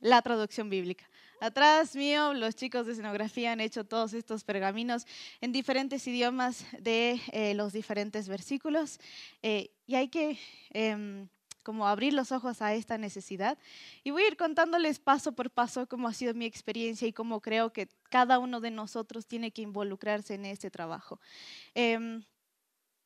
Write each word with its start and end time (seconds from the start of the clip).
la 0.00 0.22
traducción 0.22 0.70
bíblica. 0.70 1.08
Atrás 1.40 1.94
mío, 1.94 2.32
los 2.32 2.54
chicos 2.54 2.86
de 2.86 2.92
escenografía 2.92 3.52
han 3.52 3.60
hecho 3.60 3.84
todos 3.84 4.14
estos 4.14 4.42
pergaminos 4.42 5.06
en 5.42 5.52
diferentes 5.52 6.06
idiomas 6.06 6.64
de 6.80 7.20
eh, 7.32 7.54
los 7.54 7.74
diferentes 7.74 8.26
versículos 8.26 8.98
eh, 9.42 9.70
y 9.86 9.96
hay 9.96 10.08
que 10.08 10.38
em, 10.70 11.28
como 11.62 11.86
abrir 11.86 12.14
los 12.14 12.32
ojos 12.32 12.62
a 12.62 12.72
esta 12.74 12.96
necesidad. 12.96 13.58
Y 14.02 14.12
voy 14.12 14.22
a 14.22 14.28
ir 14.28 14.36
contándoles 14.36 14.98
paso 14.98 15.32
por 15.32 15.50
paso 15.50 15.86
cómo 15.86 16.08
ha 16.08 16.14
sido 16.14 16.32
mi 16.32 16.46
experiencia 16.46 17.06
y 17.06 17.12
cómo 17.12 17.40
creo 17.40 17.72
que 17.72 17.88
cada 18.08 18.38
uno 18.38 18.60
de 18.60 18.70
nosotros 18.70 19.26
tiene 19.26 19.50
que 19.50 19.62
involucrarse 19.62 20.34
en 20.34 20.46
este 20.46 20.70
trabajo. 20.70 21.20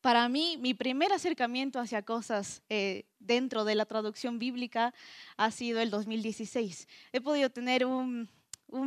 Para 0.00 0.28
mí, 0.30 0.56
mi 0.58 0.72
primer 0.72 1.12
acercamiento 1.12 1.78
hacia 1.78 2.02
cosas 2.02 2.62
eh, 2.70 3.04
dentro 3.18 3.64
de 3.64 3.74
la 3.74 3.84
traducción 3.84 4.38
bíblica 4.38 4.94
ha 5.36 5.50
sido 5.50 5.80
el 5.80 5.90
2016. 5.90 6.88
He 7.12 7.20
podido 7.20 7.50
tener 7.50 7.84
un, 7.84 8.28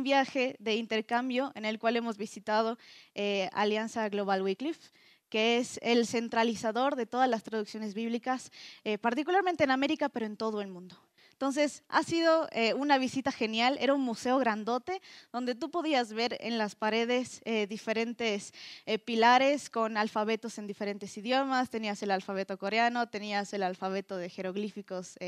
viaje 0.02 0.56
de 0.58 0.76
intercambio 0.76 1.52
en 1.54 1.66
el 1.66 1.78
cual 1.78 1.96
hemos 1.96 2.16
visitado 2.16 2.78
eh, 3.14 3.48
Alianza 3.52 4.08
Global 4.08 4.42
Wycliffe 4.42 4.90
que 5.28 5.58
es 5.58 5.80
el 5.82 6.06
centralizador 6.06 6.94
de 6.94 7.06
todas 7.06 7.28
las 7.28 7.42
traducciones 7.42 7.92
bíblicas, 7.92 8.52
eh, 8.84 8.98
particularmente 8.98 9.64
en 9.64 9.72
América, 9.72 10.08
pero 10.08 10.26
en 10.26 10.36
todo 10.36 10.60
el 10.60 10.68
mundo. 10.68 10.96
Entonces, 11.44 11.82
ha 11.90 12.02
sido 12.02 12.48
eh, 12.52 12.72
una 12.72 12.96
visita 12.96 13.30
genial. 13.30 13.76
Era 13.78 13.92
un 13.92 14.00
museo 14.00 14.38
grandote 14.38 15.02
donde 15.30 15.54
tú 15.54 15.70
podías 15.70 16.14
ver 16.14 16.38
en 16.40 16.56
las 16.56 16.74
paredes 16.74 17.42
eh, 17.44 17.66
diferentes 17.66 18.54
eh, 18.86 18.98
pilares 18.98 19.68
con 19.68 19.98
alfabetos 19.98 20.56
en 20.56 20.66
diferentes 20.66 21.18
idiomas. 21.18 21.68
Tenías 21.68 22.02
el 22.02 22.12
alfabeto 22.12 22.56
coreano, 22.56 23.10
tenías 23.10 23.52
el 23.52 23.62
alfabeto 23.62 24.16
de 24.16 24.30
jeroglíficos 24.30 25.18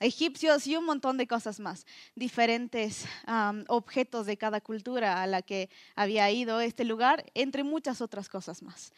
egipcios 0.00 0.66
y 0.68 0.76
un 0.76 0.84
montón 0.84 1.16
de 1.16 1.26
cosas 1.26 1.58
más. 1.58 1.86
Diferentes 2.14 3.04
objetos 3.66 4.26
de 4.26 4.36
cada 4.36 4.60
cultura 4.60 5.24
a 5.24 5.26
la 5.26 5.42
que 5.42 5.70
había 5.96 6.30
ido 6.30 6.60
este 6.60 6.84
lugar, 6.84 7.24
entre 7.34 7.64
muchas 7.64 8.00
otras 8.00 8.28
cosas 8.28 8.62
más. 8.62 8.92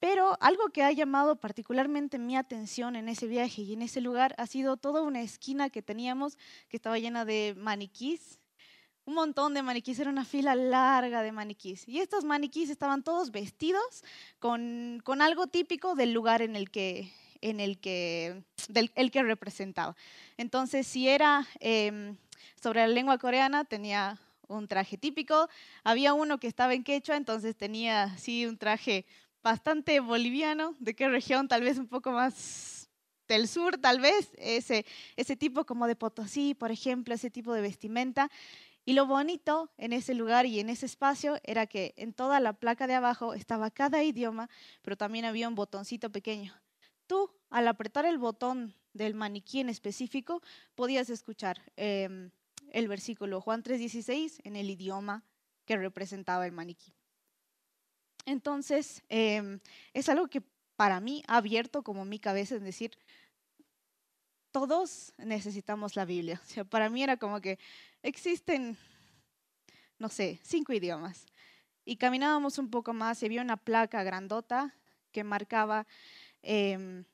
Pero 0.00 0.36
algo 0.40 0.68
que 0.68 0.82
ha 0.82 0.92
llamado 0.92 1.36
particularmente 1.36 2.18
mi 2.18 2.36
atención 2.36 2.94
en 2.94 3.08
ese 3.08 3.26
viaje 3.26 3.62
y 3.62 3.72
en 3.72 3.82
ese 3.82 4.00
lugar 4.00 4.34
ha 4.38 4.46
sido 4.46 4.76
toda 4.76 5.02
una 5.02 5.22
esquina 5.22 5.70
que 5.70 5.82
teníamos 5.82 6.38
que 6.68 6.76
estaba 6.76 6.98
llena 6.98 7.24
de 7.24 7.54
maniquís. 7.56 8.38
Un 9.04 9.14
montón 9.14 9.54
de 9.54 9.62
maniquís, 9.62 9.98
era 9.98 10.10
una 10.10 10.24
fila 10.24 10.54
larga 10.54 11.22
de 11.22 11.32
maniquís. 11.32 11.88
Y 11.88 11.98
estos 11.98 12.24
maniquís 12.24 12.70
estaban 12.70 13.02
todos 13.02 13.30
vestidos 13.30 14.04
con, 14.38 15.00
con 15.02 15.22
algo 15.22 15.46
típico 15.46 15.94
del 15.94 16.12
lugar 16.12 16.42
en 16.42 16.54
el 16.54 16.70
que, 16.70 17.10
en 17.40 17.58
el 17.58 17.80
que, 17.80 18.44
el 18.94 19.10
que 19.10 19.22
representaba. 19.22 19.96
Entonces, 20.36 20.86
si 20.86 21.08
era 21.08 21.48
em, 21.58 22.16
sobre 22.62 22.80
la 22.80 22.88
lengua 22.88 23.18
coreana, 23.18 23.64
tenía 23.64 24.20
un 24.46 24.68
traje 24.68 24.98
típico. 24.98 25.48
Había 25.84 26.12
uno 26.12 26.38
que 26.38 26.46
estaba 26.46 26.74
en 26.74 26.84
quechua, 26.84 27.16
entonces 27.16 27.56
tenía 27.56 28.16
sí 28.18 28.46
un 28.46 28.58
traje 28.58 29.06
bastante 29.48 30.00
boliviano. 30.00 30.74
¿De 30.78 30.94
qué 30.94 31.08
región? 31.08 31.48
Tal 31.48 31.62
vez 31.62 31.78
un 31.78 31.88
poco 31.88 32.10
más 32.10 32.90
del 33.28 33.48
sur, 33.48 33.78
tal 33.78 33.98
vez. 33.98 34.30
Ese, 34.36 34.84
ese 35.16 35.36
tipo 35.36 35.64
como 35.64 35.86
de 35.86 35.96
Potosí, 35.96 36.54
por 36.54 36.70
ejemplo, 36.70 37.14
ese 37.14 37.30
tipo 37.30 37.54
de 37.54 37.62
vestimenta. 37.62 38.30
Y 38.84 38.92
lo 38.92 39.06
bonito 39.06 39.70
en 39.78 39.94
ese 39.94 40.12
lugar 40.12 40.44
y 40.44 40.60
en 40.60 40.68
ese 40.68 40.84
espacio 40.84 41.38
era 41.44 41.66
que 41.66 41.94
en 41.96 42.12
toda 42.12 42.40
la 42.40 42.52
placa 42.52 42.86
de 42.86 42.94
abajo 42.94 43.32
estaba 43.32 43.70
cada 43.70 44.02
idioma, 44.02 44.50
pero 44.82 44.98
también 44.98 45.24
había 45.24 45.48
un 45.48 45.54
botoncito 45.54 46.10
pequeño. 46.10 46.54
Tú, 47.06 47.30
al 47.48 47.68
apretar 47.68 48.04
el 48.04 48.18
botón 48.18 48.74
del 48.92 49.14
maniquí 49.14 49.60
en 49.60 49.70
específico, 49.70 50.42
podías 50.74 51.08
escuchar 51.08 51.72
em, 51.76 52.30
el 52.70 52.86
versículo 52.86 53.40
Juan 53.40 53.62
3:16 53.62 54.40
en 54.44 54.56
el 54.56 54.68
idioma 54.68 55.24
que 55.64 55.78
representaba 55.78 56.44
el 56.44 56.52
maniquí. 56.52 56.97
Entonces, 58.28 59.02
em, 59.08 59.58
es 59.94 60.10
algo 60.10 60.28
que 60.28 60.42
para 60.76 61.00
mí 61.00 61.24
ha 61.26 61.38
abierto 61.38 61.82
como 61.82 62.04
mi 62.04 62.18
cabeza 62.18 62.56
en 62.56 62.64
decir, 62.64 62.90
todos 64.50 65.14
necesitamos 65.16 65.96
la 65.96 66.04
Biblia. 66.04 66.38
O 66.44 66.46
sea, 66.46 66.64
para 66.64 66.90
mí 66.90 67.02
era 67.02 67.16
como 67.16 67.40
que 67.40 67.58
existen, 68.02 68.76
no 69.98 70.10
sé, 70.10 70.38
cinco 70.42 70.74
idiomas. 70.74 71.24
Y 71.86 71.96
caminábamos 71.96 72.58
un 72.58 72.68
poco 72.68 72.92
más 72.92 73.22
y 73.22 73.26
había 73.26 73.40
una 73.40 73.56
placa 73.56 74.02
grandota 74.02 74.74
que 75.10 75.24
marcaba, 75.24 75.86
em, 76.42 77.06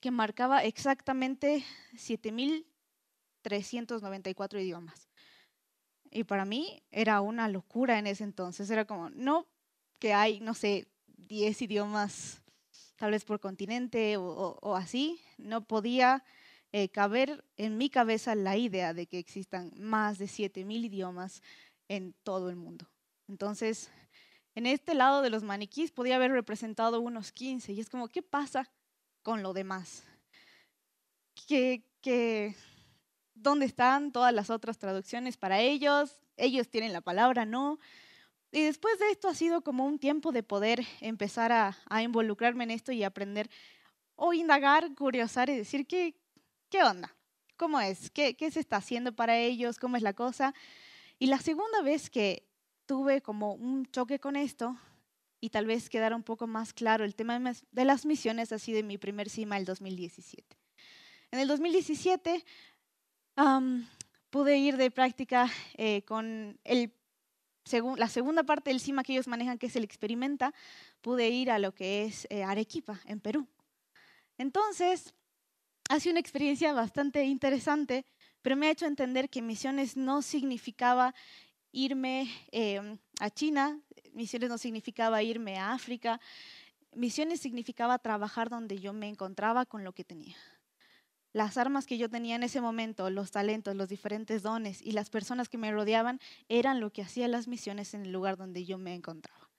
que 0.00 0.10
marcaba 0.10 0.64
exactamente 0.64 1.66
7.394 1.98 4.58
idiomas. 4.58 5.10
Y 6.10 6.24
para 6.24 6.46
mí 6.46 6.82
era 6.90 7.20
una 7.20 7.46
locura 7.50 7.98
en 7.98 8.06
ese 8.06 8.24
entonces. 8.24 8.70
Era 8.70 8.86
como, 8.86 9.10
no 9.10 9.46
que 9.98 10.12
hay, 10.12 10.40
no 10.40 10.54
sé, 10.54 10.88
10 11.16 11.62
idiomas 11.62 12.42
tal 12.96 13.12
vez 13.12 13.24
por 13.24 13.38
continente 13.40 14.16
o, 14.16 14.76
así, 14.76 15.20
no 15.38 15.64
podía 15.64 16.24
eh, 16.72 16.88
caber 16.88 17.44
en 17.56 17.78
mi 17.78 17.90
cabeza 17.90 18.34
la 18.34 18.56
idea 18.56 18.92
de 18.92 19.06
que 19.06 19.18
existan 19.18 19.72
más 19.76 20.18
de 20.18 20.26
7.000 20.26 20.84
idiomas 20.84 21.42
en 21.88 22.12
todo 22.24 22.50
el 22.50 22.56
mundo. 22.56 22.90
Entonces, 23.28 23.90
en 24.56 24.66
este 24.66 24.94
lado 24.94 25.22
de 25.22 25.30
los 25.30 25.44
maniquís 25.44 25.92
podía 25.92 26.16
haber 26.16 26.32
representado 26.32 27.00
unos 27.00 27.30
15 27.30 27.72
y 27.72 27.80
es 27.80 27.88
como, 27.88 28.08
¿qué 28.08 28.22
pasa 28.22 28.68
con 29.22 29.42
lo 29.42 29.52
demás? 29.52 30.02
¿Qué, 31.46 31.84
qué, 32.00 32.56
dónde 33.34 33.66
están 33.66 34.10
todas 34.10 34.34
las 34.34 34.50
otras 34.50 34.76
traducciones 34.76 35.36
para 35.36 35.60
ellos? 35.60 36.18
Ellos 36.36 36.68
tienen 36.68 36.92
la 36.92 37.00
palabra, 37.00 37.44
¿no? 37.44 37.78
Y 38.50 38.62
después 38.62 38.98
de 38.98 39.10
esto 39.10 39.28
ha 39.28 39.34
sido 39.34 39.62
como 39.62 39.84
un 39.84 39.98
tiempo 39.98 40.32
de 40.32 40.42
poder 40.42 40.84
empezar 41.00 41.52
a, 41.52 42.02
involucrarme 42.02 42.64
en 42.64 42.70
esto 42.70 42.92
y 42.92 43.04
aprender 43.04 43.50
o 44.16 44.32
indagar, 44.32 44.94
curiosar 44.94 45.50
y 45.50 45.56
decir, 45.56 45.86
¿qué, 45.86 46.14
qué 46.70 46.82
onda? 46.82 47.14
¿Cómo 47.56 47.80
es? 47.80 48.10
¿Qué, 48.10 48.36
¿Qué 48.36 48.50
se 48.50 48.60
está 48.60 48.76
haciendo 48.76 49.14
para 49.14 49.36
ellos? 49.36 49.78
¿Cómo 49.78 49.96
es 49.96 50.02
la 50.02 50.14
cosa? 50.14 50.54
Y 51.18 51.26
la 51.26 51.38
segunda 51.38 51.82
vez 51.82 52.08
que 52.08 52.48
tuve 52.86 53.20
como 53.20 53.52
un 53.52 53.84
choque 53.86 54.18
con 54.18 54.34
esto 54.34 54.76
y 55.40 55.50
tal 55.50 55.66
vez 55.66 55.90
quedara 55.90 56.16
un 56.16 56.22
poco 56.22 56.46
más 56.46 56.72
claro 56.72 57.04
el 57.04 57.14
tema 57.14 57.38
de 57.38 57.84
las 57.84 58.06
misiones 58.06 58.50
así 58.52 58.72
de 58.72 58.82
mi 58.82 58.98
primer 58.98 59.28
CIMA 59.28 59.58
el 59.58 59.64
2017. 59.64 60.56
En 61.30 61.38
el 61.38 61.48
2017 61.48 62.44
pude 64.30 64.58
ir 64.58 64.76
de 64.76 64.90
práctica 64.90 65.50
eh, 65.76 66.02
con 66.02 66.58
el 66.64 66.92
la 67.96 68.08
segunda 68.08 68.42
parte 68.42 68.70
del 68.70 68.80
CIMA 68.80 69.02
que 69.02 69.12
ellos 69.12 69.28
manejan, 69.28 69.58
que 69.58 69.66
es 69.66 69.76
el 69.76 69.84
Experimenta, 69.84 70.54
pude 71.00 71.28
ir 71.28 71.50
a 71.50 71.58
lo 71.58 71.72
que 71.72 72.04
es 72.04 72.26
eh, 72.30 72.44
Arequipa, 72.44 73.00
en 73.04 73.20
Perú. 73.20 73.46
Entonces, 74.36 75.14
ha 75.88 76.00
sido 76.00 76.12
una 76.12 76.20
experiencia 76.20 76.72
bastante 76.72 77.24
interesante, 77.24 78.04
pero 78.42 78.56
me 78.56 78.68
ha 78.68 78.70
hecho 78.70 78.86
entender 78.86 79.28
que 79.28 79.42
misiones 79.42 79.96
no 79.96 80.22
significaba 80.22 81.14
irme 81.72 82.30
em, 82.50 82.98
a 83.20 83.30
China, 83.30 83.80
misiones 84.12 84.48
no 84.48 84.58
significaba 84.58 85.22
irme 85.22 85.58
a 85.58 85.72
África, 85.72 86.20
misiones 86.94 87.40
significaba 87.40 87.98
trabajar 87.98 88.48
donde 88.48 88.78
yo 88.78 88.92
me 88.92 89.08
encontraba 89.08 89.66
con 89.66 89.84
lo 89.84 89.92
que 89.92 90.04
tenía 90.04 90.36
las 91.32 91.56
armas 91.56 91.86
que 91.86 91.98
yo 91.98 92.08
tenía 92.08 92.36
en 92.36 92.42
ese 92.42 92.60
momento, 92.60 93.10
los 93.10 93.30
talentos, 93.30 93.76
los 93.76 93.88
diferentes 93.88 94.42
dones 94.42 94.80
y 94.82 94.92
las 94.92 95.10
personas 95.10 95.48
que 95.48 95.58
me 95.58 95.70
rodeaban 95.70 96.20
eran 96.48 96.80
lo 96.80 96.90
que 96.90 97.02
hacía 97.02 97.28
las 97.28 97.48
misiones 97.48 97.94
en 97.94 98.02
el 98.02 98.12
lugar 98.12 98.36
donde 98.36 98.64
yo 98.64 98.78
me 98.78 98.94
encontraba. 98.94 99.50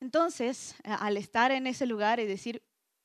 Entonces, 0.00 0.74
al 0.84 1.16
estar 1.16 1.52
en 1.52 1.66
ese 1.66 1.86
lugar 1.86 2.20
y 2.20 2.26
decir, 2.26 2.62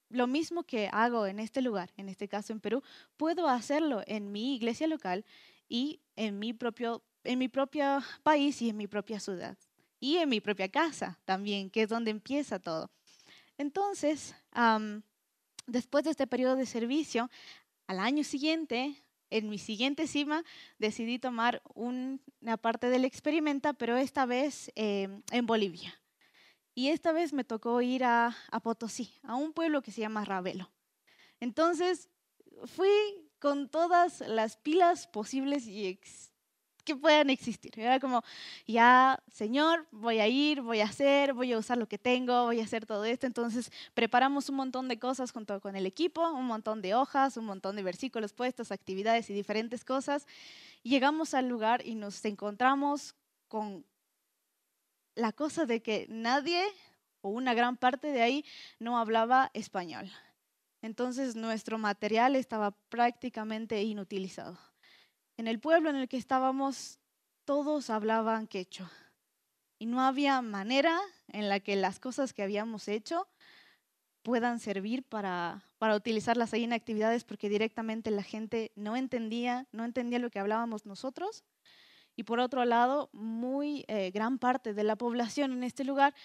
lo 0.10 0.26
mismo 0.26 0.64
que 0.64 0.90
hago 0.92 1.28
en 1.28 1.40
este 1.40 1.62
lugar, 1.62 1.92
en 1.98 2.08
este 2.10 2.28
caso 2.28 2.54
en 2.54 2.60
Perú, 2.60 2.82
puedo 3.18 3.50
hacerlo 3.50 4.04
en 4.08 4.32
mi 4.32 4.56
iglesia 4.56 4.88
local 4.88 5.26
y 5.68 6.00
en 6.16 6.40
mi 6.40 6.54
propio, 6.54 7.04
en 7.24 7.40
mi 7.40 7.50
propio 7.50 8.02
país 8.24 8.62
y 8.62 8.70
en 8.70 8.78
mi 8.78 8.88
propia 8.88 9.20
ciudad. 9.20 9.58
Y 10.00 10.18
en 10.18 10.30
mi 10.30 10.40
propia 10.40 10.70
casa 10.70 11.20
también, 11.26 11.70
que 11.70 11.82
es 11.82 11.90
donde 11.90 12.12
empieza 12.12 12.60
todo. 12.60 12.90
Entonces, 13.58 14.36
después 15.66 16.04
de 16.04 16.12
este 16.12 16.28
periodo 16.28 16.56
de 16.56 16.68
servicio, 16.68 17.30
al 17.88 18.00
año 18.00 18.24
siguiente, 18.24 19.04
en 19.30 19.50
mi 19.50 19.58
siguiente 19.58 20.08
cima, 20.08 20.44
decidí 20.78 21.20
tomar 21.20 21.62
una 21.74 22.58
parte 22.62 22.90
del 22.90 23.06
experimenta, 23.06 23.74
pero 23.74 23.98
esta 23.98 24.26
vez 24.26 24.72
em, 24.76 25.22
en 25.32 25.46
Bolivia. 25.46 26.00
Y 26.74 26.90
esta 26.90 27.12
vez 27.12 27.34
me 27.34 27.44
tocó 27.44 27.82
ir 27.82 28.04
a, 28.04 28.36
Potosí, 28.62 29.12
a 29.24 29.36
un 29.36 29.52
pueblo 29.52 29.82
que 29.82 29.92
se 29.92 30.02
llama 30.02 30.26
Ravelo. 30.26 30.70
Entonces, 31.40 32.10
fui 32.66 32.90
con 33.40 33.70
todas 33.70 34.22
las 34.22 34.58
pilas 34.58 35.08
posibles 35.08 35.66
y 35.66 35.88
que 36.88 36.96
puedan 36.96 37.30
existir. 37.30 37.78
Era 37.78 38.00
como, 38.00 38.24
ya, 38.66 39.22
Señor, 39.30 39.86
voy 39.92 40.20
a 40.20 40.28
ir, 40.28 40.62
voy 40.62 40.80
a 40.80 40.86
hacer, 40.86 41.34
voy 41.34 41.52
a 41.52 41.58
usar 41.58 41.78
lo 41.78 41.86
que 41.86 41.98
tengo, 41.98 42.46
voy 42.46 42.62
a 42.62 42.64
hacer 42.64 42.86
todo 42.86 43.04
esto. 43.04 43.28
Entonces 43.28 43.70
preparamos 43.94 44.48
un 44.48 44.56
montón 44.56 44.88
de 44.88 44.98
cosas 44.98 45.32
junto 45.34 45.60
con 45.60 45.76
el 45.76 45.86
equipo, 45.86 46.32
un 46.32 46.46
montón 46.46 46.82
de 46.82 46.96
hojas, 46.96 47.36
un 47.36 47.46
montón 47.46 47.76
de 47.76 47.84
versículos 47.84 48.32
puestos, 48.32 48.72
actividades 48.72 49.30
y 49.30 49.34
diferentes 49.34 49.84
cosas. 49.84 50.26
llegamos 50.82 51.34
al 51.34 51.50
lugar 51.50 51.86
y 51.86 51.96
nos 51.96 52.24
encontramos 52.24 53.16
con 53.50 53.86
la 55.16 55.34
cosa 55.34 55.66
de 55.66 55.82
que 55.82 56.08
nadie 56.10 56.64
o 57.20 57.30
una 57.30 57.54
gran 57.54 57.76
parte 57.76 58.14
de 58.14 58.22
ahí 58.22 58.46
no 58.80 58.98
hablaba 58.98 59.52
español. 59.54 60.10
Entonces 60.82 61.36
nuestro 61.36 61.78
material 61.78 62.38
estaba 62.38 62.72
prácticamente 62.90 63.84
inutilizado. 63.84 64.58
En 65.38 65.48
el 65.48 65.60
pueblo 65.60 65.90
en 65.90 65.96
el 65.96 66.08
que 66.10 66.18
estábamos, 66.18 67.00
todos 67.46 67.90
hablaban 67.90 68.48
quechua 68.48 68.92
y 69.80 69.86
no 69.86 70.02
había 70.02 70.42
manera 70.42 71.00
en 71.30 71.50
la 71.50 71.60
que 71.60 71.76
las 71.76 72.00
cosas 72.00 72.34
que 72.34 72.44
habíamos 72.44 72.88
hecho 72.88 73.28
puedan 74.24 74.60
servir 74.60 75.04
para, 75.04 75.64
para 75.78 75.96
utilizarlas 75.96 76.54
ahí 76.54 76.64
en 76.64 76.74
actividades 76.74 77.24
porque 77.24 77.48
directamente 77.48 78.12
la 78.12 78.24
gente 78.24 78.72
no 78.76 78.96
entendía, 78.96 79.68
no 79.72 79.86
entendía 79.86 80.20
lo 80.20 80.30
que 80.30 80.40
hablábamos 80.40 80.86
nosotros. 80.86 81.44
Y 82.16 82.24
por 82.24 82.40
otro 82.40 82.66
lado, 82.66 83.10
muy 83.14 83.86
eh, 83.88 84.12
gran 84.12 84.40
parte 84.40 84.74
de 84.74 84.84
la 84.84 84.96
población 84.96 85.54
en 85.54 85.64
este 85.64 85.84
lugar 85.84 86.16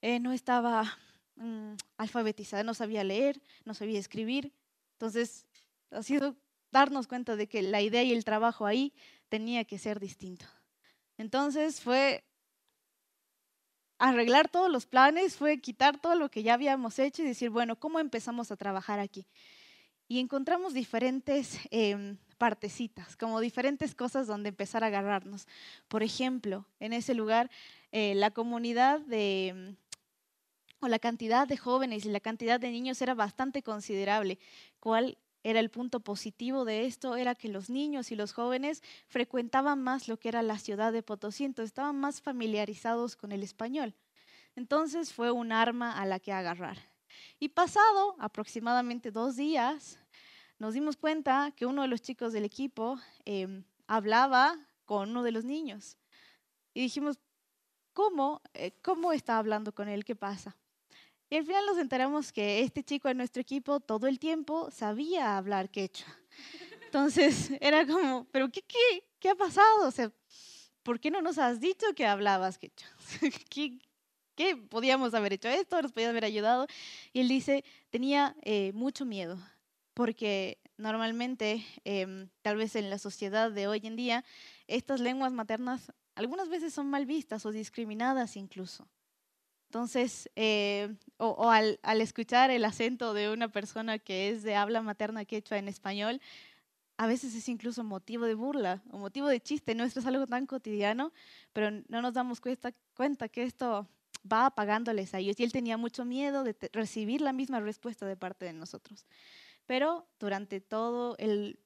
eh, 0.00 0.20
no 0.20 0.32
estaba 0.32 0.96
Mm, 1.40 1.76
alfabetizada, 1.96 2.62
no 2.64 2.74
sabía 2.74 3.02
leer, 3.02 3.40
no 3.64 3.72
sabía 3.72 3.98
escribir. 3.98 4.52
Entonces, 4.92 5.46
ha 5.90 6.02
sido 6.02 6.36
darnos 6.72 7.06
cuenta 7.06 7.36
de 7.36 7.48
que 7.48 7.62
la 7.62 7.80
idea 7.80 8.02
y 8.02 8.12
el 8.12 8.24
trabajo 8.24 8.66
ahí 8.66 8.92
tenía 9.28 9.64
que 9.64 9.78
ser 9.78 10.00
distinto. 10.00 10.46
Entonces 11.18 11.80
fue 11.80 12.24
arreglar 13.98 14.48
todos 14.48 14.70
los 14.70 14.86
planes, 14.86 15.36
fue 15.36 15.60
quitar 15.60 16.00
todo 16.00 16.14
lo 16.14 16.30
que 16.30 16.42
ya 16.42 16.54
habíamos 16.54 16.98
hecho 16.98 17.22
y 17.22 17.26
decir, 17.26 17.50
bueno, 17.50 17.76
¿cómo 17.78 18.00
empezamos 18.00 18.50
a 18.50 18.56
trabajar 18.56 18.98
aquí? 18.98 19.26
Y 20.08 20.18
encontramos 20.18 20.72
diferentes 20.72 21.58
em, 21.70 22.16
partecitas, 22.38 23.16
como 23.16 23.38
diferentes 23.38 23.94
cosas 23.94 24.26
donde 24.26 24.48
empezar 24.48 24.82
a 24.82 24.86
agarrarnos. 24.86 25.46
Por 25.88 26.02
ejemplo, 26.02 26.66
en 26.80 26.94
ese 26.94 27.14
lugar, 27.14 27.50
eh, 27.92 28.14
la 28.14 28.30
comunidad 28.30 29.00
de 29.00 29.76
o 30.80 30.88
la 30.88 30.98
cantidad 30.98 31.46
de 31.46 31.58
jóvenes 31.58 32.06
y 32.06 32.08
la 32.08 32.20
cantidad 32.20 32.58
de 32.58 32.70
niños 32.70 33.00
era 33.02 33.14
bastante 33.14 33.62
considerable. 33.62 34.38
¿Cuál 34.80 35.18
era 35.42 35.60
el 35.60 35.70
punto 35.70 36.00
positivo 36.00 36.64
de 36.64 36.86
esto? 36.86 37.16
Era 37.16 37.34
que 37.34 37.48
los 37.48 37.70
niños 37.70 38.10
y 38.10 38.16
los 38.16 38.32
jóvenes 38.32 38.82
frecuentaban 39.06 39.82
más 39.82 40.08
lo 40.08 40.18
que 40.18 40.28
era 40.28 40.42
la 40.42 40.58
ciudad 40.58 40.92
de 40.92 41.02
Potosí, 41.02 41.44
entonces 41.44 41.70
estaban 41.70 41.98
más 41.98 42.20
familiarizados 42.20 43.16
con 43.16 43.32
el 43.32 43.42
español. 43.42 43.94
Entonces 44.56 45.12
fue 45.12 45.30
un 45.30 45.52
arma 45.52 45.98
a 45.98 46.06
la 46.06 46.20
que 46.20 46.32
agarrar. 46.32 46.78
Y 47.38 47.48
pasado 47.50 48.16
aproximadamente 48.18 49.10
dos 49.10 49.36
días, 49.36 49.98
nos 50.58 50.74
dimos 50.74 50.96
cuenta 50.96 51.52
que 51.56 51.66
uno 51.66 51.82
de 51.82 51.88
los 51.88 52.02
chicos 52.02 52.32
del 52.32 52.44
equipo 52.44 52.98
em, 53.24 53.64
hablaba 53.86 54.58
con 54.84 55.10
uno 55.10 55.22
de 55.22 55.32
los 55.32 55.44
niños. 55.44 55.96
Y 56.74 56.82
dijimos, 56.82 57.18
¿cómo, 57.92 58.42
eh, 58.54 58.72
¿cómo 58.82 59.12
está 59.12 59.38
hablando 59.38 59.72
con 59.72 59.88
él? 59.88 60.04
¿Qué 60.04 60.14
pasa? 60.14 60.56
Y 61.30 61.36
al 61.36 61.46
final 61.46 61.64
nos 61.64 61.78
enteramos 61.78 62.32
que 62.32 62.60
este 62.60 62.82
chico 62.82 63.08
en 63.08 63.16
nuestro 63.16 63.40
equipo 63.40 63.78
todo 63.78 64.08
el 64.08 64.18
tiempo 64.18 64.68
sabía 64.72 65.36
hablar 65.36 65.70
quechua. 65.70 66.12
Entonces 66.84 67.52
era 67.60 67.86
como, 67.86 68.26
¿pero 68.32 68.50
qué, 68.50 68.62
qué, 68.62 69.04
qué 69.20 69.30
ha 69.30 69.36
pasado? 69.36 69.86
O 69.86 69.90
sea, 69.92 70.12
¿por 70.82 70.98
qué 70.98 71.08
no 71.12 71.22
nos 71.22 71.38
has 71.38 71.60
dicho 71.60 71.86
que 71.94 72.04
hablabas 72.04 72.58
quechua? 72.58 72.88
¿Qué, 73.48 73.78
¿Qué 74.34 74.56
podíamos 74.56 75.14
haber 75.14 75.34
hecho 75.34 75.48
esto? 75.48 75.80
¿Nos 75.80 75.92
podías 75.92 76.10
haber 76.10 76.24
ayudado? 76.24 76.66
Y 77.12 77.20
él 77.20 77.28
dice, 77.28 77.64
tenía 77.90 78.34
eh, 78.42 78.72
mucho 78.72 79.04
miedo, 79.04 79.38
porque 79.94 80.58
normalmente, 80.78 81.64
em, 81.84 82.28
tal 82.42 82.56
vez 82.56 82.74
en 82.74 82.90
la 82.90 82.98
sociedad 82.98 83.52
de 83.52 83.68
hoy 83.68 83.82
en 83.84 83.94
día, 83.94 84.24
estas 84.66 84.98
lenguas 84.98 85.32
maternas 85.32 85.92
algunas 86.16 86.48
veces 86.48 86.74
son 86.74 86.90
mal 86.90 87.06
vistas 87.06 87.46
o 87.46 87.52
discriminadas 87.52 88.36
incluso. 88.36 88.88
Entonces, 89.70 90.28
eh, 90.34 90.96
o, 91.16 91.48
al, 91.48 91.78
escuchar 92.00 92.50
el 92.50 92.64
acento 92.64 93.14
de 93.14 93.30
una 93.30 93.46
persona 93.52 94.00
que 94.00 94.28
es 94.28 94.42
de 94.42 94.56
habla 94.56 94.82
materna 94.82 95.24
quechua 95.24 95.58
en 95.58 95.68
español, 95.68 96.20
a 96.96 97.06
veces 97.06 97.36
es 97.36 97.48
incluso 97.48 97.84
motivo 97.84 98.24
de 98.24 98.34
burla 98.34 98.82
o 98.90 98.98
motivo 98.98 99.28
de 99.28 99.40
chiste. 99.40 99.76
No 99.76 99.84
esto 99.84 100.00
es 100.00 100.06
algo 100.06 100.26
tan 100.26 100.46
cotidiano, 100.46 101.12
pero 101.52 101.70
no 101.86 102.02
nos 102.02 102.14
damos 102.14 102.40
cuenta, 102.40 102.72
cuenta 102.94 103.28
que 103.28 103.44
esto 103.44 103.86
va 104.30 104.46
apagándoles 104.46 105.14
a 105.14 105.20
ellos. 105.20 105.38
Y 105.38 105.44
él 105.44 105.52
tenía 105.52 105.76
mucho 105.76 106.04
miedo 106.04 106.42
de 106.42 106.56
recibir 106.72 107.20
la 107.20 107.32
misma 107.32 107.60
respuesta 107.60 108.06
de 108.06 108.16
parte 108.16 108.46
de 108.46 108.54
nosotros. 108.54 109.06
Pero 109.66 110.04
durante 110.18 110.60
todo 110.60 111.14
el 111.18 111.60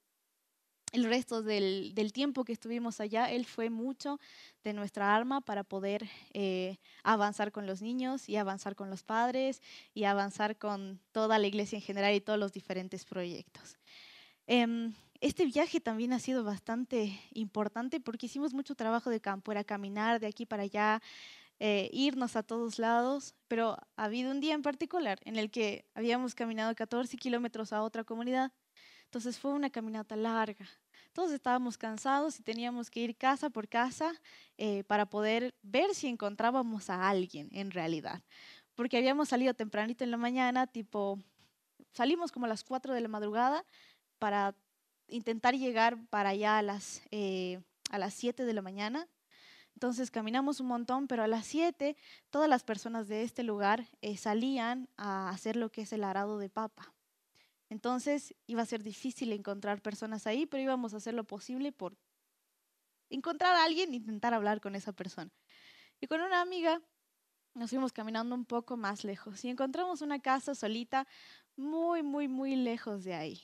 el 0.94 1.04
resto 1.04 1.42
del, 1.42 1.92
tiempo 2.12 2.44
que 2.44 2.52
estuvimos 2.52 3.00
allá, 3.00 3.28
él 3.28 3.46
fue 3.46 3.68
mucho 3.68 4.20
de 4.62 4.72
nuestra 4.72 5.12
arma 5.12 5.40
para 5.40 5.64
poder 5.64 6.08
eh, 6.32 6.78
avanzar 7.02 7.50
con 7.50 7.66
los 7.66 7.82
niños 7.82 8.28
y 8.28 8.36
avanzar 8.36 8.76
con 8.76 8.90
los 8.90 9.02
padres 9.02 9.60
y 9.92 10.04
avanzar 10.04 10.56
con 10.56 11.00
toda 11.10 11.40
la 11.40 11.48
iglesia 11.48 11.78
en 11.78 11.82
general 11.82 12.14
y 12.14 12.20
todos 12.20 12.38
los 12.38 12.52
diferentes 12.52 13.04
proyectos. 13.04 13.76
Em, 14.46 14.94
este 15.20 15.46
viaje 15.46 15.80
también 15.80 16.12
ha 16.12 16.20
sido 16.20 16.44
bastante 16.44 17.18
importante 17.32 17.98
porque 17.98 18.26
hicimos 18.26 18.54
mucho 18.54 18.76
trabajo 18.76 19.10
de 19.10 19.20
campo, 19.20 19.50
era 19.50 19.64
caminar 19.64 20.20
de 20.20 20.28
aquí 20.28 20.46
para 20.46 20.62
allá, 20.62 21.02
eh, 21.58 21.90
irnos 21.92 22.36
a 22.36 22.44
todos 22.44 22.78
lados, 22.78 23.34
pero 23.48 23.76
ha 23.96 24.04
habido 24.04 24.30
un 24.30 24.38
día 24.40 24.54
en 24.54 24.62
particular 24.62 25.18
en 25.24 25.36
el 25.36 25.50
que 25.50 25.86
habíamos 25.94 26.36
caminado 26.36 26.72
14 26.72 27.16
kilómetros 27.16 27.72
a 27.72 27.82
otra 27.82 28.04
comunidad. 28.04 28.52
Entonces 29.06 29.38
fue 29.38 29.52
una 29.52 29.70
caminata 29.70 30.16
larga, 30.16 30.68
todos 31.14 31.30
estábamos 31.30 31.78
cansados 31.78 32.38
y 32.38 32.42
teníamos 32.42 32.90
que 32.90 33.00
ir 33.00 33.16
casa 33.16 33.48
por 33.48 33.68
casa 33.68 34.12
eh, 34.58 34.84
para 34.84 35.06
poder 35.06 35.54
ver 35.62 35.94
si 35.94 36.08
encontrábamos 36.08 36.90
a 36.90 37.08
alguien 37.08 37.48
en 37.52 37.70
realidad. 37.70 38.22
Porque 38.74 38.98
habíamos 38.98 39.28
salido 39.28 39.54
tempranito 39.54 40.02
en 40.04 40.10
la 40.10 40.16
mañana, 40.16 40.66
tipo, 40.66 41.18
salimos 41.92 42.32
como 42.32 42.46
a 42.46 42.48
las 42.48 42.64
4 42.64 42.92
de 42.92 43.00
la 43.00 43.08
madrugada 43.08 43.64
para 44.18 44.56
intentar 45.06 45.54
llegar 45.54 46.04
para 46.08 46.30
allá 46.30 46.58
a 46.58 46.62
las, 46.62 47.02
eh, 47.12 47.60
a 47.90 47.98
las 47.98 48.14
7 48.14 48.44
de 48.44 48.52
la 48.52 48.62
mañana. 48.62 49.06
Entonces 49.74 50.10
caminamos 50.10 50.60
un 50.60 50.66
montón, 50.66 51.06
pero 51.06 51.22
a 51.22 51.28
las 51.28 51.46
7 51.46 51.96
todas 52.30 52.48
las 52.48 52.64
personas 52.64 53.06
de 53.06 53.22
este 53.22 53.44
lugar 53.44 53.86
eh, 54.02 54.16
salían 54.16 54.88
a 54.96 55.30
hacer 55.30 55.54
lo 55.54 55.70
que 55.70 55.82
es 55.82 55.92
el 55.92 56.02
arado 56.02 56.38
de 56.38 56.50
papa. 56.50 56.93
Entonces 57.74 58.36
iba 58.46 58.62
a 58.62 58.66
ser 58.66 58.84
difícil 58.84 59.32
encontrar 59.32 59.82
personas 59.82 60.28
ahí, 60.28 60.46
pero 60.46 60.62
íbamos 60.62 60.94
a 60.94 60.98
hacer 60.98 61.12
lo 61.12 61.24
posible 61.24 61.72
por 61.72 61.96
encontrar 63.10 63.56
a 63.56 63.64
alguien 63.64 63.92
e 63.92 63.96
intentar 63.96 64.32
hablar 64.32 64.60
con 64.60 64.76
esa 64.76 64.92
persona. 64.92 65.32
Y 66.00 66.06
con 66.06 66.20
una 66.20 66.40
amiga 66.40 66.80
nos 67.52 67.70
fuimos 67.70 67.92
caminando 67.92 68.36
un 68.36 68.44
poco 68.44 68.76
más 68.76 69.02
lejos 69.02 69.44
y 69.44 69.48
encontramos 69.48 70.02
una 70.02 70.20
casa 70.20 70.54
solita 70.54 71.08
muy, 71.56 72.04
muy, 72.04 72.28
muy 72.28 72.54
lejos 72.54 73.02
de 73.02 73.14
ahí. 73.14 73.42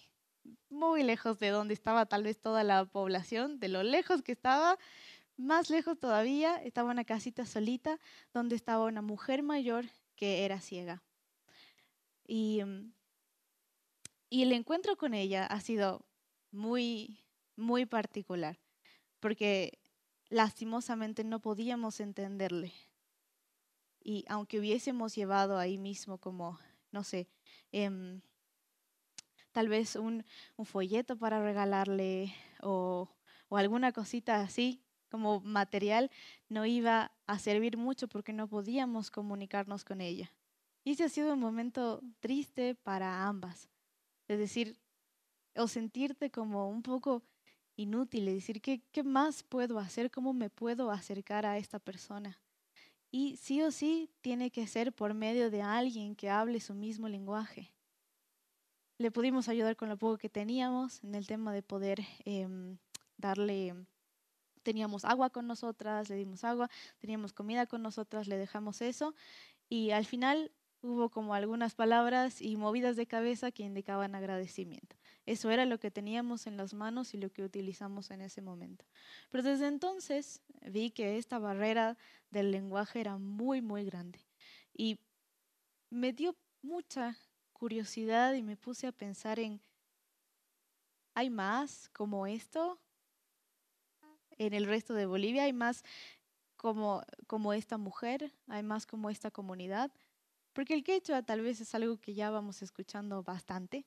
Muy 0.68 1.02
lejos 1.02 1.40
de 1.40 1.48
donde 1.48 1.74
estaba 1.74 2.06
tal 2.06 2.22
vez 2.22 2.40
toda 2.40 2.62
la 2.62 2.84
población, 2.84 3.58
de 3.58 3.66
lo 3.66 3.82
lejos 3.82 4.22
que 4.22 4.30
estaba, 4.30 4.78
más 5.36 5.70
lejos 5.70 5.98
todavía 5.98 6.62
estaba 6.62 6.92
una 6.92 7.04
casita 7.04 7.46
solita 7.46 7.98
donde 8.32 8.54
estaba 8.54 8.84
una 8.84 9.02
mujer 9.02 9.42
mayor 9.42 9.86
que 10.14 10.44
era 10.44 10.60
ciega. 10.60 11.02
Y 12.28 12.62
mm, 12.64 12.92
y 14.30 14.42
el 14.42 14.52
encuentro 14.52 14.96
con 14.96 15.12
ella 15.12 15.44
ha 15.44 15.60
sido 15.60 16.06
muy, 16.52 17.24
muy 17.56 17.84
particular, 17.84 18.58
porque 19.18 19.80
lastimosamente 20.28 21.24
no 21.24 21.40
podíamos 21.40 21.98
entenderle. 21.98 22.72
Y 24.02 24.24
aunque 24.28 24.60
hubiésemos 24.60 25.14
llevado 25.16 25.58
ahí 25.58 25.78
mismo 25.78 26.18
como, 26.18 26.58
no 26.92 27.02
sé, 27.02 27.28
em, 27.72 28.22
tal 29.52 29.68
vez 29.68 29.96
un, 29.96 30.24
folleto 30.64 31.16
para 31.18 31.42
regalarle 31.42 32.32
o, 32.62 33.10
o 33.48 33.56
alguna 33.56 33.92
cosita 33.92 34.40
así 34.40 34.80
como 35.10 35.40
material, 35.40 36.10
no 36.48 36.64
iba 36.66 37.10
a 37.26 37.38
servir 37.40 37.76
mucho 37.76 38.06
porque 38.06 38.32
no 38.32 38.46
podíamos 38.48 39.10
comunicarnos 39.10 39.84
con 39.84 40.00
ella. 40.00 40.32
Y 40.84 40.92
ese 40.92 41.04
ha 41.04 41.08
sido 41.08 41.34
un 41.34 41.40
momento 41.40 42.00
triste 42.20 42.76
para 42.76 43.26
ambas. 43.26 43.68
Es 44.30 44.38
decir, 44.38 44.78
o 45.56 45.66
sentirte 45.66 46.30
como 46.30 46.68
un 46.70 46.82
poco 46.82 47.24
inútil, 47.74 48.28
es 48.28 48.34
decir, 48.34 48.62
¿qué, 48.62 48.80
¿qué 48.92 49.02
más 49.02 49.42
puedo 49.42 49.80
hacer? 49.80 50.12
¿Cómo 50.12 50.32
me 50.32 50.50
puedo 50.50 50.92
acercar 50.92 51.46
a 51.46 51.58
esta 51.58 51.80
persona? 51.80 52.40
Y 53.10 53.38
sí 53.38 53.60
o 53.60 53.72
sí 53.72 54.08
tiene 54.20 54.52
que 54.52 54.68
ser 54.68 54.92
por 54.92 55.14
medio 55.14 55.50
de 55.50 55.62
alguien 55.62 56.14
que 56.14 56.30
hable 56.30 56.60
su 56.60 56.74
mismo 56.74 57.08
lenguaje. 57.08 57.72
Le 58.98 59.10
pudimos 59.10 59.48
ayudar 59.48 59.74
con 59.74 59.88
lo 59.88 59.96
poco 59.96 60.16
que 60.16 60.28
teníamos 60.28 61.02
en 61.02 61.16
el 61.16 61.26
tema 61.26 61.52
de 61.52 61.64
poder 61.64 62.00
em, 62.24 62.78
darle 63.16 63.74
teníamos 64.62 65.04
agua 65.04 65.30
con 65.30 65.48
nosotras, 65.48 66.08
le 66.08 66.14
dimos 66.14 66.44
agua, 66.44 66.70
teníamos 67.00 67.32
comida 67.32 67.66
con 67.66 67.82
nosotras, 67.82 68.28
le 68.28 68.36
dejamos 68.36 68.80
eso 68.80 69.12
y 69.68 69.90
al 69.90 70.04
final 70.04 70.52
hubo 70.82 71.10
como 71.10 71.34
algunas 71.34 71.74
palabras 71.74 72.40
y 72.40 72.56
movidas 72.56 72.96
de 72.96 73.06
cabeza 73.06 73.50
que 73.50 73.62
indicaban 73.62 74.14
agradecimiento. 74.14 74.96
Eso 75.26 75.50
era 75.50 75.66
lo 75.66 75.78
que 75.78 75.90
teníamos 75.90 76.46
en 76.46 76.56
las 76.56 76.74
manos 76.74 77.14
y 77.14 77.18
lo 77.18 77.30
que 77.30 77.42
utilizamos 77.44 78.10
en 78.10 78.22
ese 78.22 78.40
momento. 78.40 78.84
Pero 79.30 79.44
desde 79.44 79.66
entonces 79.66 80.40
vi 80.62 80.90
que 80.90 81.18
esta 81.18 81.38
barrera 81.38 81.96
del 82.30 82.50
lenguaje 82.50 83.00
era 83.00 83.18
muy, 83.18 83.60
muy 83.60 83.84
grande. 83.84 84.20
Y 84.72 84.98
me 85.90 86.12
dio 86.12 86.34
mucha 86.62 87.16
curiosidad 87.52 88.32
y 88.34 88.42
me 88.42 88.56
puse 88.56 88.86
a 88.86 88.92
pensar 88.92 89.38
en, 89.38 89.60
¿hay 91.14 91.28
más 91.28 91.90
como 91.90 92.26
esto? 92.26 92.80
En 94.38 94.54
el 94.54 94.64
resto 94.64 94.94
de 94.94 95.04
Bolivia 95.04 95.44
hay 95.44 95.52
más 95.52 95.84
como, 96.56 97.02
como 97.26 97.52
esta 97.52 97.76
mujer, 97.76 98.32
hay 98.46 98.62
más 98.62 98.86
como 98.86 99.10
esta 99.10 99.30
comunidad. 99.30 99.90
Porque 100.52 100.74
el 100.74 100.84
quechua 100.84 101.22
tal 101.22 101.40
vez 101.42 101.60
es 101.60 101.74
algo 101.74 101.96
que 101.98 102.14
ya 102.14 102.30
vamos 102.30 102.62
escuchando 102.62 103.22
bastante 103.22 103.86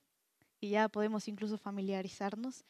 y 0.59 0.69
ya 0.69 0.87
podemos 0.87 1.27
incluso 1.27 1.57
familiarizarnos, 1.57 2.63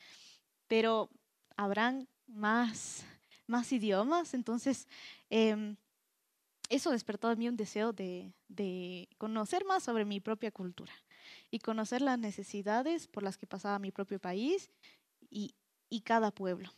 pero 0.67 1.09
habrán 1.55 2.07
más, 2.25 3.05
más 3.45 3.71
idiomas, 3.71 4.33
entonces 4.33 4.87
em, 5.29 5.75
eso 6.69 6.89
despertó 6.89 7.31
en 7.31 7.39
mí 7.39 7.47
un 7.47 7.55
deseo 7.55 7.93
de, 7.93 8.33
de, 8.47 9.07
conocer 9.17 9.63
más 9.65 9.83
sobre 9.83 10.05
mi 10.05 10.19
propia 10.19 10.51
cultura 10.51 10.93
y 11.51 11.59
conocer 11.59 12.01
las 12.01 12.17
necesidades 12.17 13.07
por 13.07 13.21
las 13.21 13.37
que 13.37 13.45
pasaba 13.45 13.77
mi 13.77 13.91
propio 13.91 14.19
país 14.19 14.71
y, 15.29 15.53
y 15.89 16.01
cada 16.01 16.31
pueblo. 16.31 16.71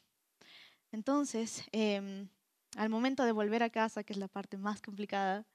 Entonces, 0.91 1.63
eh, 1.71 2.27
al 2.75 2.89
momento 2.89 3.23
de 3.23 3.31
volver 3.31 3.63
a 3.63 3.69
casa, 3.69 4.03
que 4.03 4.13
es 4.13 4.19
la 4.19 4.27
parte 4.27 4.57
más 4.57 4.81
complicada, 4.81 5.45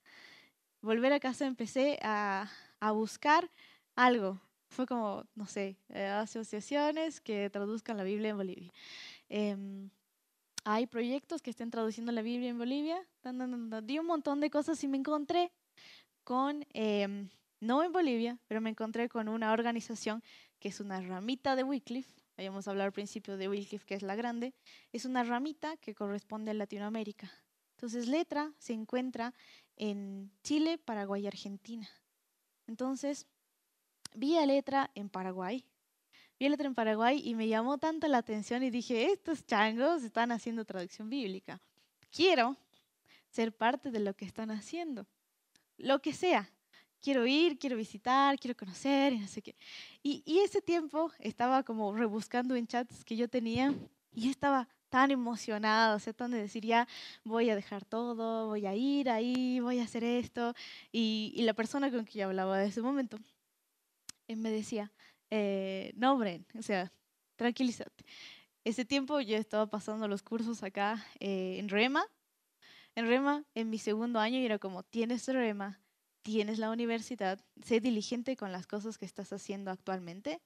volver 0.83 1.13
a 1.13 1.21
casa 1.21 1.47
empecé 1.47 1.99
a, 2.03 2.51
a 2.81 2.93
buscar 2.93 3.51
algo. 3.95 4.41
Fue 4.69 4.87
como, 4.87 5.25
no 5.35 5.47
sé, 5.47 5.77
eh, 5.89 6.07
asociaciones 6.07 7.21
que 7.21 7.51
traduzcan 7.51 7.97
la 7.97 8.05
Biblia 8.05 8.31
en 8.31 8.37
Bolivia. 8.37 8.73
Eh, 9.29 9.57
hay 10.65 10.87
proyectos 10.87 11.43
que 11.43 11.51
estén 11.51 11.71
traduciendo 11.71 12.13
la 12.13 12.23
Biblia 12.23 12.51
en 12.51 12.59
Bolivia. 12.59 13.05
Di 13.83 13.99
un 13.99 14.07
montón 14.07 14.41
de 14.41 14.51
cosas 14.51 14.83
y 14.85 14.89
me 14.89 14.99
encontré 14.99 15.51
con, 16.23 16.65
eh, 16.73 17.29
no 17.61 17.83
en 17.83 17.93
Bolivia, 17.93 18.39
pero 18.47 18.61
me 18.61 18.71
encontré 18.71 19.09
con 19.09 19.29
una 19.29 19.53
organización 19.53 20.23
que 20.61 20.69
es 20.69 20.81
una 20.81 21.01
ramita 21.01 21.57
de 21.57 21.65
Wycliffe. 21.65 22.13
Habíamos 22.37 22.69
hablado 22.69 22.87
al 22.87 22.93
principio 22.93 23.37
de 23.37 23.49
Wycliffe, 23.49 23.85
que 23.85 23.95
es 23.95 24.03
la 24.03 24.15
grande. 24.15 24.55
Es 24.93 25.05
una 25.05 25.25
ramita 25.25 25.77
que 25.79 25.95
corresponde 25.95 26.53
a 26.53 26.55
Latinoamérica. 26.55 27.31
Entonces, 27.81 28.09
letra 28.09 28.53
se 28.59 28.75
encuentra 28.75 29.33
en 29.75 30.31
Chile, 30.43 30.77
Paraguay 30.77 31.25
y 31.25 31.27
Argentina. 31.27 31.89
Entonces, 32.67 33.27
vi 34.15 34.37
a 34.37 34.45
letra 34.45 34.91
en 34.95 35.09
Paraguay. 35.09 35.65
Vi 36.39 36.45
a 36.45 36.51
letra 36.51 36.67
en 36.67 36.75
Paraguay 36.75 37.23
y 37.25 37.35
me 37.35 37.49
llamó 37.49 37.79
tanto 37.79 38.07
la 38.07 38.19
atención 38.19 38.63
y 38.63 38.69
dije, 38.69 39.11
estos 39.11 39.47
changos 39.47 40.03
están 40.03 40.31
haciendo 40.31 40.67
traducción 40.67 41.09
bíblica. 41.09 41.59
Quiero 42.11 42.55
ser 43.31 43.51
parte 43.51 43.91
de 43.91 44.01
lo 44.01 44.13
que 44.13 44.27
están 44.27 44.51
haciendo. 44.51 45.07
Lo 45.79 46.03
que 46.03 46.13
sea. 46.13 46.51
Quiero 47.01 47.27
ir, 47.27 47.59
quiero 47.59 47.79
visitar, 47.79 48.39
quiero 48.39 48.55
conocer 48.55 49.15
y 49.15 49.21
no 49.21 49.27
sé 49.27 49.41
qué. 49.41 49.57
Y, 50.03 50.23
y 50.27 50.41
ese 50.41 50.61
tiempo 50.61 51.11
estaba 51.19 51.63
como 51.63 51.97
rebuscando 51.97 52.57
en 52.57 52.67
chats 52.67 53.07
que 53.07 53.17
yo 53.17 53.27
tenía 53.27 53.75
y 54.13 54.29
estaba 54.29 54.69
tan 54.91 55.11
emocionada, 55.11 55.95
o 55.95 55.99
sea, 55.99 56.13
de 56.13 56.37
decir, 56.37 56.65
ya 56.67 56.87
voy 57.25 57.49
a 57.51 57.57
dejar 57.57 57.85
todo, 57.85 58.49
voy 58.49 58.67
a 58.67 58.75
ir 58.75 59.09
ahí, 59.09 59.61
voy 59.61 59.79
a 59.81 59.85
hacer 59.85 60.05
esto. 60.05 60.55
Y, 60.93 61.35
la 61.43 61.55
persona 61.55 61.91
con 61.91 62.05
quien 62.05 62.23
yo 62.23 62.29
hablaba 62.29 62.59
de 62.59 62.69
ese 62.69 62.83
momento 62.83 63.19
él 64.29 64.37
me 64.37 64.51
decía, 64.51 64.93
eh, 65.31 65.93
no, 65.97 66.17
Bren, 66.17 66.47
o 66.57 66.63
sea, 66.63 66.93
tranquilízate. 67.37 68.05
Ese 68.65 68.85
tiempo 68.85 69.21
yo 69.21 69.37
estaba 69.37 69.67
pasando 69.69 70.07
los 70.07 70.23
cursos 70.23 70.63
acá 70.63 71.05
eh, 71.19 71.57
en 71.59 71.69
REMA. 71.69 72.05
En 72.95 73.07
REMA, 73.09 73.45
en 73.55 73.71
mi 73.71 73.79
segundo 73.79 74.21
año, 74.21 74.39
y 74.39 74.45
era 74.45 74.59
como, 74.59 74.83
tienes 74.83 75.27
REMA, 75.27 75.81
tienes 76.23 76.59
la 76.59 76.71
universidad, 76.71 77.41
sé 77.65 77.81
diligente 77.81 78.37
con 78.37 78.53
las 78.53 78.67
cosas 78.67 78.99
que 78.99 79.07
estás 79.07 79.33
haciendo 79.33 79.71
actualmente, 79.71 80.41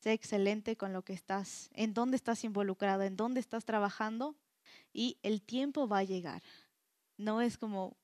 sé 0.00 0.12
excelente 0.12 0.76
con 0.76 0.92
lo 0.92 1.02
que 1.02 1.12
estás, 1.12 1.70
en 1.74 1.94
dónde 1.94 2.16
estás 2.16 2.44
involucrada, 2.44 3.06
en 3.06 3.16
dónde 3.16 3.40
estás 3.40 3.64
trabajando 3.64 4.34
y 4.92 5.18
el 5.22 5.42
tiempo 5.42 5.88
va 5.88 5.98
a 5.98 6.04
llegar. 6.04 6.42
No 7.16 7.40
es 7.40 7.58
como 7.58 7.96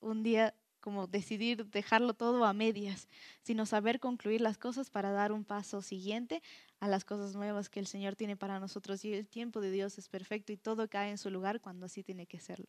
un 0.00 0.22
día 0.22 0.54
como 0.80 1.06
decidir 1.06 1.66
dejarlo 1.66 2.12
todo 2.12 2.44
a 2.44 2.52
medias, 2.52 3.08
sino 3.42 3.66
saber 3.66 4.00
concluir 4.00 4.40
las 4.40 4.58
cosas 4.58 4.90
para 4.90 5.12
dar 5.12 5.30
un 5.30 5.44
paso 5.44 5.80
siguiente 5.80 6.42
a 6.80 6.88
las 6.88 7.04
cosas 7.04 7.36
nuevas 7.36 7.70
que 7.70 7.78
el 7.78 7.86
Señor 7.86 8.16
tiene 8.16 8.36
para 8.36 8.58
nosotros. 8.58 9.04
Y 9.04 9.14
el 9.14 9.28
tiempo 9.28 9.60
de 9.60 9.70
Dios 9.70 9.96
es 9.98 10.08
perfecto 10.08 10.52
y 10.52 10.56
todo 10.56 10.88
cae 10.88 11.10
en 11.10 11.18
su 11.18 11.30
lugar 11.30 11.60
cuando 11.60 11.86
así 11.86 12.02
tiene 12.02 12.26
que 12.26 12.40
serlo. 12.40 12.68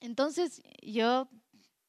Entonces 0.00 0.62
yo 0.82 1.28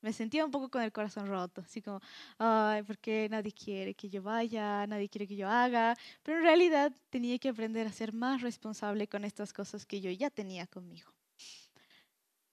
me 0.01 0.13
sentía 0.13 0.45
un 0.45 0.51
poco 0.51 0.69
con 0.69 0.81
el 0.81 0.91
corazón 0.91 1.27
roto, 1.27 1.61
así 1.61 1.81
como, 1.81 1.99
ay, 2.37 2.83
porque 2.83 3.27
nadie 3.29 3.51
quiere 3.51 3.93
que 3.95 4.09
yo 4.09 4.21
vaya, 4.21 4.85
nadie 4.87 5.09
quiere 5.09 5.27
que 5.27 5.35
yo 5.35 5.47
haga, 5.49 5.95
pero 6.23 6.37
en 6.37 6.43
realidad 6.43 6.91
tenía 7.09 7.37
que 7.39 7.49
aprender 7.49 7.87
a 7.87 7.91
ser 7.91 8.13
más 8.13 8.41
responsable 8.41 9.07
con 9.07 9.25
estas 9.25 9.53
cosas 9.53 9.85
que 9.85 10.01
yo 10.01 10.11
ya 10.11 10.29
tenía 10.29 10.67
conmigo. 10.67 11.11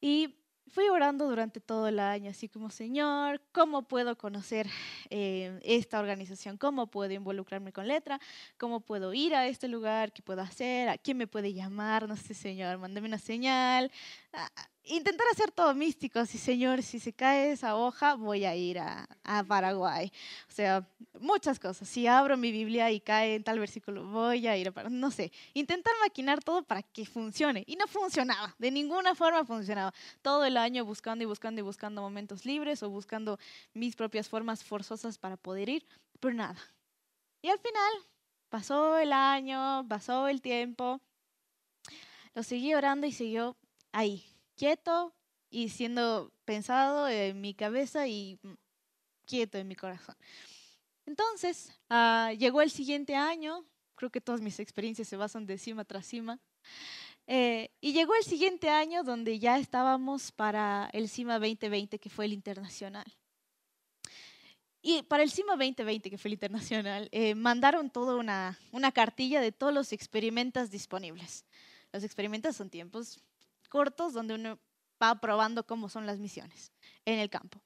Y 0.01 0.37
fui 0.69 0.89
orando 0.89 1.29
durante 1.29 1.61
todo 1.61 1.89
el 1.89 1.99
año, 1.99 2.31
así 2.31 2.49
como, 2.49 2.71
Señor, 2.71 3.41
¿cómo 3.53 3.83
puedo 3.87 4.17
conocer 4.19 4.67
eh, 5.11 5.59
esta 5.63 6.01
organización? 6.01 6.57
¿Cómo 6.59 6.89
puedo 6.89 7.13
involucrarme 7.13 7.73
con 7.73 7.87
letra? 7.87 8.19
¿Cómo 8.59 8.81
puedo 8.81 9.15
ir 9.15 9.35
a 9.35 9.47
este 9.47 9.69
lugar? 9.69 10.13
¿Qué 10.13 10.23
puedo 10.23 10.41
hacer? 10.43 10.89
¿A 10.89 10.99
quién 10.99 11.17
me 11.17 11.27
puede 11.27 11.53
llamar? 11.55 12.09
No 12.09 12.17
sé, 12.17 12.35
Señor, 12.35 12.79
mándame 12.79 13.09
una 13.09 13.19
señal 13.19 13.91
intentar 14.85 15.27
hacer 15.33 15.51
todo 15.51 15.75
místico, 15.75 16.19
así, 16.19 16.39
Señor, 16.39 16.83
si 16.83 16.99
se 17.01 17.13
cae 17.13 17.53
esa 17.53 17.77
hoja, 17.77 18.15
voy 18.15 18.45
a 18.45 18.55
ir 18.55 18.79
a, 18.79 19.09
a, 19.23 19.43
Paraguay. 19.45 20.13
O 20.49 20.53
sea, 20.53 20.87
muchas 21.21 21.59
cosas. 21.59 21.89
Si 21.89 22.07
abro 22.07 22.37
mi 22.37 22.53
Biblia 22.53 22.91
y 22.91 23.01
cae 23.01 23.37
en 23.37 23.45
tal 23.45 23.59
versículo, 23.59 24.05
voy 24.05 24.47
a 24.47 24.57
ir 24.57 24.69
a 24.69 24.73
Paraguay. 24.73 24.99
No 24.99 25.11
sé, 25.11 25.33
intentar 25.55 25.93
maquinar 26.03 26.43
todo 26.43 26.63
para 26.63 26.83
que 26.83 27.07
funcione. 27.07 27.65
Y 27.67 27.77
no 27.77 27.87
funcionaba, 27.87 28.55
de 28.59 28.71
ninguna 28.71 29.15
forma 29.15 29.45
funcionaba. 29.45 29.95
Todo 30.23 30.45
el 30.45 30.57
año 30.57 30.85
buscando 30.85 31.23
y 31.25 31.27
buscando 31.27 31.61
y 31.61 31.65
buscando 31.65 32.03
momentos 32.03 32.45
libres 32.45 32.83
o 32.83 32.91
buscando 32.91 33.39
mis 33.73 33.97
propias 33.97 34.29
formas 34.29 34.63
forzosas 34.63 35.19
para 35.19 35.37
poder 35.37 35.69
ir, 35.69 35.87
pero 36.21 36.35
nada. 36.35 36.59
Y 37.43 37.49
al 37.49 37.59
final, 37.59 37.93
pasó 38.49 38.99
el 38.99 39.13
año, 39.13 39.87
pasó 39.89 40.29
el 40.29 40.41
tiempo, 40.41 41.01
lo 42.35 42.43
seguí 42.43 42.75
orando 42.75 43.07
y 43.07 43.13
siguió 43.13 43.57
ahí, 43.93 44.25
quieto 44.57 45.15
y 45.51 45.69
siendo 45.69 46.33
pensado 46.45 47.09
en 47.09 47.41
mi 47.41 47.55
cabeza 47.55 48.07
y 48.07 48.39
quieto 49.25 49.59
en 49.59 49.69
mi 49.69 49.77
corazón. 49.77 50.17
Entonces, 51.07 51.73
uh, 51.91 52.31
llegó 52.37 52.63
el 52.63 52.71
siguiente 52.71 53.15
año, 53.15 53.65
creo 53.95 54.11
que 54.11 54.21
todas 54.21 54.41
mis 54.41 54.59
experiencias 54.59 55.09
se 55.09 55.17
basan 55.17 55.47
de 55.47 55.59
cima 55.59 55.85
tras 55.85 56.07
cima, 56.07 56.41
eh, 57.27 57.71
y 57.81 57.93
llegó 57.93 58.15
el 58.15 58.25
siguiente 58.25 58.69
año 58.69 59.03
donde 59.03 59.39
ya 59.39 59.59
estábamos 59.59 60.33
para 60.33 60.91
el 60.93 61.09
CIMA 61.09 61.39
2020, 61.39 61.99
que 61.99 62.11
fue 62.11 62.27
el 62.27 62.33
internacional. 62.33 63.07
Y 64.83 65.03
para 65.05 65.23
el 65.23 65.31
CIMA 65.31 65.53
2020, 65.53 66.11
que 66.11 66.19
fue 66.19 66.29
el 66.29 66.35
internacional, 66.35 67.09
eh, 67.11 67.35
mandaron 67.35 67.89
toda 67.89 68.17
una, 68.17 68.59
una 68.73 68.93
cartilla 68.93 69.41
de 69.41 69.53
todos 69.53 69.73
los 69.73 69.93
experimentos 69.93 70.71
disponibles. 70.71 71.47
Los 71.93 72.05
experimentos 72.05 72.57
son 72.57 72.69
tiempos 72.69 73.23
cortos 73.75 74.13
donde 74.13 74.35
uno 74.35 74.57
va 75.03 75.21
probando 75.21 75.67
cómo 75.67 75.89
son 75.89 76.07
las 76.07 76.21
misiones 76.21 76.71
en 77.05 77.19
el 77.19 77.29
campo. 77.29 77.61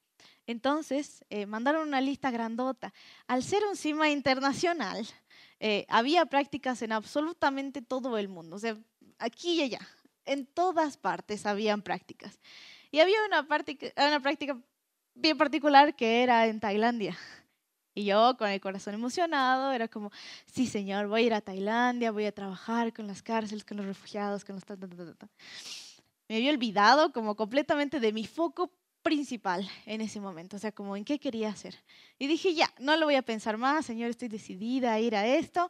Entonces, 0.47 1.23
eh, 1.29 1.45
mandaron 1.45 1.87
una 1.87 2.01
lista 2.01 2.31
grandota. 2.31 2.91
Al 3.27 3.43
ser 3.43 3.63
un 3.69 3.75
CIMA 3.75 4.09
internacional, 4.09 5.07
eh, 5.59 5.85
había 5.87 6.25
prácticas 6.25 6.81
en 6.81 6.93
absolutamente 6.93 7.83
todo 7.83 8.17
el 8.17 8.27
mundo, 8.27 8.55
o 8.55 8.59
sea, 8.59 8.75
aquí 9.19 9.51
y 9.51 9.61
allá, 9.61 9.81
en 10.25 10.47
todas 10.47 10.97
partes 10.97 11.45
habían 11.45 11.83
prácticas. 11.83 12.39
Y 12.89 13.01
había 13.01 13.23
una, 13.27 13.47
práctica, 13.47 13.93
una 13.95 14.19
práctica 14.19 14.59
bien 15.13 15.37
particular 15.37 15.95
que 15.95 16.23
era 16.23 16.47
en 16.47 16.59
Tailandia. 16.59 17.15
Y 17.93 18.05
yo 18.05 18.35
con 18.35 18.49
el 18.49 18.59
corazón 18.59 18.95
emocionado 18.95 19.71
era 19.73 19.87
como, 19.87 20.11
sí 20.47 20.65
señor, 20.65 21.05
voy 21.07 21.21
a 21.21 21.25
ir 21.25 21.33
a 21.35 21.41
Tailandia, 21.41 22.09
voy 22.09 22.25
a 22.25 22.31
trabajar 22.31 22.93
con 22.93 23.05
las 23.05 23.21
cárceles, 23.21 23.63
con 23.63 23.77
los 23.77 23.85
refugiados, 23.85 24.43
con 24.43 24.55
los 24.55 24.65
me 26.29 26.37
había 26.37 26.51
olvidado 26.51 27.11
como 27.11 27.35
completamente 27.35 27.99
de 27.99 28.13
mi 28.13 28.25
foco 28.25 28.71
principal 29.01 29.69
en 29.85 30.01
ese 30.01 30.21
momento, 30.21 30.55
o 30.55 30.59
sea, 30.59 30.71
como 30.71 30.95
en 30.95 31.03
qué 31.03 31.19
quería 31.19 31.49
hacer. 31.49 31.75
Y 32.17 32.27
dije, 32.27 32.53
ya, 32.53 32.71
no 32.79 32.95
lo 32.95 33.07
voy 33.07 33.15
a 33.15 33.21
pensar 33.21 33.57
más, 33.57 33.85
Señor, 33.85 34.11
estoy 34.11 34.27
decidida 34.27 34.93
a 34.93 34.99
ir 34.99 35.15
a 35.15 35.25
esto. 35.27 35.69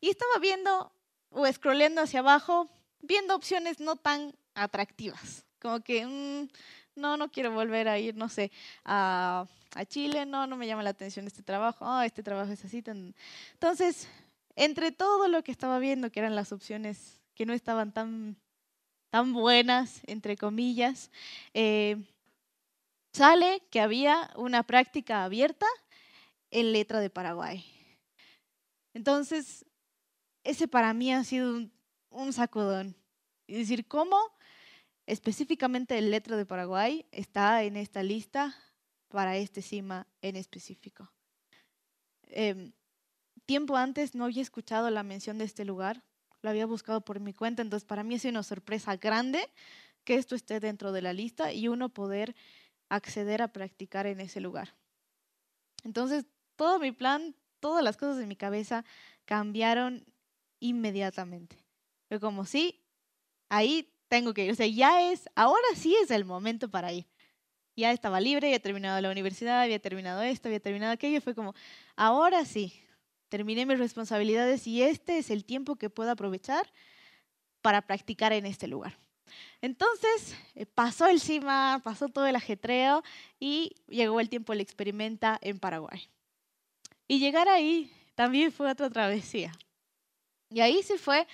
Y 0.00 0.10
estaba 0.10 0.38
viendo 0.40 0.92
o 1.30 1.50
scrolleando 1.50 2.02
hacia 2.02 2.20
abajo 2.20 2.70
viendo 3.00 3.34
opciones 3.34 3.80
no 3.80 3.96
tan 3.96 4.34
atractivas. 4.54 5.44
Como 5.60 5.80
que, 5.80 6.06
mm, 6.06 6.48
no, 6.96 7.16
no 7.16 7.30
quiero 7.30 7.52
volver 7.52 7.88
a 7.88 7.98
ir, 7.98 8.14
no 8.16 8.28
sé, 8.28 8.52
a, 8.84 9.46
Chile, 9.88 10.24
no, 10.24 10.46
no 10.46 10.56
me 10.56 10.68
llama 10.68 10.84
la 10.84 10.90
atención 10.90 11.26
este 11.26 11.42
trabajo, 11.42 11.84
oh, 11.84 12.00
este 12.02 12.22
trabajo 12.22 12.52
es 12.52 12.64
así. 12.64 12.84
Entonces, 12.86 14.08
entre 14.54 14.92
todo 14.92 15.26
lo 15.26 15.42
que 15.42 15.50
estaba 15.50 15.80
viendo, 15.80 16.12
que 16.12 16.20
eran 16.20 16.36
las 16.36 16.52
opciones 16.52 17.20
que 17.34 17.44
no 17.44 17.52
estaban 17.52 17.92
tan, 17.92 18.36
tan 19.14 19.32
buenas, 19.32 20.00
entre 20.08 20.36
comillas, 20.36 21.08
eh, 21.52 22.04
sale 23.12 23.62
que 23.70 23.78
había 23.78 24.32
una 24.34 24.64
práctica 24.64 25.22
abierta 25.22 25.66
en 26.50 26.72
letra 26.72 26.98
de 26.98 27.10
Paraguay. 27.10 27.64
Entonces, 28.92 29.66
ese 30.42 30.66
para 30.66 30.92
mí 30.94 31.12
ha 31.12 31.22
sido 31.22 31.70
un, 32.10 32.32
sacudón. 32.32 32.96
Es 33.46 33.58
decir, 33.58 33.86
¿cómo 33.86 34.18
específicamente 35.06 35.96
el 35.96 36.10
letra 36.10 36.36
de 36.36 36.44
Paraguay 36.44 37.06
está 37.12 37.62
en 37.62 37.76
esta 37.76 38.02
lista 38.02 38.52
para 39.06 39.36
este 39.36 39.62
CIMA 39.62 40.08
en 40.22 40.34
específico? 40.34 41.08
Em, 42.26 42.72
tiempo 43.46 43.76
antes 43.76 44.16
no 44.16 44.24
había 44.24 44.42
escuchado 44.42 44.90
la 44.90 45.04
mención 45.04 45.38
de 45.38 45.44
este 45.44 45.64
lugar, 45.64 46.02
lo 46.44 46.50
había 46.50 46.66
buscado 46.66 47.00
por 47.00 47.20
mi 47.20 47.32
cuenta, 47.32 47.62
entonces 47.62 47.86
para 47.86 48.04
mí 48.04 48.18
sido 48.18 48.32
una 48.32 48.42
sorpresa 48.42 48.96
grande 48.96 49.48
que 50.04 50.16
esto 50.16 50.34
esté 50.34 50.60
dentro 50.60 50.92
de 50.92 51.00
la 51.00 51.14
lista 51.14 51.54
y 51.54 51.68
uno 51.68 51.88
poder 51.88 52.36
acceder 52.90 53.40
a 53.40 53.48
practicar 53.48 54.06
en 54.06 54.20
ese 54.20 54.40
lugar. 54.40 54.74
Entonces, 55.84 56.26
todo 56.54 56.78
mi 56.78 56.92
plan, 56.92 57.34
todas 57.60 57.82
las 57.82 57.96
cosas 57.96 58.18
de 58.18 58.26
mi 58.26 58.36
cabeza 58.36 58.84
cambiaron 59.24 60.04
inmediatamente. 60.60 61.56
Fue 62.08 62.20
como, 62.20 62.44
sí, 62.44 62.84
ahí 63.48 63.90
tengo 64.08 64.34
que 64.34 64.44
ir. 64.44 64.52
O 64.52 64.54
sea, 64.54 64.66
ya 64.66 65.10
es, 65.10 65.30
ahora 65.34 65.66
sí 65.74 65.96
es 66.02 66.10
el 66.10 66.26
momento 66.26 66.70
para 66.70 66.92
ir. 66.92 67.06
Ya 67.74 67.90
estaba 67.90 68.20
libre, 68.20 68.54
he 68.54 68.60
terminado 68.60 69.00
la 69.00 69.10
universidad, 69.10 69.62
había 69.62 69.78
terminado 69.78 70.20
esto, 70.20 70.48
había 70.48 70.60
terminado 70.60 70.92
aquello. 70.92 71.22
Fue 71.22 71.34
como, 71.34 71.54
ahora 71.96 72.44
sí, 72.44 72.83
terminé 73.34 73.66
mis 73.66 73.80
responsabilidades 73.80 74.64
y 74.68 74.80
este 74.80 75.18
es 75.18 75.28
el 75.28 75.44
tiempo 75.44 75.74
que 75.74 75.90
puedo 75.90 76.08
aprovechar 76.08 76.72
para 77.62 77.82
practicar 77.82 78.32
en 78.32 78.46
este 78.46 78.68
lugar. 78.68 78.96
Entonces 79.60 80.36
eh, 80.54 80.66
pasó 80.66 81.08
el 81.08 81.20
CIMA, 81.20 81.80
pasó 81.82 82.08
todo 82.08 82.28
el 82.28 82.36
ajetreo 82.36 83.02
y 83.40 83.74
llegó 83.88 84.20
el 84.20 84.28
tiempo 84.28 84.52
del 84.52 84.60
experimenta 84.60 85.36
en 85.42 85.58
Paraguay. 85.58 86.08
Y 87.08 87.18
llegar 87.18 87.48
ahí 87.48 87.90
también 88.14 88.52
fue 88.52 88.70
otra 88.70 88.88
travesía. 88.88 89.50
Y 90.48 90.60
ahí 90.60 90.84
se 90.84 90.96
fue 90.96 91.26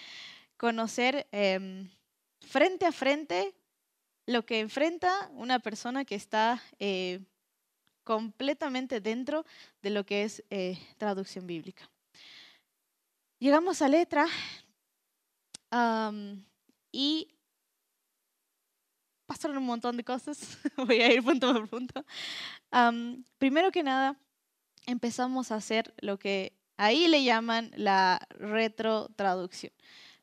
conocer 0.57 1.29
em, 1.33 1.91
frente 2.41 2.87
a 2.87 2.93
frente 2.93 3.53
lo 4.25 4.47
que 4.47 4.61
enfrenta 4.61 5.31
una 5.35 5.59
persona 5.59 6.07
que 6.07 6.15
está 6.15 6.63
eh, 6.79 7.21
completamente 8.11 9.01
dentro 9.01 9.47
de 9.83 9.91
lo 9.91 10.05
que 10.05 10.25
es 10.25 10.43
eh, 10.51 10.77
traducción 10.99 11.47
bíblica. 11.47 11.89
Llegamos 13.39 13.83
a 13.83 13.89
letra 13.89 14.27
y 16.91 17.29
pasaron 19.27 19.59
un 19.59 19.67
montón 19.67 19.97
de 19.97 20.03
cosas. 20.03 20.59
Voy 20.77 21.01
a 21.01 21.13
ir 21.13 21.23
punto 21.23 21.53
por 21.53 21.69
punto. 21.69 22.05
primero 23.39 23.71
que 23.71 23.85
nada, 23.85 24.17
empezamos 24.87 25.53
a 25.53 25.55
hacer 25.55 25.95
lo 25.99 26.19
que 26.19 26.59
ahí 26.77 27.07
le 27.07 27.23
llaman 27.23 27.71
la 27.77 28.27
retrotraducción. 28.31 29.73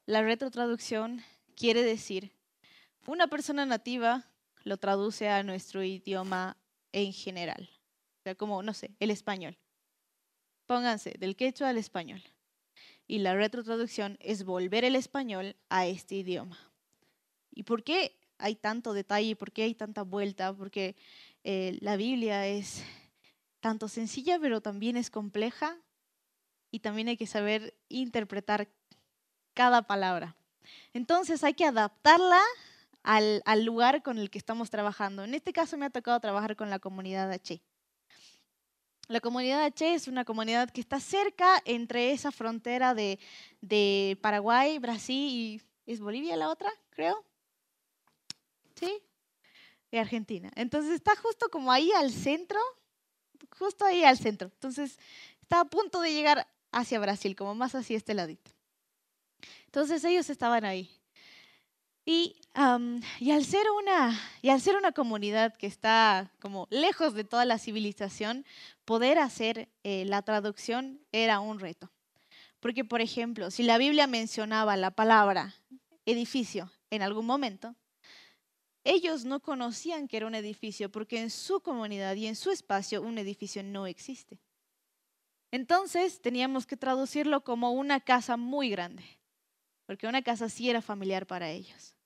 La 0.05 0.23
retrotraducción 0.23 1.23
quiere 1.55 1.83
decir, 1.83 2.33
una 3.05 3.27
persona 3.27 3.65
nativa 3.65 4.25
lo 4.65 4.75
traduce 4.75 5.29
a 5.29 5.41
nuestro 5.41 5.83
idioma 5.83 6.57
en 6.91 7.13
general. 7.13 7.76
Como, 8.35 8.63
no 8.63 8.73
sé, 8.73 8.91
el 8.99 9.11
español. 9.11 9.57
Pónganse 10.65 11.15
del 11.17 11.35
quechua 11.35 11.69
al 11.69 11.77
español. 11.77 12.21
Y 13.07 13.19
la 13.19 13.35
retrotraducción 13.35 14.17
es 14.19 14.43
volver 14.43 14.83
el 14.83 14.95
español 14.95 15.55
a 15.69 15.87
este 15.87 16.15
idioma. 16.15 16.57
¿Y 17.51 17.63
por 17.63 17.83
qué 17.83 18.19
hay 18.37 18.55
tanto 18.55 18.93
detalle? 18.93 19.35
¿Por 19.35 19.51
qué 19.51 19.63
hay 19.63 19.75
tanta 19.75 20.03
vuelta? 20.03 20.53
Porque 20.53 20.95
eh, 21.43 21.77
la 21.81 21.95
Biblia 21.95 22.47
es 22.47 22.83
tanto 23.61 23.87
sencilla, 23.87 24.39
pero 24.39 24.61
también 24.61 24.97
es 24.97 25.09
compleja 25.09 25.77
y 26.69 26.79
también 26.79 27.07
hay 27.07 27.17
que 27.17 27.27
saber 27.27 27.75
interpretar 27.89 28.67
cada 29.53 29.83
palabra. 29.83 30.35
Entonces 30.93 31.43
hay 31.43 31.53
que 31.53 31.65
adaptarla 31.65 32.41
al, 33.03 33.63
lugar 33.63 34.03
con 34.03 34.17
el 34.17 34.29
que 34.29 34.37
estamos 34.37 34.69
trabajando. 34.69 35.23
En 35.23 35.33
este 35.33 35.53
caso 35.53 35.77
me 35.77 35.85
ha 35.85 35.89
tocado 35.89 36.19
trabajar 36.19 36.55
con 36.55 36.69
la 36.69 36.79
comunidad 36.79 37.31
H. 37.31 37.61
La 39.07 39.21
comunidad 39.21 39.63
H 39.63 39.93
es 39.93 40.07
una 40.07 40.25
comunidad 40.25 40.69
que 40.69 40.81
está 40.81 40.99
cerca 40.99 41.61
entre 41.65 42.11
esa 42.11 42.31
frontera 42.31 42.93
de, 42.93 44.17
Paraguay, 44.21 44.79
Brasil 44.79 45.15
y 45.15 45.61
¿es 45.91 45.99
Bolivia 45.99 46.35
la 46.35 46.49
otra, 46.49 46.71
creo? 46.89 47.23
¿Sí? 48.75 49.01
De 49.91 49.99
Argentina. 49.99 50.51
Entonces 50.55 50.91
está 50.91 51.15
justo 51.15 51.49
como 51.49 51.71
ahí 51.71 51.91
al 51.93 52.11
centro 52.11 52.59
justo 53.57 53.85
ahí 53.85 54.03
al 54.03 54.17
centro. 54.17 54.49
Entonces, 54.53 54.99
estaba 55.41 55.63
a 55.63 55.69
punto 55.69 56.01
de 56.01 56.13
llegar 56.13 56.47
hacia 56.71 56.99
Brasil, 56.99 57.35
como 57.35 57.55
más 57.55 57.75
hacia 57.75 57.97
este 57.97 58.13
ladito. 58.13 58.51
Entonces, 59.65 60.03
ellos 60.03 60.29
estaban 60.29 60.65
ahí. 60.65 60.96
Y, 62.09 62.37
y, 63.19 63.31
al 63.31 63.43
ser 63.43 63.65
una, 63.69 64.17
y 64.41 64.47
al 64.47 64.61
ser 64.61 64.77
una 64.77 64.93
comunidad 64.93 65.53
que 65.57 65.67
está 65.67 66.31
como 66.39 66.65
lejos 66.69 67.13
de 67.13 67.25
toda 67.25 67.43
la 67.43 67.59
civilización, 67.59 68.45
poder 68.85 69.19
hacer 69.19 69.67
eh, 69.83 70.05
la 70.05 70.21
traducción 70.21 71.01
era 71.11 71.41
un 71.41 71.59
reto. 71.59 71.91
Porque, 72.61 72.85
por 72.85 73.01
ejemplo, 73.01 73.51
si 73.51 73.63
la 73.63 73.77
Biblia 73.77 74.07
mencionaba 74.07 74.77
la 74.77 74.91
palabra 74.91 75.53
edificio 76.05 76.71
en 76.91 77.01
algún 77.01 77.25
momento, 77.25 77.75
ellos 78.85 79.25
no 79.25 79.41
conocían 79.41 80.07
que 80.07 80.15
era 80.15 80.27
un 80.27 80.35
edificio 80.35 80.89
porque 80.89 81.19
en 81.19 81.29
su 81.29 81.59
comunidad 81.59 82.15
y 82.15 82.27
en 82.27 82.37
su 82.37 82.51
espacio 82.51 83.01
un 83.01 83.17
edificio 83.17 83.63
no 83.63 83.85
existe. 83.85 84.39
Entonces 85.51 86.21
teníamos 86.21 86.65
que 86.65 86.77
traducirlo 86.77 87.43
como 87.43 87.73
una 87.73 87.99
casa 87.99 88.37
muy 88.37 88.69
grande, 88.69 89.03
porque 89.85 90.07
una 90.07 90.21
casa 90.21 90.47
sí 90.47 90.69
era 90.69 90.81
familiar 90.81 91.27
para 91.27 91.49
ellos. 91.49 91.96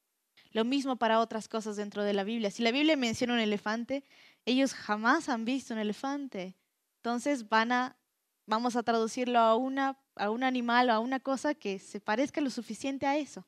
Lo 0.52 0.66
mismo 0.66 0.98
para 0.98 1.20
otras 1.20 1.48
cosas 1.48 1.78
dentro 1.78 2.04
de 2.04 2.14
la 2.14 2.24
Biblia. 2.24 2.52
Si 2.52 2.62
la 2.62 2.72
Biblia 2.72 2.98
menciona 2.98 3.34
un 3.34 3.40
elefante, 3.40 4.04
ellos 4.46 4.74
jamás 4.74 5.30
han 5.30 5.46
visto 5.46 5.74
un 5.74 5.80
elefante. 5.80 6.56
Entonces 6.98 7.48
van 7.48 7.72
a, 7.72 7.98
vamos 8.46 8.76
a 8.76 8.84
traducirlo 8.84 9.40
a, 9.40 9.56
una, 9.56 9.98
a 10.16 10.30
un 10.30 10.44
animal 10.44 10.90
o 10.90 10.94
a 10.94 11.00
una 11.00 11.20
cosa 11.20 11.54
que 11.54 11.80
se 11.80 12.00
parezca 12.00 12.42
lo 12.42 12.50
suficiente 12.50 13.06
a 13.06 13.18
eso 13.18 13.46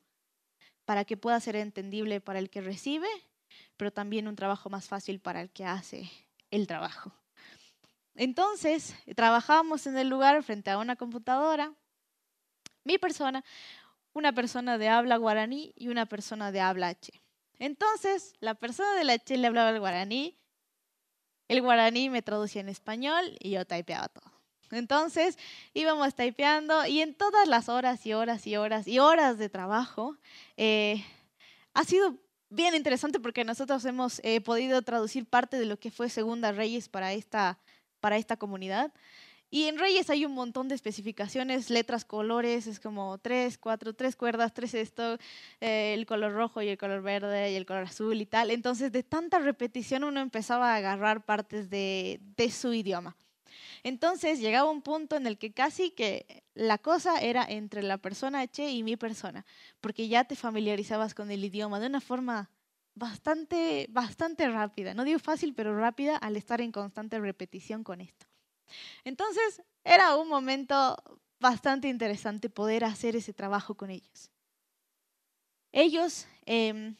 para 0.84 1.04
que 1.04 1.16
pueda 1.16 1.40
ser 1.40 1.56
entendible 1.56 2.20
para 2.20 2.38
el 2.38 2.50
que 2.50 2.60
recibe, 2.60 3.08
pero 3.76 3.90
también 3.90 4.28
un 4.28 4.36
trabajo 4.36 4.70
más 4.70 4.88
fácil 4.88 5.20
para 5.20 5.40
el 5.40 5.50
que 5.50 5.64
hace 5.64 6.10
el 6.50 6.66
trabajo. 6.66 7.12
Entonces, 8.14 8.94
trabajábamos 9.16 9.86
en 9.86 9.96
el 9.98 10.08
lugar 10.08 10.42
frente 10.42 10.70
a 10.70 10.78
una 10.78 10.96
computadora, 10.96 11.72
mi 12.84 12.98
persona, 12.98 13.44
una 14.14 14.32
persona 14.32 14.78
de 14.78 14.88
habla 14.88 15.16
guaraní 15.16 15.74
y 15.76 15.88
una 15.88 16.06
persona 16.06 16.50
de 16.50 16.60
habla 16.60 16.88
H. 16.88 17.12
Entonces, 17.58 18.32
la 18.40 18.54
persona 18.54 18.94
de 18.94 19.04
la 19.04 19.12
H 19.12 19.36
le 19.36 19.46
hablaba 19.46 19.70
el 19.70 19.80
guaraní, 19.80 20.38
el 21.48 21.60
guaraní 21.60 22.08
me 22.08 22.22
traducía 22.22 22.62
en 22.62 22.70
español 22.70 23.36
y 23.38 23.50
yo 23.50 23.66
typeaba 23.66 24.08
todo. 24.08 24.32
Entonces 24.70 25.38
íbamos 25.72 26.14
typeando 26.14 26.86
y 26.86 27.00
en 27.00 27.14
todas 27.14 27.46
las 27.46 27.68
horas 27.68 28.04
y 28.06 28.14
horas 28.14 28.46
y 28.46 28.56
horas 28.56 28.88
y 28.88 28.98
horas 28.98 29.38
de 29.38 29.48
trabajo 29.48 30.16
eh, 30.56 31.04
ha 31.74 31.84
sido 31.84 32.16
bien 32.48 32.74
interesante 32.74 33.20
porque 33.20 33.44
nosotros 33.44 33.84
hemos 33.84 34.20
eh, 34.24 34.40
podido 34.40 34.82
traducir 34.82 35.26
parte 35.26 35.58
de 35.58 35.66
lo 35.66 35.78
que 35.78 35.90
fue 35.90 36.08
Segunda 36.08 36.52
Reyes 36.52 36.88
para 36.88 37.12
esta, 37.12 37.58
para 38.00 38.16
esta 38.16 38.36
comunidad. 38.36 38.92
Y 39.54 39.68
en 39.68 39.78
Reyes 39.78 40.10
hay 40.10 40.24
un 40.24 40.32
montón 40.32 40.66
de 40.66 40.74
especificaciones, 40.74 41.70
letras, 41.70 42.04
colores, 42.04 42.66
es 42.66 42.80
como 42.80 43.18
tres, 43.18 43.56
cuatro, 43.56 43.92
tres 43.92 44.16
cuerdas, 44.16 44.52
tres 44.52 44.74
esto, 44.74 45.16
eh, 45.60 45.94
el 45.94 46.06
color 46.06 46.32
rojo 46.32 46.60
y 46.60 46.66
el 46.66 46.76
color 46.76 47.02
verde 47.02 47.52
y 47.52 47.54
el 47.54 47.64
color 47.64 47.84
azul 47.84 48.20
y 48.20 48.26
tal. 48.26 48.50
Entonces, 48.50 48.90
de 48.90 49.04
tanta 49.04 49.38
repetición 49.38 50.02
uno 50.02 50.18
empezaba 50.18 50.72
a 50.72 50.78
agarrar 50.78 51.24
partes 51.24 51.70
de, 51.70 52.18
su 52.50 52.74
idioma. 52.74 53.16
Entonces 53.84 54.40
llegaba 54.40 54.68
un 54.68 54.82
punto 54.82 55.14
en 55.14 55.24
el 55.28 55.38
que 55.38 55.52
casi 55.52 55.92
que 55.92 56.42
la 56.54 56.78
cosa 56.78 57.20
era 57.20 57.44
entre 57.48 57.84
la 57.84 57.98
persona 57.98 58.40
H 58.40 58.68
y 58.68 58.82
mi 58.82 58.96
persona, 58.96 59.46
porque 59.80 60.08
ya 60.08 60.24
te 60.24 60.34
familiarizabas 60.34 61.14
con 61.14 61.30
el 61.30 61.44
idioma 61.44 61.78
de 61.78 61.86
una 61.86 62.00
forma 62.00 62.50
bastante, 62.96 63.86
bastante 63.88 64.48
rápida. 64.48 64.94
No 64.94 65.04
digo 65.04 65.20
fácil, 65.20 65.54
pero 65.54 65.78
rápida 65.78 66.16
al 66.16 66.36
estar 66.36 66.60
en 66.60 66.72
constante 66.72 67.20
repetición 67.20 67.84
con 67.84 68.00
esto. 68.00 68.26
Entonces 69.04 69.62
era 69.84 70.16
un 70.16 70.28
momento 70.28 70.96
bastante 71.40 71.88
interesante 71.88 72.48
poder 72.48 72.84
hacer 72.84 73.16
ese 73.16 73.32
trabajo 73.32 73.74
con 73.74 73.90
ellos. 73.90 74.30
ellos 75.72 76.26
em, 76.46 76.96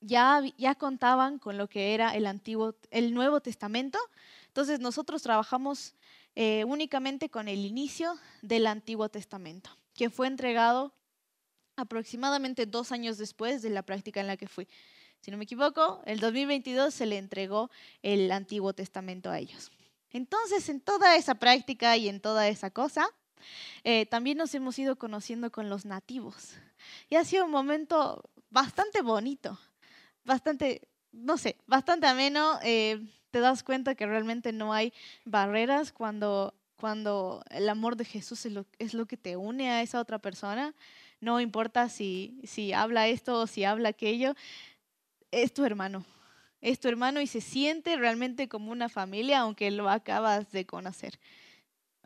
ya, 0.00 0.42
ya 0.58 0.74
contaban 0.74 1.38
con 1.38 1.56
lo 1.58 1.68
que 1.68 1.94
era 1.94 2.16
el, 2.16 2.26
antiguo, 2.26 2.74
el 2.90 3.14
Nuevo 3.14 3.40
Testamento. 3.40 3.98
Entonces 4.48 4.80
nosotros 4.80 5.22
trabajamos 5.22 5.94
eh, 6.34 6.64
únicamente 6.64 7.28
con 7.28 7.48
el 7.48 7.64
inicio 7.64 8.18
del 8.40 8.66
Antiguo 8.66 9.08
Testamento, 9.08 9.70
que 9.94 10.10
fue 10.10 10.26
entregado 10.26 10.92
aproximadamente 11.76 12.66
dos 12.66 12.92
años 12.92 13.18
después 13.18 13.62
de 13.62 13.70
la 13.70 13.82
práctica 13.82 14.20
en 14.20 14.26
la 14.26 14.36
que 14.36 14.48
fui. 14.48 14.66
Si 15.20 15.30
no 15.30 15.36
me 15.36 15.44
equivoco, 15.44 16.02
el 16.04 16.18
2022 16.18 16.92
se 16.92 17.06
le 17.06 17.18
entregó 17.18 17.70
el 18.02 18.30
Antiguo 18.32 18.72
Testamento 18.72 19.30
a 19.30 19.38
ellos. 19.38 19.70
Entonces, 20.12 20.68
en 20.68 20.80
toda 20.80 21.16
esa 21.16 21.34
práctica 21.36 21.96
y 21.96 22.08
en 22.08 22.20
toda 22.20 22.48
esa 22.48 22.70
cosa, 22.70 23.08
eh, 23.84 24.06
también 24.06 24.38
nos 24.38 24.54
hemos 24.54 24.78
ido 24.78 24.96
conociendo 24.96 25.50
con 25.50 25.68
los 25.68 25.84
nativos. 25.84 26.54
Y 27.08 27.16
ha 27.16 27.24
sido 27.24 27.44
un 27.44 27.50
momento 27.50 28.22
bastante 28.50 29.02
bonito, 29.02 29.58
bastante, 30.24 30.88
no 31.12 31.38
sé, 31.38 31.56
bastante 31.66 32.06
ameno. 32.06 32.58
Eh, 32.62 33.00
te 33.30 33.40
das 33.40 33.62
cuenta 33.62 33.94
que 33.94 34.06
realmente 34.06 34.52
no 34.52 34.72
hay 34.72 34.92
barreras 35.24 35.92
cuando, 35.92 36.54
cuando 36.76 37.42
el 37.50 37.68
amor 37.68 37.96
de 37.96 38.04
Jesús 38.04 38.44
es 38.46 38.52
lo, 38.52 38.66
es 38.78 38.94
lo 38.94 39.06
que 39.06 39.16
te 39.16 39.36
une 39.36 39.70
a 39.70 39.82
esa 39.82 40.00
otra 40.00 40.18
persona. 40.18 40.74
No 41.20 41.40
importa 41.40 41.88
si, 41.88 42.40
si 42.44 42.72
habla 42.72 43.08
esto 43.08 43.40
o 43.40 43.46
si 43.46 43.64
habla 43.64 43.90
aquello, 43.90 44.34
es 45.30 45.54
tu 45.54 45.64
hermano. 45.64 46.04
Es 46.62 46.82
hermano 46.84 47.20
y 47.20 47.26
se 47.26 47.40
siente 47.40 47.96
realmente 47.96 48.48
como 48.48 48.70
una 48.70 48.88
familia, 48.88 49.40
aunque 49.40 49.70
lo 49.72 49.90
acabas 49.90 50.50
de 50.52 50.64
conocer. 50.64 51.18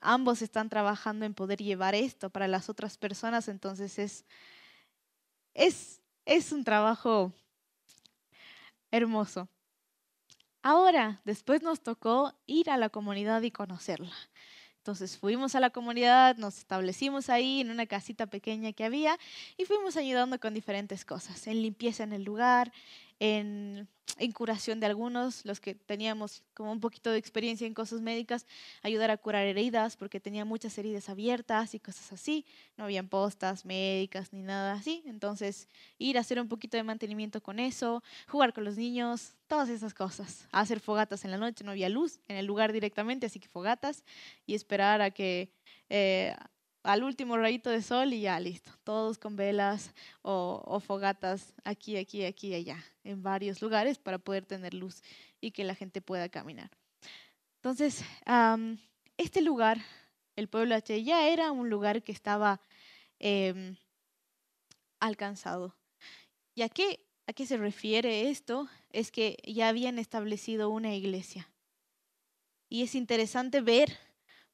Ambos 0.00 0.40
están 0.40 0.70
trabajando 0.70 1.26
en 1.26 1.34
poder 1.34 1.62
llevar 1.62 1.94
esto 1.94 2.30
para 2.30 2.48
las 2.48 2.68
otras 2.70 2.96
personas, 2.96 3.48
entonces 3.48 3.98
es, 3.98 4.24
es, 5.52 6.00
es 6.24 6.52
un 6.52 6.64
trabajo 6.64 7.32
hermoso. 8.90 9.48
Ahora, 10.62 11.20
después 11.24 11.62
nos 11.62 11.82
tocó 11.82 12.34
ir 12.46 12.70
a 12.70 12.78
la 12.78 12.88
comunidad 12.88 13.42
y 13.42 13.50
conocerla. 13.50 14.16
Entonces 14.78 15.18
fuimos 15.18 15.54
a 15.54 15.60
la 15.60 15.70
comunidad, 15.70 16.36
nos 16.36 16.58
establecimos 16.58 17.28
ahí 17.28 17.60
en 17.60 17.70
una 17.70 17.86
casita 17.86 18.26
pequeña 18.26 18.72
que 18.72 18.84
había 18.84 19.18
y 19.56 19.64
fuimos 19.64 19.96
ayudando 19.96 20.38
con 20.38 20.54
diferentes 20.54 21.04
cosas, 21.04 21.46
en 21.48 21.60
limpieza 21.60 22.04
en 22.04 22.12
el 22.12 22.22
lugar, 22.22 22.72
en, 23.20 23.88
curación 24.34 24.80
de 24.80 24.86
algunos, 24.86 25.44
los 25.44 25.60
que 25.60 25.74
teníamos 25.74 26.42
como 26.54 26.72
un 26.72 26.80
poquito 26.80 27.10
de 27.10 27.18
experiencia 27.18 27.66
en 27.66 27.74
cosas 27.74 28.00
médicas, 28.00 28.46
ayudar 28.82 29.10
a 29.10 29.16
curar 29.16 29.46
heridas, 29.46 29.96
porque 29.96 30.20
tenía 30.20 30.44
muchas 30.44 30.76
heridas 30.78 31.08
abiertas 31.08 31.74
y 31.74 31.80
cosas 31.80 32.12
así. 32.12 32.44
No 32.76 32.84
habían 32.84 33.08
postas 33.08 33.64
médicas 33.64 34.32
ni 34.32 34.42
nada 34.42 34.74
así. 34.74 35.02
Entonces, 35.06 35.68
ir 35.98 36.18
a 36.18 36.20
hacer 36.20 36.40
un 36.40 36.48
poquito 36.48 36.76
de 36.76 36.82
mantenimiento 36.82 37.42
con 37.42 37.58
eso, 37.58 38.02
jugar 38.28 38.52
con 38.52 38.64
los 38.64 38.76
niños, 38.76 39.34
todas 39.46 39.68
esas 39.68 39.94
cosas. 39.94 40.46
hacer 40.52 40.80
fogatas 40.80 41.24
en 41.24 41.30
la 41.30 41.38
noche, 41.38 41.64
no 41.64 41.72
había 41.72 41.88
luz 41.88 42.20
en 42.28 42.36
el 42.36 42.46
lugar 42.46 42.72
directamente, 42.72 43.26
así 43.26 43.38
que 43.38 43.48
fogatas 43.48 44.02
y 44.46 44.54
esperar 44.54 45.02
a 45.02 45.10
que... 45.10 45.50
Eh, 45.88 46.34
al 46.86 47.02
último 47.02 47.36
rayito 47.36 47.68
de 47.68 47.82
sol 47.82 48.12
y 48.12 48.20
ya 48.22 48.38
listo, 48.38 48.70
todos 48.84 49.18
con 49.18 49.34
velas 49.34 49.92
o, 50.22 50.80
fogatas 50.80 51.52
aquí, 51.64 51.96
aquí, 51.96 52.24
aquí 52.24 52.54
allá, 52.54 52.82
en 53.02 53.22
varios 53.22 53.60
lugares 53.60 53.98
para 53.98 54.18
poder 54.18 54.46
tener 54.46 54.72
luz 54.72 55.02
y 55.40 55.50
que 55.50 55.64
la 55.64 55.74
gente 55.74 56.00
pueda 56.00 56.28
caminar. 56.28 56.70
Entonces, 57.56 58.04
este 59.16 59.42
lugar, 59.42 59.78
el 60.36 60.48
pueblo 60.48 60.76
H, 60.76 61.02
ya 61.02 61.28
era 61.28 61.50
un 61.50 61.68
lugar 61.68 62.04
que 62.04 62.12
estaba 62.12 62.60
em, 63.18 63.76
alcanzado. 65.00 65.74
¿Y 66.54 66.62
a 66.62 66.68
qué, 66.68 67.00
a 67.26 67.32
qué 67.32 67.46
se 67.46 67.56
refiere 67.56 68.30
esto? 68.30 68.68
Es 68.90 69.10
que 69.10 69.36
ya 69.44 69.68
habían 69.68 69.98
establecido 69.98 70.70
una 70.70 70.94
iglesia. 70.94 71.50
Y 72.68 72.84
es 72.84 72.94
interesante 72.94 73.60
ver 73.60 73.98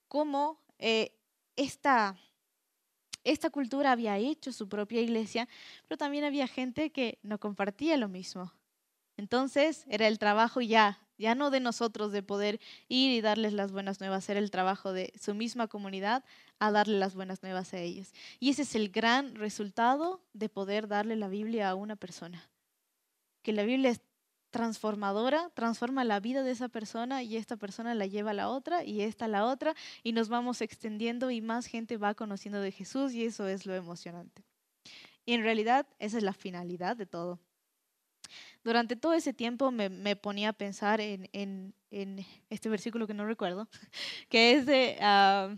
cómo 0.09 0.59
eh, 0.79 1.13
esta, 1.57 2.17
esta 3.25 3.51
cultura 3.51 3.93
había 3.93 4.19
hecho 4.19 4.53
su 4.53 4.69
propia 4.69 5.01
iglesia, 5.01 5.49
pero 5.89 5.99
también 5.99 6.25
había 6.25 6.47
gente 6.47 6.91
que 6.91 7.19
no 7.23 7.39
compartía 7.39 7.97
lo 7.97 8.09
mismo. 8.09 8.53
Entonces 9.17 9.85
era 9.89 10.09
el 10.09 10.19
trabajo 10.19 10.61
ya, 10.61 10.99
ya 11.19 11.35
no 11.35 11.51
de 11.51 11.61
nosotros 11.61 12.13
de 12.13 12.23
poder 12.23 12.61
ir 12.89 13.13
y 13.13 13.21
darles 13.21 13.53
las 13.53 13.71
buenas 13.71 14.01
nuevas, 14.01 14.29
era 14.29 14.41
el 14.41 14.51
trabajo 14.51 14.93
de 14.93 15.13
su 15.21 15.35
misma 15.35 15.69
comunidad 15.69 16.25
a 16.59 16.71
darle 16.71 16.99
las 16.99 17.15
buenas 17.15 17.43
nuevas 17.43 17.75
a 17.75 17.79
ellos. 17.79 18.13
Y 18.41 18.51
ese 18.51 18.63
es 18.63 18.75
el 18.75 18.91
gran 18.91 19.35
resultado 19.35 20.23
de 20.33 20.49
poder 20.49 20.89
darle 20.89 21.17
la 21.17 21.29
Biblia 21.29 21.71
a 21.71 21.75
una 21.75 21.97
persona. 21.97 22.49
Que 23.43 23.53
la 23.53 23.65
Biblia 23.65 23.91
transformadora, 24.53 25.51
transforma 25.55 26.05
la 26.05 26.21
vida 26.21 26.45
de 26.45 26.53
esa 26.53 26.69
persona 26.69 27.23
y 27.25 27.37
esta 27.37 27.57
persona 27.57 27.95
la 27.95 28.07
lleva 28.07 28.31
a 28.31 28.35
la 28.35 28.51
otra 28.51 28.85
y 28.85 29.01
esta 29.01 29.25
a 29.25 29.29
la 29.29 29.47
otra 29.47 29.75
y 30.05 30.13
nos 30.13 30.29
vamos 30.29 30.61
extendiendo 30.61 31.31
y 31.33 31.41
más 31.41 31.67
gente 31.67 31.97
va 31.97 32.15
conociendo 32.15 32.61
de 32.61 32.71
Jesús 32.71 33.15
y 33.15 33.25
eso 33.25 33.49
es 33.49 33.67
lo 33.67 33.75
emocionante. 33.75 34.45
Y 35.25 35.33
en 35.35 35.43
realidad 35.43 35.87
esa 35.99 36.19
es 36.19 36.23
la 36.23 36.35
finalidad 36.35 36.97
de 36.97 37.07
todo. 37.07 37.41
Durante 38.63 38.95
todo 38.95 39.15
ese 39.15 39.33
tiempo 39.33 39.71
me, 39.73 40.17
ponía 40.17 40.51
a 40.51 40.53
pensar 40.53 41.01
en, 41.01 41.75
este 41.91 42.69
versículo 42.69 43.07
que 43.07 43.15
no 43.15 43.27
recuerdo, 43.27 43.69
que 44.29 44.53
es 44.53 44.67
de 44.67 44.99
ah, 45.01 45.57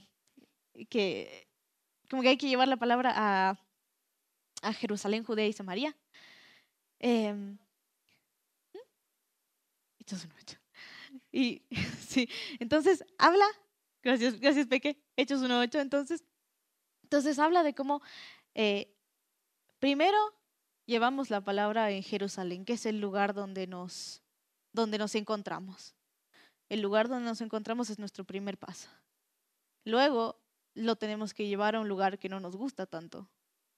que 0.88 1.46
como 2.08 2.22
que 2.22 2.28
hay 2.28 2.36
que 2.36 2.48
llevar 2.48 2.68
la 2.68 2.76
palabra 2.76 3.12
a, 3.14 3.58
a 4.62 4.72
Jerusalén, 4.72 5.24
Judea 5.24 5.48
y 5.48 5.52
Samaria. 5.52 5.96
Em, 7.00 7.58
Hechos 10.06 10.28
1.8. 10.28 10.58
Y 11.32 11.62
sí, 12.06 12.28
entonces 12.58 13.04
habla, 13.18 13.46
gracias, 14.02 14.38
gracias 14.38 14.66
Peque, 14.66 15.02
Hechos 15.16 15.40
1.8, 15.40 15.80
entonces, 15.80 16.24
entonces 17.02 17.38
habla 17.38 17.62
de 17.62 17.74
cómo 17.74 18.02
eh, 18.54 18.94
primero 19.78 20.18
llevamos 20.86 21.30
la 21.30 21.40
palabra 21.40 21.90
en 21.90 22.02
Jerusalén, 22.02 22.64
que 22.64 22.74
es 22.74 22.86
el 22.86 23.00
lugar 23.00 23.34
donde 23.34 23.66
nos, 23.66 24.22
donde 24.72 24.98
nos 24.98 25.14
encontramos. 25.14 25.94
El 26.68 26.80
lugar 26.80 27.08
donde 27.08 27.28
nos 27.28 27.40
encontramos 27.40 27.90
es 27.90 27.98
nuestro 27.98 28.24
primer 28.24 28.58
paso. 28.58 28.88
Luego 29.84 30.40
lo 30.74 30.96
tenemos 30.96 31.34
que 31.34 31.46
llevar 31.46 31.76
a 31.76 31.80
un 31.80 31.88
lugar 31.88 32.18
que 32.18 32.28
no 32.28 32.40
nos 32.40 32.56
gusta 32.56 32.86
tanto. 32.86 33.30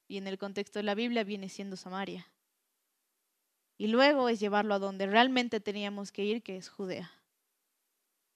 Y 0.09 0.19
en 0.19 0.29
el 0.29 0.39
contexto 0.39 0.79
de 0.79 0.85
la 0.85 0.95
Biblia 0.95 1.25
viene 1.25 1.49
siendo 1.49 1.77
Samaria 1.77 2.27
y 3.79 3.89
luego 3.89 4.29
es 4.29 4.41
llevarlo 4.41 4.75
a 4.75 4.79
donde 4.79 5.07
realmente 5.07 5.61
teníamos 5.61 6.13
que 6.13 6.25
ir, 6.25 6.43
que 6.43 6.57
es 6.57 6.69
Judea. 6.69 7.11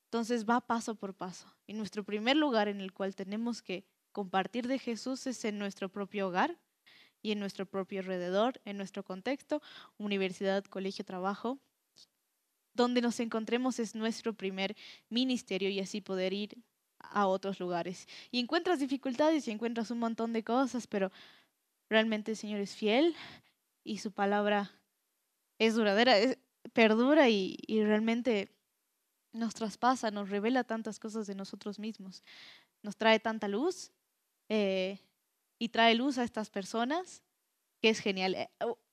Entonces 0.06 0.44
va 0.44 0.60
paso 0.60 0.96
por 0.96 1.14
paso. 1.14 1.46
Y 1.66 1.74
nuestro 1.74 2.04
primer 2.04 2.36
lugar 2.36 2.68
en 2.68 2.80
el 2.80 2.92
cual 2.92 3.14
tenemos 3.14 3.62
que 3.62 3.84
compartir 4.12 4.66
de 4.66 4.78
Jesús 4.78 5.26
es 5.26 5.44
en 5.44 5.58
nuestro 5.58 5.88
propio 5.88 6.28
hogar 6.28 6.58
y 7.22 7.32
en 7.32 7.38
nuestro 7.38 7.66
propio 7.66 8.00
alrededor, 8.00 8.60
en 8.64 8.76
nuestro 8.76 9.04
contexto, 9.04 9.62
universidad, 9.98 10.64
colegio, 10.64 11.04
trabajo. 11.04 11.58
Donde 12.74 13.00
nos 13.00 13.20
encontremos 13.20 13.78
es 13.78 13.94
nuestro 13.94 14.34
primer 14.34 14.76
ministerio 15.08 15.70
y 15.70 15.80
así 15.80 16.00
poder 16.00 16.32
ir 16.32 16.58
a 16.98 17.26
otros 17.26 17.60
lugares. 17.60 18.06
Y 18.30 18.40
encuentras 18.40 18.80
dificultades 18.80 19.46
y 19.46 19.50
encuentras 19.50 19.90
un 19.90 19.98
montón 19.98 20.32
de 20.32 20.44
cosas, 20.44 20.86
pero 20.86 21.10
realmente 21.88 22.32
el 22.32 22.36
Señor 22.36 22.60
es 22.60 22.74
fiel 22.74 23.14
y 23.84 23.98
su 23.98 24.12
palabra 24.12 24.79
es 25.60 25.74
duradera, 25.74 26.16
perdura 26.72 27.28
y, 27.28 27.58
realmente 27.68 28.50
nos 29.32 29.54
traspasa, 29.54 30.10
nos 30.10 30.30
revela 30.30 30.64
tantas 30.64 30.98
cosas 30.98 31.26
de 31.26 31.34
nosotros 31.34 31.78
mismos, 31.78 32.24
nos 32.82 32.96
trae 32.96 33.20
tanta 33.20 33.46
luz 33.46 33.92
eh, 34.48 34.98
y 35.58 35.68
trae 35.68 35.94
luz 35.94 36.16
a 36.16 36.24
estas 36.24 36.48
personas, 36.48 37.22
que 37.82 37.90
es 37.90 38.00
genial. 38.00 38.34
Eh, 38.34 38.50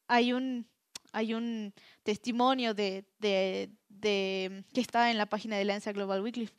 hay 0.10 0.34
un, 0.34 0.68
hay 1.14 1.34
un 1.34 1.74
testimonio 2.04 2.74
de, 2.74 3.06
que 3.22 4.52
está 4.74 5.10
en 5.10 5.18
la 5.18 5.26
página 5.26 5.56
de 5.56 5.62
Alianza 5.62 5.94
Global 5.94 6.22
Weekly, 6.22 6.50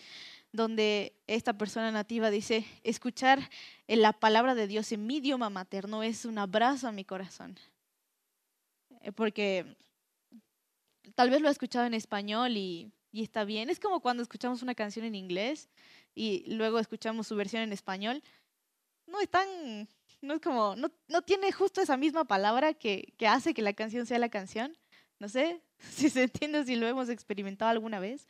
donde 0.52 1.20
esta 1.26 1.52
persona 1.52 1.92
nativa 1.92 2.30
dice, 2.30 2.64
escuchar 2.82 3.50
la 3.86 4.14
palabra 4.14 4.54
de 4.54 4.68
Dios 4.68 4.90
en 4.92 5.06
mi 5.06 5.18
idioma 5.18 5.50
materno 5.50 6.02
es 6.02 6.24
un 6.24 6.38
abrazo 6.38 6.88
a 6.88 6.92
mi 6.92 7.04
corazón. 7.04 7.58
Eh, 9.02 9.12
porque 9.12 9.76
tal 11.18 11.30
vez 11.30 11.40
lo 11.40 11.48
he 11.48 11.50
escuchado 11.50 11.84
en 11.84 11.94
español 11.94 12.56
y, 12.56 12.92
está 13.12 13.42
bien. 13.42 13.70
Es 13.70 13.80
como 13.80 13.98
cuando 13.98 14.22
escuchamos 14.22 14.62
una 14.62 14.76
canción 14.76 15.04
en 15.04 15.16
inglés 15.16 15.68
y 16.14 16.44
luego 16.54 16.78
escuchamos 16.78 17.26
su 17.26 17.34
versión 17.34 17.60
en 17.62 17.72
español. 17.72 18.22
No 19.08 19.20
es 19.20 19.28
tan, 19.28 19.88
no 20.20 20.34
es 20.34 20.40
como, 20.40 20.76
no, 20.76 20.92
no 21.08 21.22
tiene 21.22 21.50
justo 21.50 21.80
esa 21.80 21.96
misma 21.96 22.24
palabra 22.24 22.72
que, 22.72 23.14
que 23.16 23.26
hace 23.26 23.52
que 23.52 23.62
la 23.62 23.72
canción 23.72 24.06
sea 24.06 24.20
la 24.20 24.28
canción. 24.28 24.78
No 25.18 25.28
sé 25.28 25.60
si 25.90 26.08
se 26.08 26.22
entiende, 26.22 26.64
si 26.64 26.76
lo 26.76 26.86
hemos 26.86 27.08
experimentado 27.08 27.72
alguna 27.72 27.98
vez. 27.98 28.28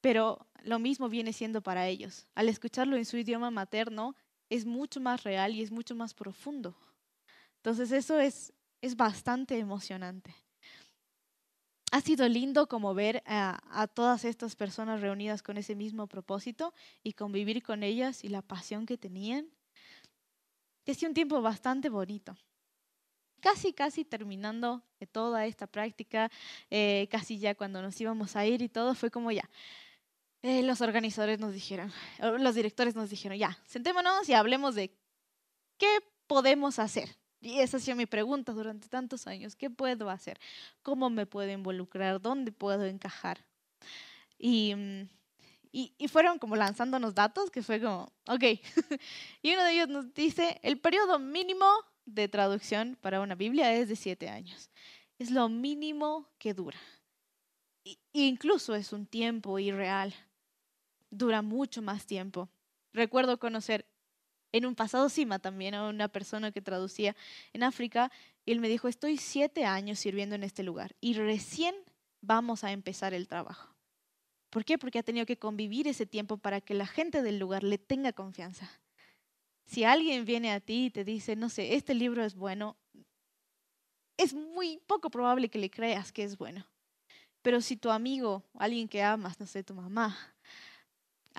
Pero 0.00 0.46
lo 0.62 0.78
mismo 0.78 1.08
viene 1.08 1.32
siendo 1.32 1.60
para 1.60 1.88
ellos. 1.88 2.28
Al 2.36 2.48
escucharlo 2.48 2.96
en 2.96 3.04
su 3.04 3.16
idioma 3.16 3.50
materno, 3.50 4.14
es 4.48 4.64
mucho 4.64 5.00
más 5.00 5.24
real 5.24 5.56
y 5.56 5.62
es 5.62 5.72
mucho 5.72 5.96
más 5.96 6.14
profundo. 6.14 6.76
Entonces 7.56 7.90
eso 7.90 8.20
es 8.20 8.52
es 8.80 8.96
bastante 8.96 9.58
emocionante. 9.58 10.34
Ha 11.92 12.00
sido 12.00 12.28
lindo 12.28 12.68
como 12.68 12.94
ver 12.94 13.22
a, 13.26 13.88
todas 13.94 14.24
estas 14.24 14.54
personas 14.54 15.00
reunidas 15.00 15.42
con 15.42 15.56
ese 15.58 15.74
mismo 15.74 16.06
propósito 16.06 16.72
y 17.02 17.14
convivir 17.14 17.62
con 17.62 17.82
ellas 17.82 18.22
y 18.22 18.28
la 18.28 18.42
pasión 18.42 18.86
que 18.86 18.96
tenían. 18.96 19.48
Ha 20.86 21.06
un 21.06 21.14
tiempo 21.14 21.40
bastante 21.40 21.88
bonito 21.88 22.36
casi, 23.40 23.72
casi 23.72 24.04
terminando 24.04 24.82
toda 25.12 25.46
esta 25.46 25.66
práctica, 25.66 26.30
eh, 26.70 27.08
casi 27.10 27.38
ya 27.38 27.54
cuando 27.54 27.82
nos 27.82 28.00
íbamos 28.00 28.36
a 28.36 28.46
ir 28.46 28.62
y 28.62 28.68
todo, 28.68 28.94
fue 28.94 29.10
como 29.10 29.32
ya. 29.32 29.48
Eh, 30.42 30.62
los 30.62 30.80
organizadores 30.80 31.38
nos 31.38 31.52
dijeron, 31.52 31.92
los 32.38 32.54
directores 32.54 32.94
nos 32.94 33.10
dijeron, 33.10 33.36
ya, 33.38 33.58
sentémonos 33.66 34.28
y 34.28 34.34
hablemos 34.34 34.74
de 34.74 34.94
qué 35.78 36.00
podemos 36.26 36.78
hacer. 36.78 37.19
Y 37.40 37.60
esa 37.60 37.78
ha 37.78 37.80
sido 37.80 37.96
mi 37.96 38.06
pregunta 38.06 38.52
durante 38.52 38.88
tantos 38.88 39.26
años, 39.26 39.56
¿qué 39.56 39.70
puedo 39.70 40.10
hacer? 40.10 40.38
¿Cómo 40.82 41.08
me 41.08 41.24
puedo 41.24 41.50
involucrar? 41.50 42.20
¿Dónde 42.20 42.52
puedo 42.52 42.84
encajar? 42.84 43.44
Y, 44.38 44.74
mm, 44.74 45.08
fueron 46.08 46.38
como 46.38 46.56
lanzándonos 46.56 47.14
datos, 47.14 47.50
que 47.50 47.62
fue 47.62 47.80
como, 47.80 48.12
ok. 48.26 48.42
y 49.42 49.54
uno 49.54 49.64
de 49.64 49.72
ellos 49.72 49.88
nos 49.88 50.12
dice, 50.12 50.60
el 50.62 50.78
periodo 50.78 51.18
mínimo 51.18 51.66
de 52.04 52.28
traducción 52.28 52.98
para 53.00 53.20
una 53.20 53.34
Biblia 53.34 53.72
es 53.74 53.88
de 53.88 53.96
siete 53.96 54.28
años. 54.28 54.70
Es 55.18 55.30
lo 55.30 55.48
mínimo 55.48 56.28
que 56.38 56.52
dura. 56.52 56.78
E 57.84 57.96
incluso 58.12 58.74
es 58.74 58.92
un 58.92 59.06
tiempo 59.06 59.58
irreal. 59.58 60.14
Dura 61.10 61.40
mucho 61.40 61.80
más 61.80 62.06
tiempo. 62.06 62.50
Recuerdo 62.92 63.38
conocer 63.38 63.86
en 64.52 64.66
un 64.66 64.74
pasado 64.74 65.08
cima 65.08 65.38
también 65.38 65.74
a 65.74 65.88
una 65.88 66.08
persona 66.08 66.50
que 66.52 66.60
traducía 66.60 67.16
en 67.52 67.62
África 67.62 68.10
él 68.46 68.60
me 68.60 68.68
dijo, 68.68 68.88
estoy 68.88 69.16
siete 69.16 69.64
años 69.64 69.98
sirviendo 69.98 70.34
en 70.34 70.42
este 70.42 70.62
lugar 70.62 70.96
y 71.00 71.14
recién 71.14 71.74
vamos 72.20 72.64
a 72.64 72.72
empezar 72.72 73.14
el 73.14 73.28
trabajo. 73.28 73.74
¿Por 74.50 74.64
qué? 74.64 74.78
Porque 74.78 74.98
ha 74.98 75.02
tenido 75.02 75.26
que 75.26 75.38
convivir 75.38 75.86
ese 75.86 76.06
tiempo 76.06 76.36
para 76.36 76.60
que 76.60 76.74
la 76.74 76.86
gente 76.86 77.22
del 77.22 77.38
lugar 77.38 77.62
le 77.62 77.78
tenga 77.78 78.12
confianza. 78.12 78.68
Si 79.66 79.84
alguien 79.84 80.24
viene 80.24 80.50
a 80.50 80.60
ti 80.60 80.86
y 80.86 80.90
te 80.90 81.04
dice, 81.04 81.36
no 81.36 81.48
sé, 81.48 81.74
este 81.76 81.94
libro 81.94 82.24
es 82.24 82.34
bueno, 82.34 82.76
es 84.16 84.34
muy 84.34 84.78
poco 84.88 85.10
probable 85.10 85.48
que 85.48 85.58
le 85.58 85.70
creas 85.70 86.10
que 86.10 86.24
es 86.24 86.36
bueno. 86.36 86.66
Pero 87.42 87.60
si 87.60 87.76
tu 87.76 87.90
amigo, 87.90 88.42
alguien 88.54 88.88
que 88.88 89.02
amas, 89.02 89.38
no 89.38 89.46
sé, 89.46 89.62
tu 89.62 89.74
mamá, 89.74 90.18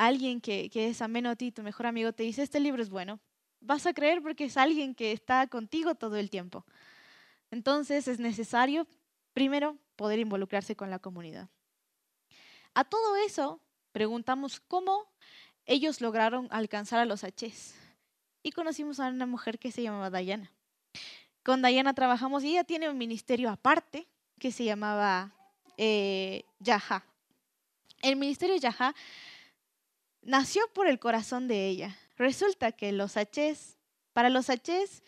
alguien 0.07 0.41
que, 0.41 0.69
es 0.73 1.01
ameno 1.01 1.29
a 1.29 1.35
ti, 1.35 1.51
tu 1.51 1.61
mejor 1.61 1.85
amigo, 1.85 2.11
te 2.11 2.23
dice, 2.23 2.41
este 2.41 2.59
libro 2.59 2.81
es 2.81 2.89
bueno, 2.89 3.19
vas 3.59 3.85
a 3.85 3.93
creer 3.93 4.21
porque 4.21 4.45
es 4.45 4.57
alguien 4.57 4.95
que 4.95 5.11
está 5.11 5.45
contigo 5.47 5.93
todo 5.95 6.15
el 6.17 6.29
tiempo. 6.29 6.65
Entonces 7.51 8.07
es 8.07 8.19
necesario, 8.19 8.87
primero, 9.33 9.77
poder 9.95 10.19
involucrarse 10.19 10.75
con 10.75 10.89
la 10.89 10.99
comunidad. 10.99 11.49
A 12.73 12.83
todo 12.83 13.15
eso, 13.17 13.61
preguntamos 13.91 14.59
cómo 14.61 15.05
ellos 15.65 16.01
lograron 16.01 16.47
alcanzar 16.49 16.99
a 16.99 17.05
los 17.05 17.23
H's 17.23 17.75
y 18.41 18.51
conocimos 18.51 18.99
a 18.99 19.09
una 19.09 19.27
mujer 19.27 19.59
que 19.59 19.71
se 19.71 19.83
llamaba 19.83 20.09
Dayana. 20.09 20.51
Con 21.43 21.61
Dayana 21.61 21.93
trabajamos 21.93 22.43
y 22.43 22.51
ella 22.51 22.63
tiene 22.63 22.89
un 22.89 22.97
ministerio 22.97 23.51
aparte 23.51 24.07
que 24.39 24.51
se 24.51 24.63
llamaba 24.63 25.35
eh, 25.77 26.43
Yaha. 26.59 27.05
El 28.01 28.15
ministerio 28.15 28.55
Yaha 28.55 28.95
nació 30.21 30.62
por 30.73 30.88
el 30.88 30.99
corazón 30.99 31.47
de 31.47 31.67
ella. 31.67 31.97
Resulta 32.17 32.71
que 32.71 32.91
los 32.91 33.15
H's, 33.15 33.77
para 34.13 34.29
los 34.29 34.49
H's, 34.49 35.03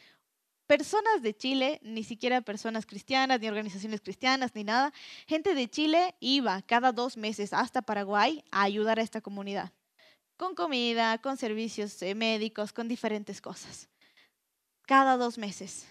personas 0.68 1.22
de 1.22 1.36
Chile, 1.36 1.80
ni 1.84 2.04
siquiera 2.04 2.42
personas 2.42 2.86
cristianas, 2.86 3.40
ni 3.40 3.48
organizaciones 3.48 4.02
cristianas, 4.02 4.56
ni 4.56 4.64
nada, 4.64 4.94
gente 5.28 5.56
de 5.56 5.70
Chile 5.70 6.16
iba 6.20 6.62
cada 6.64 6.92
dos 6.92 7.18
meses 7.18 7.54
hasta 7.54 7.82
Paraguay 7.82 8.44
a 8.52 8.64
ayudar 8.64 9.00
a 9.00 9.04
esta 9.04 9.22
comunidad 9.22 9.72
con 10.38 10.56
comida, 10.56 11.18
con 11.20 11.38
servicios 11.38 12.02
eh, 12.02 12.16
médicos, 12.16 12.74
con 12.74 12.88
diferentes 12.88 13.40
cosas, 13.42 13.88
cada 14.86 15.18
dos 15.18 15.38
meses. 15.38 15.88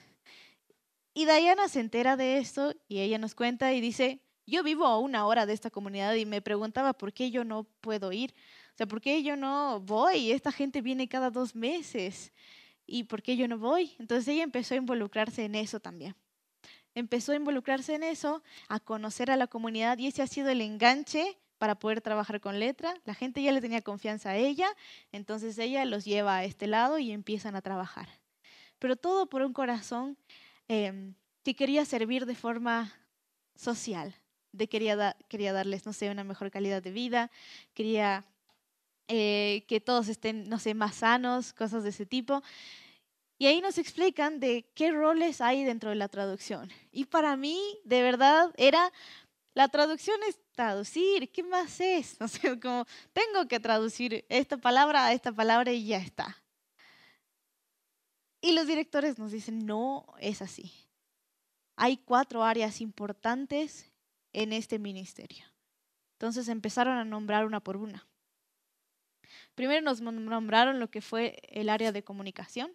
Y 1.15 1.25
Diana 1.25 1.69
se 1.69 1.81
entera 1.81 2.17
de 2.17 2.39
esto 2.39 2.75
y 2.89 3.01
ella 3.01 3.19
nos 3.19 3.35
cuenta 3.35 3.73
y 3.73 3.81
dice, 3.81 4.21
yo 4.47 4.63
vivo 4.63 4.87
a 4.87 4.99
una 4.99 5.27
hora 5.27 5.47
de 5.47 5.53
esta 5.53 5.71
comunidad 5.71 6.15
y 6.15 6.27
me 6.27 6.43
preguntaba 6.43 6.93
por 6.93 7.13
qué 7.13 7.31
yo 7.31 7.45
no 7.45 7.65
puedo 7.81 8.13
ir, 8.13 8.35
o 8.75 8.77
sea, 8.77 8.87
por 8.87 9.01
qué 9.01 9.23
yo 9.23 9.37
no 9.37 9.81
voy, 9.81 10.33
esta 10.33 10.51
gente 10.51 10.81
viene 10.81 11.09
cada 11.09 11.31
dos 11.31 11.55
meses 11.55 12.33
y 12.87 13.05
por 13.05 13.23
qué 13.23 13.37
yo 13.37 13.47
no 13.47 13.59
voy. 13.59 13.95
Entonces 13.99 14.29
ella 14.29 14.43
empezó 14.43 14.75
a 14.75 14.79
involucrarse 14.79 15.45
en 15.45 15.55
eso 15.55 15.79
también. 15.79 16.15
Empezó 16.95 17.33
a 17.33 17.37
involucrarse 17.37 17.95
en 17.95 18.03
eso, 18.03 18.43
a 18.69 18.81
conocer 18.81 19.31
a 19.31 19.37
la 19.37 19.47
comunidad 19.47 19.99
y 19.99 20.07
ese 20.07 20.23
ha 20.23 20.27
sido 20.27 20.49
el 20.49 20.61
enganche 20.61 21.39
para 21.59 21.75
poder 21.75 22.01
trabajar 22.01 22.41
con 22.41 22.59
letra. 22.59 22.95
La 23.05 23.15
gente 23.15 23.43
ya 23.43 23.53
le 23.53 23.61
tenía 23.61 23.83
confianza 23.83 24.31
a 24.31 24.37
ella, 24.37 24.69
entonces 25.11 25.59
ella 25.59 25.85
los 25.85 26.05
lleva 26.05 26.39
a 26.39 26.45
este 26.45 26.67
lado 26.67 26.99
y 26.99 27.13
empiezan 27.13 27.57
a 27.57 27.63
trabajar. 27.63 28.09
Pero 28.79 28.97
todo 28.97 29.29
por 29.29 29.43
un 29.43 29.53
corazón 29.53 30.19
em, 30.67 31.15
que 31.45 31.55
quería 31.55 31.85
servir 31.85 32.27
de 32.27 32.35
forma 32.35 32.93
social, 33.55 34.15
de 34.51 34.69
quería, 34.69 35.17
quería 35.29 35.53
darles, 35.53 35.87
no 35.87 35.93
sé, 35.93 36.11
una 36.11 36.25
mejor 36.25 36.51
calidad 36.51 36.83
de 36.83 36.91
vida, 36.91 37.31
quería 37.75 38.27
eh, 39.09 39.65
que 39.69 39.81
todos 39.81 40.09
estén, 40.09 40.49
no 40.49 40.59
sé, 40.59 40.75
más 40.75 40.97
sanos, 40.97 41.53
cosas 41.53 41.83
de 41.83 41.91
ese 41.91 42.07
tipo. 42.07 42.43
Y 43.39 43.47
ahí 43.47 43.61
nos 43.61 43.79
explican 43.79 44.39
de 44.41 44.71
qué 44.75 44.93
roles 44.93 45.41
hay 45.41 45.65
dentro 45.65 45.91
de 45.91 45.97
la 45.97 46.09
traducción. 46.09 46.71
Y 46.93 47.07
para 47.07 47.37
mí, 47.37 47.59
de 47.85 48.03
verdad, 48.03 48.53
era 48.57 48.93
la 49.55 49.69
traducción 49.69 50.19
es 50.29 50.39
traducir, 50.53 51.31
¿qué 51.31 51.43
más 51.43 51.81
es? 51.81 52.17
No 52.21 52.29
sé, 52.29 52.59
como 52.61 52.87
tengo 53.13 53.47
que 53.49 53.61
traducir 53.61 54.25
esta 54.29 54.57
palabra 54.57 55.07
a 55.07 55.13
esta 55.13 55.33
palabra 55.33 55.73
y 55.73 55.87
ya 55.87 55.99
está. 55.99 56.43
Y 58.41 58.53
los 58.53 58.67
directores 58.67 59.19
nos 59.19 59.31
dicen, 59.31 59.67
no 59.67 60.07
es 60.19 60.43
así. 60.43 60.73
Hay 61.77 61.97
cuatro 61.97 62.43
áreas 62.43 62.81
importantes 62.81 63.91
en 64.33 64.53
este 64.53 64.79
ministerio. 64.79 65.45
Entonces 66.15 66.49
empezaron 66.49 66.99
a 66.99 67.05
nombrar 67.05 67.47
una 67.47 67.61
por 67.61 67.77
una. 67.77 68.07
Primero 69.55 69.81
nos 69.81 70.01
nombraron 70.01 70.81
lo 70.81 70.91
que 70.91 71.01
fue 71.01 71.39
el 71.49 71.69
área 71.69 71.93
de 71.93 72.03
comunicación. 72.03 72.73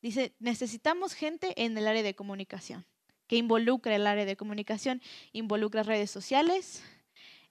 Dice, 0.00 0.34
necesitamos 0.40 1.14
gente 1.14 1.52
en 1.62 1.78
el 1.78 1.86
área 1.86 2.02
de 2.02 2.14
comunicación 2.14 2.84
que 3.32 3.38
involucra 3.38 3.96
el 3.96 4.06
área 4.06 4.26
de 4.26 4.36
comunicación, 4.36 5.00
involucra 5.32 5.82
redes 5.82 6.10
sociales, 6.10 6.82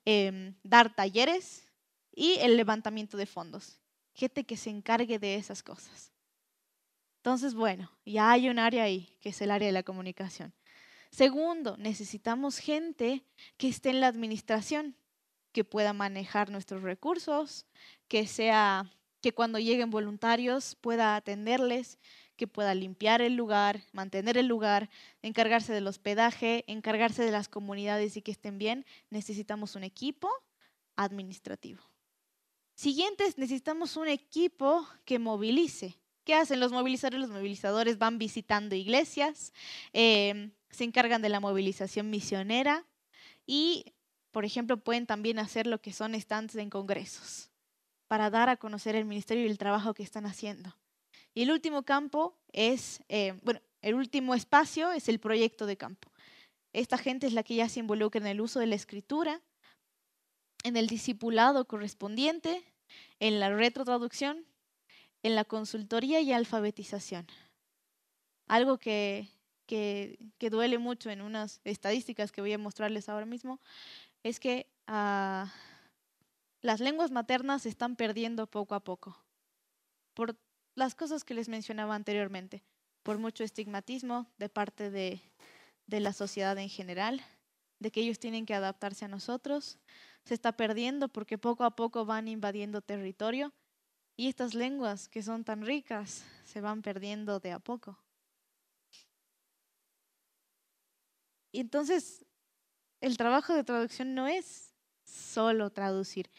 em, 0.05 0.53
dar 0.61 0.93
talleres 0.93 1.67
y 2.13 2.33
el 2.33 2.55
levantamiento 2.55 3.17
de 3.17 3.25
fondos. 3.25 3.79
Gente 4.13 4.43
que 4.43 4.57
se 4.57 4.69
encargue 4.69 5.17
de 5.17 5.37
esas 5.37 5.63
cosas. 5.63 6.11
Entonces, 7.17 7.55
bueno, 7.55 7.91
ya 8.05 8.29
hay 8.29 8.47
un 8.47 8.59
área 8.59 8.83
ahí, 8.83 9.17
que 9.21 9.29
es 9.29 9.41
el 9.41 9.49
área 9.49 9.69
de 9.69 9.71
la 9.71 9.81
comunicación. 9.81 10.53
Segundo, 11.09 11.77
necesitamos 11.77 12.59
gente 12.59 13.25
que 13.57 13.67
esté 13.67 13.89
en 13.89 14.01
la 14.01 14.07
administración, 14.07 14.95
que 15.51 15.63
pueda 15.63 15.93
manejar 15.93 16.49
nuestros 16.49 16.81
recursos, 16.81 17.65
que 18.07 18.27
sea 18.27 18.89
que 19.21 19.33
cuando 19.33 19.59
lleguen 19.59 19.91
voluntarios 19.91 20.75
pueda 20.75 21.15
atenderles, 21.15 21.99
que 22.35 22.47
pueda 22.47 22.73
limpiar 22.73 23.21
el 23.21 23.35
lugar, 23.35 23.83
mantener 23.91 24.37
el 24.37 24.47
lugar, 24.47 24.89
encargarse 25.21 25.73
del 25.73 25.87
hospedaje, 25.87 26.63
encargarse 26.65 27.23
de 27.23 27.31
las 27.31 27.47
comunidades 27.47 28.17
y 28.17 28.21
que 28.23 28.31
estén 28.31 28.57
bien, 28.57 28.85
necesitamos 29.11 29.75
un 29.75 29.83
equipo 29.83 30.27
administrativo. 30.95 31.83
Siguientes, 32.73 33.37
necesitamos 33.37 33.95
un 33.95 34.07
equipo 34.07 34.87
que 35.05 35.19
movilice. 35.19 35.99
¿Qué 36.23 36.33
hacen 36.33 36.59
los 36.59 36.71
movilizadores? 36.71 37.21
Los 37.21 37.29
movilizadores 37.29 37.99
van 37.99 38.17
visitando 38.17 38.75
iglesias, 38.75 39.53
em, 39.93 40.51
se 40.71 40.83
encargan 40.83 41.21
de 41.21 41.29
la 41.29 41.39
movilización 41.39 42.09
misionera 42.09 42.87
y, 43.45 43.85
por 44.31 44.45
ejemplo, 44.45 44.77
pueden 44.77 45.05
también 45.05 45.39
hacer 45.39 45.67
lo 45.67 45.81
que 45.81 45.93
son 45.93 46.15
estantes 46.15 46.55
en 46.57 46.69
congresos 46.69 47.49
para 48.07 48.29
dar 48.29 48.49
a 48.49 48.57
conocer 48.57 48.95
el 48.95 49.05
ministerio 49.05 49.45
y 49.45 49.49
el 49.49 49.57
trabajo 49.57 49.93
que 49.93 50.03
están 50.03 50.25
haciendo. 50.25 50.75
Y 51.33 51.43
el 51.43 51.51
último 51.51 51.83
campo 51.83 52.37
es, 52.51 53.01
eh, 53.07 53.39
bueno, 53.43 53.61
el 53.81 53.95
último 53.95 54.35
espacio 54.35 54.91
es 54.91 55.07
el 55.07 55.19
proyecto 55.19 55.65
de 55.65 55.77
campo. 55.77 56.11
Esta 56.73 56.97
gente 56.97 57.27
es 57.27 57.33
la 57.33 57.43
que 57.43 57.55
ya 57.55 57.69
se 57.69 57.79
involucra 57.79 58.19
en 58.19 58.27
el 58.27 58.41
uso 58.41 58.59
de 58.59 58.67
la 58.67 58.75
escritura, 58.75 59.41
en 60.63 60.77
el 60.77 60.87
discipulado 60.87 61.65
correspondiente, 61.65 62.63
en 63.19 63.39
la 63.39 63.49
retrotraducción, 63.49 64.45
en 65.23 65.35
la 65.35 65.45
consultoría 65.45 66.21
y 66.21 66.31
alfabetización. 66.33 67.27
Algo 68.47 68.77
que, 68.77 69.29
que, 69.67 70.49
duele 70.49 70.77
mucho 70.77 71.09
en 71.09 71.21
unas 71.21 71.61
estadísticas 71.63 72.31
que 72.31 72.41
voy 72.41 72.51
a 72.51 72.57
mostrarles 72.57 73.07
ahora 73.07 73.25
mismo 73.25 73.61
es 74.23 74.39
que 74.39 74.67
ah, 74.87 75.51
las 76.61 76.79
lenguas 76.79 77.11
maternas 77.11 77.63
se 77.63 77.69
están 77.69 77.95
perdiendo 77.95 78.47
poco 78.47 78.75
a 78.75 78.83
poco 78.83 79.17
por 80.13 80.37
las 80.75 80.95
cosas 80.95 81.23
que 81.23 81.33
les 81.33 81.49
mencionaba 81.49 81.95
anteriormente. 81.95 82.63
por 83.03 83.17
mucho 83.17 83.43
estigmatismo 83.43 84.27
de 84.37 84.47
parte 84.47 84.91
de, 84.91 85.21
de 85.87 85.99
la 85.99 86.13
sociedad 86.13 86.55
en 86.59 86.69
general, 86.69 87.19
de 87.79 87.91
que 87.91 88.01
ellos 88.01 88.19
tienen 88.19 88.45
que 88.45 88.53
adaptarse 88.53 89.05
a 89.05 89.07
nosotros. 89.07 89.79
Se 90.23 90.35
está 90.35 90.51
perdiendo 90.51 91.09
porque 91.09 91.39
poco 91.39 91.63
a 91.63 91.75
poco 91.75 92.05
van 92.05 92.27
invadiendo 92.27 92.81
territorio 92.81 93.53
y 94.15 94.27
estas 94.27 94.53
lenguas 94.53 95.09
que 95.09 95.23
son 95.23 95.43
tan 95.43 95.65
ricas 95.65 96.23
se 96.45 96.61
van 96.61 96.83
perdiendo 96.83 97.39
de 97.39 97.53
a 97.53 97.59
poco. 97.59 97.97
Y 101.51 101.59
entonces 101.59 102.23
el 103.01 103.17
trabajo 103.17 103.53
de 103.53 103.63
traducción 103.63 104.13
no 104.13 104.27
es 104.27 104.73
solo 105.03 105.71
traducir, 105.71 106.29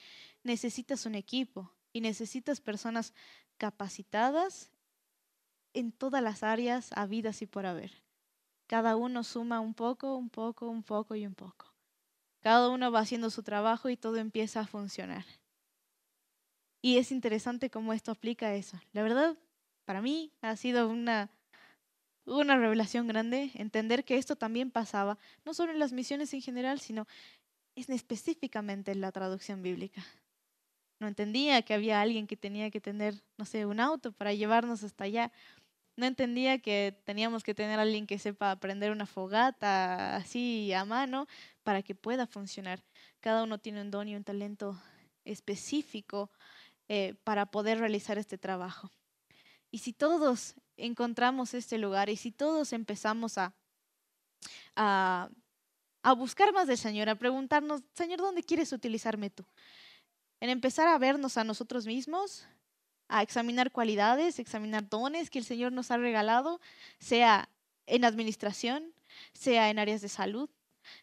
necesitas 0.42 1.06
un 1.06 1.14
equipo 1.14 1.72
y 1.92 2.00
necesitas 2.00 2.60
personas 2.60 3.12
capacitadas 3.58 4.70
en 5.74 5.92
todas 5.92 6.22
las 6.22 6.42
áreas 6.42 6.90
habidas 6.94 7.42
y 7.42 7.46
por 7.46 7.66
haber. 7.66 8.02
Cada 8.66 8.96
uno 8.96 9.24
suma 9.24 9.60
un 9.60 9.74
poco, 9.74 10.16
un 10.16 10.30
poco, 10.30 10.68
un 10.68 10.82
poco 10.82 11.14
y 11.14 11.26
un 11.26 11.34
poco. 11.34 11.74
Cada 12.40 12.70
uno 12.70 12.90
va 12.90 13.00
haciendo 13.00 13.30
su 13.30 13.42
trabajo 13.42 13.88
y 13.88 13.96
todo 13.96 14.16
empieza 14.16 14.60
a 14.60 14.66
funcionar. 14.66 15.24
Y 16.80 16.98
es 16.98 17.12
interesante 17.12 17.70
cómo 17.70 17.92
esto 17.92 18.10
aplica 18.10 18.54
eso. 18.54 18.80
La 18.92 19.02
verdad, 19.02 19.36
para 19.84 20.02
mí 20.02 20.32
ha 20.40 20.56
sido 20.56 20.88
una, 20.88 21.30
una 22.24 22.56
revelación 22.56 23.06
grande 23.06 23.50
entender 23.54 24.04
que 24.04 24.16
esto 24.16 24.36
también 24.36 24.70
pasaba, 24.70 25.18
no 25.44 25.54
solo 25.54 25.72
en 25.72 25.78
las 25.78 25.92
misiones 25.92 26.32
en 26.34 26.42
general, 26.42 26.80
sino 26.80 27.06
específicamente 27.74 28.92
en 28.92 29.00
la 29.00 29.12
traducción 29.12 29.62
bíblica. 29.62 30.04
No 31.00 31.08
entendía 31.08 31.62
que 31.62 31.74
había 31.74 32.00
alguien 32.00 32.26
que 32.26 32.36
tenía 32.36 32.70
que 32.70 32.80
tener, 32.80 33.14
no 33.36 33.44
sé, 33.44 33.66
un 33.66 33.80
auto 33.80 34.12
para 34.12 34.32
llevarnos 34.34 34.84
hasta 34.84 35.04
allá. 35.04 35.32
No 35.96 36.06
entendía 36.06 36.58
que 36.58 36.96
teníamos 37.04 37.42
que 37.42 37.54
tener 37.54 37.78
a 37.78 37.82
alguien 37.82 38.06
que 38.06 38.18
sepa 38.18 38.54
prender 38.56 38.92
una 38.92 39.06
fogata 39.06 40.14
así 40.16 40.72
a 40.72 40.84
mano 40.84 41.26
para 41.64 41.82
que 41.82 41.94
pueda 41.94 42.26
funcionar. 42.26 42.84
Cada 43.20 43.42
uno 43.42 43.58
tiene 43.58 43.80
un 43.80 43.90
don 43.90 44.08
y 44.08 44.14
un 44.14 44.22
talento 44.22 44.80
específico 45.24 46.30
eh, 46.88 47.14
para 47.24 47.46
poder 47.46 47.78
realizar 47.78 48.16
este 48.16 48.38
trabajo. 48.38 48.90
Y 49.72 49.78
si 49.78 49.92
todos 49.92 50.54
encontramos 50.76 51.54
este 51.54 51.78
lugar 51.78 52.08
y 52.08 52.16
si 52.16 52.30
todos 52.32 52.72
empezamos 52.72 53.38
a, 53.38 53.54
a, 54.76 55.30
a 56.02 56.12
buscar 56.12 56.52
más 56.52 56.66
del 56.66 56.78
Señor, 56.78 57.08
a 57.08 57.14
preguntarnos, 57.14 57.82
Señor, 57.94 58.18
¿dónde 58.18 58.42
quieres 58.42 58.72
utilizarme 58.72 59.30
tú? 59.30 59.44
en 60.42 60.50
empezar 60.50 60.88
a 60.88 60.98
vernos 60.98 61.36
a 61.36 61.44
nosotros 61.44 61.86
mismos, 61.86 62.48
a 63.06 63.22
examinar 63.22 63.70
cualidades, 63.70 64.40
examinar 64.40 64.88
dones 64.88 65.30
que 65.30 65.38
el 65.38 65.44
Señor 65.44 65.70
nos 65.70 65.92
ha 65.92 65.98
regalado, 65.98 66.60
sea 66.98 67.48
en 67.86 68.04
administración, 68.04 68.92
sea 69.32 69.70
en 69.70 69.78
áreas 69.78 70.00
de 70.00 70.08
salud, 70.08 70.50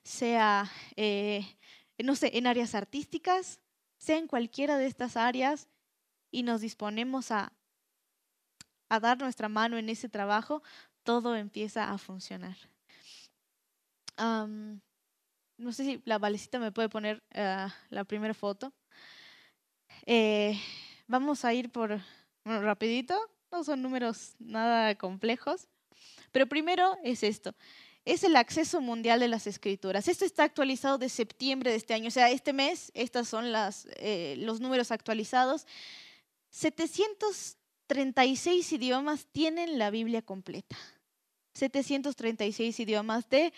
sea, 0.03 0.69
eh, 0.97 1.55
no 1.99 2.17
sé, 2.17 2.37
en 2.37 2.47
áreas 2.47 2.75
artísticas, 2.75 3.61
sea 3.97 4.17
en 4.17 4.27
cualquiera 4.27 4.77
de 4.77 4.87
estas 4.87 5.15
áreas 5.15 5.69
y 6.31 6.43
nos 6.43 6.59
disponemos 6.59 7.31
a, 7.31 7.53
a 8.89 8.99
dar 8.99 9.19
nuestra 9.19 9.47
mano 9.47 9.77
en 9.77 9.87
ese 9.89 10.09
trabajo, 10.09 10.63
todo 11.03 11.35
empieza 11.35 11.91
a 11.91 11.97
funcionar. 11.97 12.57
no 14.17 15.71
sé 15.71 15.83
si 15.83 16.01
la 16.05 16.17
valecita 16.17 16.59
me 16.59 16.71
puede 16.71 16.89
poner 16.89 17.23
ah, 17.33 17.73
la 17.89 18.03
primera 18.03 18.33
foto. 18.33 18.73
Eh, 20.05 20.59
vamos 21.07 21.45
a 21.45 21.53
ir 21.53 21.71
por 21.71 22.01
rapidito, 22.43 23.15
no 23.51 23.63
son 23.63 23.81
números 23.81 24.35
nada 24.39 24.95
complejos, 24.95 25.67
pero 26.31 26.47
primero 26.47 26.97
es 27.03 27.23
esto. 27.23 27.55
Es 28.05 28.23
el 28.23 28.35
acceso 28.35 28.81
mundial 28.81 29.19
de 29.19 29.27
las 29.27 29.45
escrituras. 29.45 30.07
Esto 30.07 30.25
está 30.25 30.43
actualizado 30.43 30.97
de 30.97 31.09
septiembre 31.09 31.71
de 31.71 31.77
este 31.77 31.93
año, 31.93 32.07
o 32.07 32.11
sea, 32.11 32.31
este 32.31 32.53
mes, 32.53 32.91
estos 32.95 33.27
son 33.27 33.51
las, 33.51 33.87
eh, 33.97 34.35
los 34.39 34.61
números 34.61 34.91
actualizados. 34.91 35.67
736 37.89 38.71
idiomas 38.73 39.25
tienen 39.31 39.79
la 39.79 39.89
Biblia 39.89 40.21
completa. 40.21 40.77
736 41.55 42.79
idiomas 42.79 43.27
de 43.29 43.51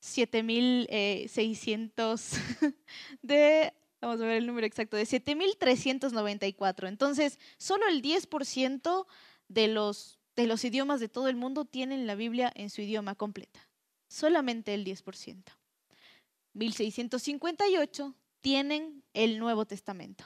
7600 0.00 2.32
eh, 2.32 2.38
de 3.22 3.72
Vamos 4.00 4.20
a 4.20 4.24
ver 4.24 4.38
el 4.38 4.48
número 4.48 4.66
exacto, 4.66 4.96
de 4.96 5.04
7.394. 5.04 6.88
Entonces, 6.88 7.38
solo 7.56 7.86
el 7.86 8.02
10% 8.02 9.06
de 9.46 9.68
los, 9.68 10.18
de 10.34 10.48
los 10.48 10.64
idiomas 10.64 10.98
de 10.98 11.08
todo 11.08 11.28
el 11.28 11.36
mundo 11.36 11.64
tienen 11.64 12.08
la 12.08 12.16
Biblia 12.16 12.50
en 12.56 12.68
su 12.68 12.80
idioma 12.80 13.14
completa. 13.14 13.60
Solamente 14.08 14.74
el 14.74 14.84
10%. 14.84 15.44
1.658 16.56 18.14
tienen 18.40 19.04
el 19.14 19.38
Nuevo 19.38 19.66
Testamento. 19.66 20.24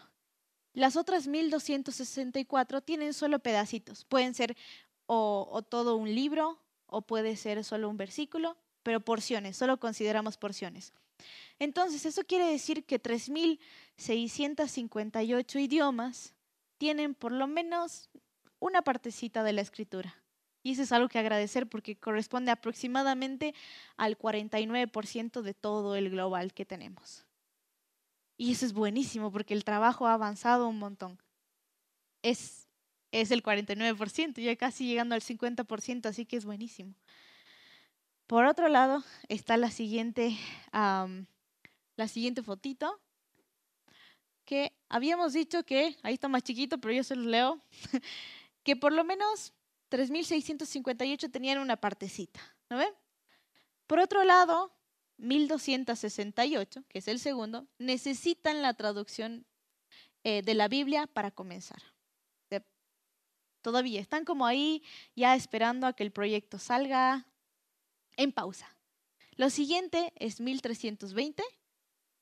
Las 0.77 0.97
otras 0.97 1.27
1.264 1.27 2.85
tienen 2.85 3.15
solo 3.15 3.39
pedacitos. 3.39 4.05
Pueden 4.05 4.35
ser 4.35 4.55
o, 5.07 5.63
todo 5.67 5.97
un 5.97 6.15
libro 6.15 6.61
o 6.85 7.01
puede 7.01 7.37
ser 7.37 7.65
solo 7.65 7.89
un 7.89 7.97
versículo, 7.97 8.59
pero 8.83 9.01
porciones, 9.01 9.57
solo 9.57 9.81
consideramos 9.81 10.37
porciones. 10.37 10.93
Entonces, 11.59 12.05
eso 12.05 12.25
quiere 12.25 12.47
decir 12.47 12.85
que 12.85 13.03
3.658 13.03 15.61
idiomas 15.63 16.35
tienen 16.77 17.15
por 17.15 17.33
lo 17.33 17.47
menos 17.47 18.11
una 18.59 18.83
partecita 18.83 19.43
de 19.43 19.55
la 19.55 19.63
escritura. 19.63 20.23
Y 20.63 20.73
eso 20.73 20.83
es 20.83 20.93
algo 20.93 21.09
que 21.09 21.19
agradecer 21.19 21.67
porque 21.67 21.97
corresponde 21.97 22.51
aproximadamente 22.51 23.55
al 23.97 24.19
49% 24.19 25.41
de 25.41 25.55
todo 25.55 25.97
el 25.97 26.11
global 26.11 26.53
que 26.53 26.67
tenemos. 26.67 27.26
Y 28.37 28.53
eso 28.53 28.67
es 28.67 28.73
buenísimo 28.73 29.33
porque 29.33 29.55
el 29.55 29.65
trabajo 29.65 30.07
ha 30.07 30.15
avanzado 30.15 30.69
un 30.69 30.79
montón. 30.79 31.19
Es, 32.23 32.69
es 33.13 33.31
el 33.31 33.43
49%, 33.43 34.41
ya 34.41 34.57
casi 34.57 34.87
llegando 34.87 35.15
al 35.15 35.23
50%, 35.23 36.07
así 36.07 36.27
que 36.27 36.37
es 36.37 36.45
buenísimo. 36.45 36.95
Por 38.27 38.45
otro 38.45 38.69
lado, 38.69 39.05
está 39.29 39.57
la 39.57 39.71
siguiente 39.71 40.37
la 41.97 42.09
siguiente 42.09 42.43
fotito, 42.43 43.01
que 44.45 44.77
habíamos 44.89 45.33
dicho 45.33 45.65
que, 45.65 45.97
ahí 46.03 46.15
está 46.15 46.29
más 46.29 46.43
chiquito, 46.43 46.79
pero 46.79 46.95
yo 46.95 47.03
se 47.03 47.17
los 47.17 47.27
leo, 47.27 47.61
que 48.63 48.77
por 48.77 48.93
lo 48.93 49.03
menos 49.03 49.53
3.658 49.91 51.31
tenían 51.31 51.59
una 51.59 51.77
partecita, 51.77 52.41
¿no 52.69 52.77
ven? 52.77 52.93
Por 53.87 53.99
otro 53.99 54.25
lado, 54.25 54.76
1268, 55.19 56.85
que 56.89 56.99
es 56.99 57.09
el 57.09 57.19
segundo, 57.19 57.67
necesitan 57.79 58.63
la 58.63 58.75
traducción 58.75 59.47
eh, 60.25 60.43
de 60.43 60.55
la 60.55 60.69
Biblia 60.69 61.07
para 61.07 61.31
comenzar. 61.31 61.83
todavía 63.63 64.01
están 64.01 64.25
como 64.25 64.47
ahí, 64.47 64.85
ya 65.17 65.35
esperando 65.35 65.89
a 65.89 65.93
que 65.93 66.05
el 66.05 66.13
proyecto 66.13 66.57
salga 66.59 67.27
en 68.17 68.31
pausa. 68.31 68.77
Lo 69.37 69.51
siguiente 69.51 70.13
es 70.17 70.41
1320, 70.41 71.43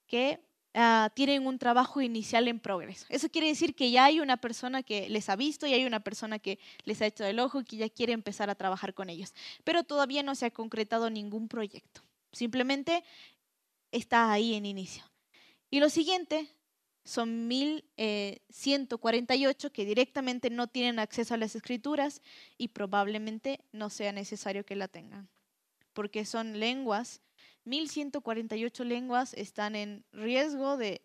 que 0.06 0.40
ah, 0.72 1.10
tienen 1.14 1.46
un 1.46 1.58
trabajo 1.58 2.00
inicial 2.00 2.48
en 2.48 2.60
progreso. 2.60 3.06
Eso 3.10 3.28
quiere 3.28 3.48
decir 3.48 3.74
que 3.74 3.90
ya 3.90 4.06
hay 4.06 4.20
una 4.20 4.38
persona 4.38 4.82
que 4.82 5.08
les 5.08 5.28
ha 5.28 5.36
visto 5.36 5.66
y 5.66 5.74
hay 5.74 5.84
una 5.84 6.00
persona 6.00 6.38
que 6.38 6.58
les 6.84 7.02
ha 7.02 7.06
hecho 7.06 7.24
el 7.24 7.38
ojo 7.38 7.60
y 7.60 7.64
que 7.64 7.76
ya 7.76 7.88
quiere 7.88 8.14
empezar 8.14 8.48
a 8.48 8.54
trabajar 8.54 8.94
con 8.94 9.10
ellos. 9.10 9.34
Pero 9.64 9.84
todavía 9.84 10.22
no 10.22 10.34
se 10.34 10.46
ha 10.46 10.50
concretado 10.50 11.10
ningún 11.10 11.48
proyecto. 11.48 12.02
Simplemente 12.34 13.02
está 13.90 14.30
ahí 14.30 14.54
en 14.54 14.66
inicio. 14.66 15.04
Y 15.70 15.80
lo 15.80 15.88
siguiente 15.88 16.48
son 17.04 17.48
1148 17.48 19.66
eh, 19.66 19.70
que 19.70 19.84
directamente 19.84 20.50
no 20.50 20.68
tienen 20.68 20.98
acceso 20.98 21.34
a 21.34 21.38
las 21.38 21.54
escrituras 21.54 22.22
y 22.58 22.68
probablemente 22.68 23.60
no 23.72 23.90
sea 23.90 24.12
necesario 24.12 24.64
que 24.64 24.76
la 24.76 24.88
tengan, 24.88 25.28
porque 25.92 26.24
son 26.24 26.60
lenguas 26.60 27.20
1.148 27.64 28.84
lenguas 28.84 29.34
están 29.34 29.74
en 29.74 30.04
riesgo 30.12 30.76
de 30.76 31.02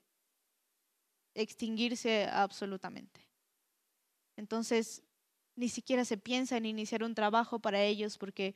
extinguirse 1.33 2.25
absolutamente. 2.25 3.27
Entonces, 4.35 5.03
ni 5.55 5.69
siquiera 5.69 6.05
se 6.05 6.17
piensa 6.17 6.57
en 6.57 6.65
iniciar 6.65 7.03
un 7.03 7.15
trabajo 7.15 7.59
para 7.59 7.83
ellos 7.83 8.17
porque 8.17 8.55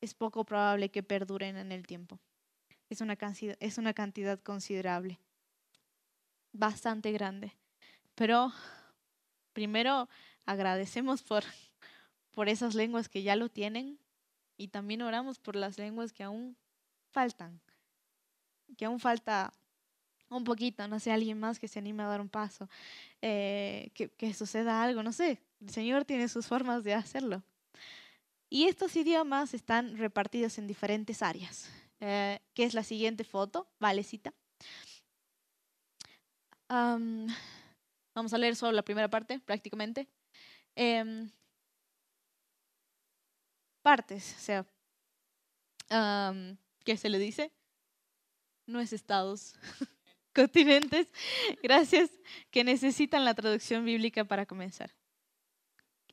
es 0.00 0.14
poco 0.14 0.44
probable 0.44 0.90
que 0.90 1.02
perduren 1.02 1.56
en 1.56 1.72
el 1.72 1.86
tiempo. 1.86 2.18
Es 2.88 3.00
una, 3.00 3.16
cantidad, 3.16 4.40
considerable, 4.40 5.20
bastante 6.52 7.12
grande. 7.12 7.52
Pero 8.14 8.52
primero 9.52 10.08
agradecemos 10.44 11.22
por, 11.22 11.44
por 12.32 12.48
esas 12.48 12.74
lenguas 12.74 13.08
que 13.08 13.22
ya 13.22 13.36
lo 13.36 13.48
tienen 13.48 13.98
y 14.56 14.68
también 14.68 15.02
oramos 15.02 15.38
por 15.38 15.54
las 15.54 15.78
lenguas 15.78 16.12
que 16.12 16.24
aún 16.24 16.56
faltan, 17.10 17.60
que 18.76 18.84
aún 18.86 18.98
falta 18.98 19.52
un 20.28 20.44
poquito, 20.44 20.86
no 20.88 21.00
sé, 21.00 21.12
alguien 21.12 21.38
más 21.38 21.58
que 21.58 21.68
se 21.68 21.78
anime 21.78 22.02
a 22.02 22.06
dar 22.06 22.20
un 22.20 22.28
paso, 22.28 22.68
eh, 23.22 23.90
que 23.94 24.34
suceda 24.34 24.82
algo, 24.82 25.02
no 25.02 25.12
sé, 25.12 25.40
el 25.60 25.70
Señor 25.70 26.04
tiene 26.04 26.28
sus 26.28 26.46
formas 26.46 26.84
de 26.84 26.94
hacerlo. 26.94 27.42
Y 28.52 28.66
estos 28.66 28.96
idiomas 28.96 29.54
están 29.54 29.96
repartidos 29.96 30.58
en 30.58 30.66
diferentes 30.66 31.22
áreas, 31.22 31.70
eh, 32.00 32.40
que 32.52 32.64
es 32.64 32.74
la 32.74 32.82
siguiente 32.82 33.22
foto, 33.22 33.68
valecita. 33.78 34.34
vamos 36.68 38.34
a 38.34 38.38
leer 38.38 38.56
solo 38.56 38.72
la 38.72 38.82
primera 38.82 39.08
parte, 39.08 39.38
prácticamente. 39.38 40.08
Em, 40.74 41.30
partes, 43.82 44.34
o 44.36 44.40
sea, 44.40 44.66
¿qué 46.84 46.96
se 46.96 47.08
le 47.08 47.18
dice? 47.18 47.52
No 48.66 48.80
es 48.80 48.92
estados, 48.92 49.54
continentes, 50.34 51.08
gracias, 51.62 52.10
que 52.50 52.64
necesitan 52.64 53.24
la 53.24 53.34
traducción 53.34 53.84
bíblica 53.84 54.24
para 54.24 54.44
comenzar. 54.44 54.92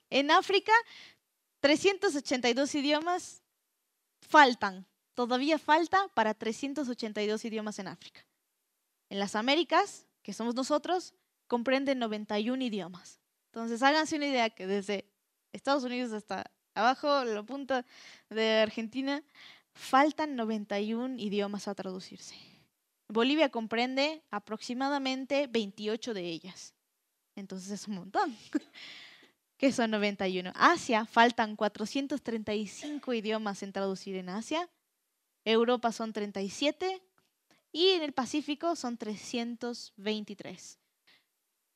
En 0.10 0.32
África, 0.32 0.72
382 1.68 2.76
idiomas 2.76 3.43
faltan, 4.22 4.88
todavía 5.15 5.59
falta 5.59 6.07
para 6.13 6.34
382 6.34 7.43
idiomas 7.43 7.78
en 7.80 7.89
África. 7.89 8.26
En 9.09 9.20
las 9.20 9.36
Américas, 9.36 10.05
que 10.24 10.32
somos 10.32 10.55
nosotros, 10.55 11.13
comprenden 11.45 11.99
91 11.99 12.63
idiomas. 12.63 13.20
Entonces, 13.47 13.84
háganse 13.84 14.15
una 14.15 14.28
idea 14.28 14.49
que 14.49 14.65
desde 14.65 15.11
Estados 15.51 15.84
Unidos 15.84 16.13
hasta 16.13 16.49
abajo, 16.74 17.26
la 17.26 17.43
punta 17.43 17.86
de 18.30 18.59
Argentina, 18.59 19.22
faltan 19.74 20.38
91 20.38 21.20
idiomas 21.20 21.68
a 21.68 21.76
traducirse. 21.76 22.38
Bolivia 23.09 23.49
comprende 23.49 24.24
aproximadamente 24.32 25.47
28 25.47 26.13
de 26.13 26.30
ellas. 26.30 26.74
Entonces 27.36 27.72
es 27.72 27.89
un 27.89 27.95
montón. 27.95 28.34
que 29.58 29.72
son 29.72 29.91
91. 29.91 30.51
Asia, 30.55 31.05
faltan 31.05 31.55
435 31.55 33.14
idiomas 33.14 33.64
en 33.64 33.74
traducir 33.74 34.16
en 34.16 34.30
Asia. 34.30 34.70
Europa 35.43 35.91
son 35.91 36.14
37 36.14 37.01
y 37.72 37.89
en 37.89 38.03
el 38.03 38.14
Pacífico 38.14 38.76
son 38.76 38.97
323. 38.97 40.80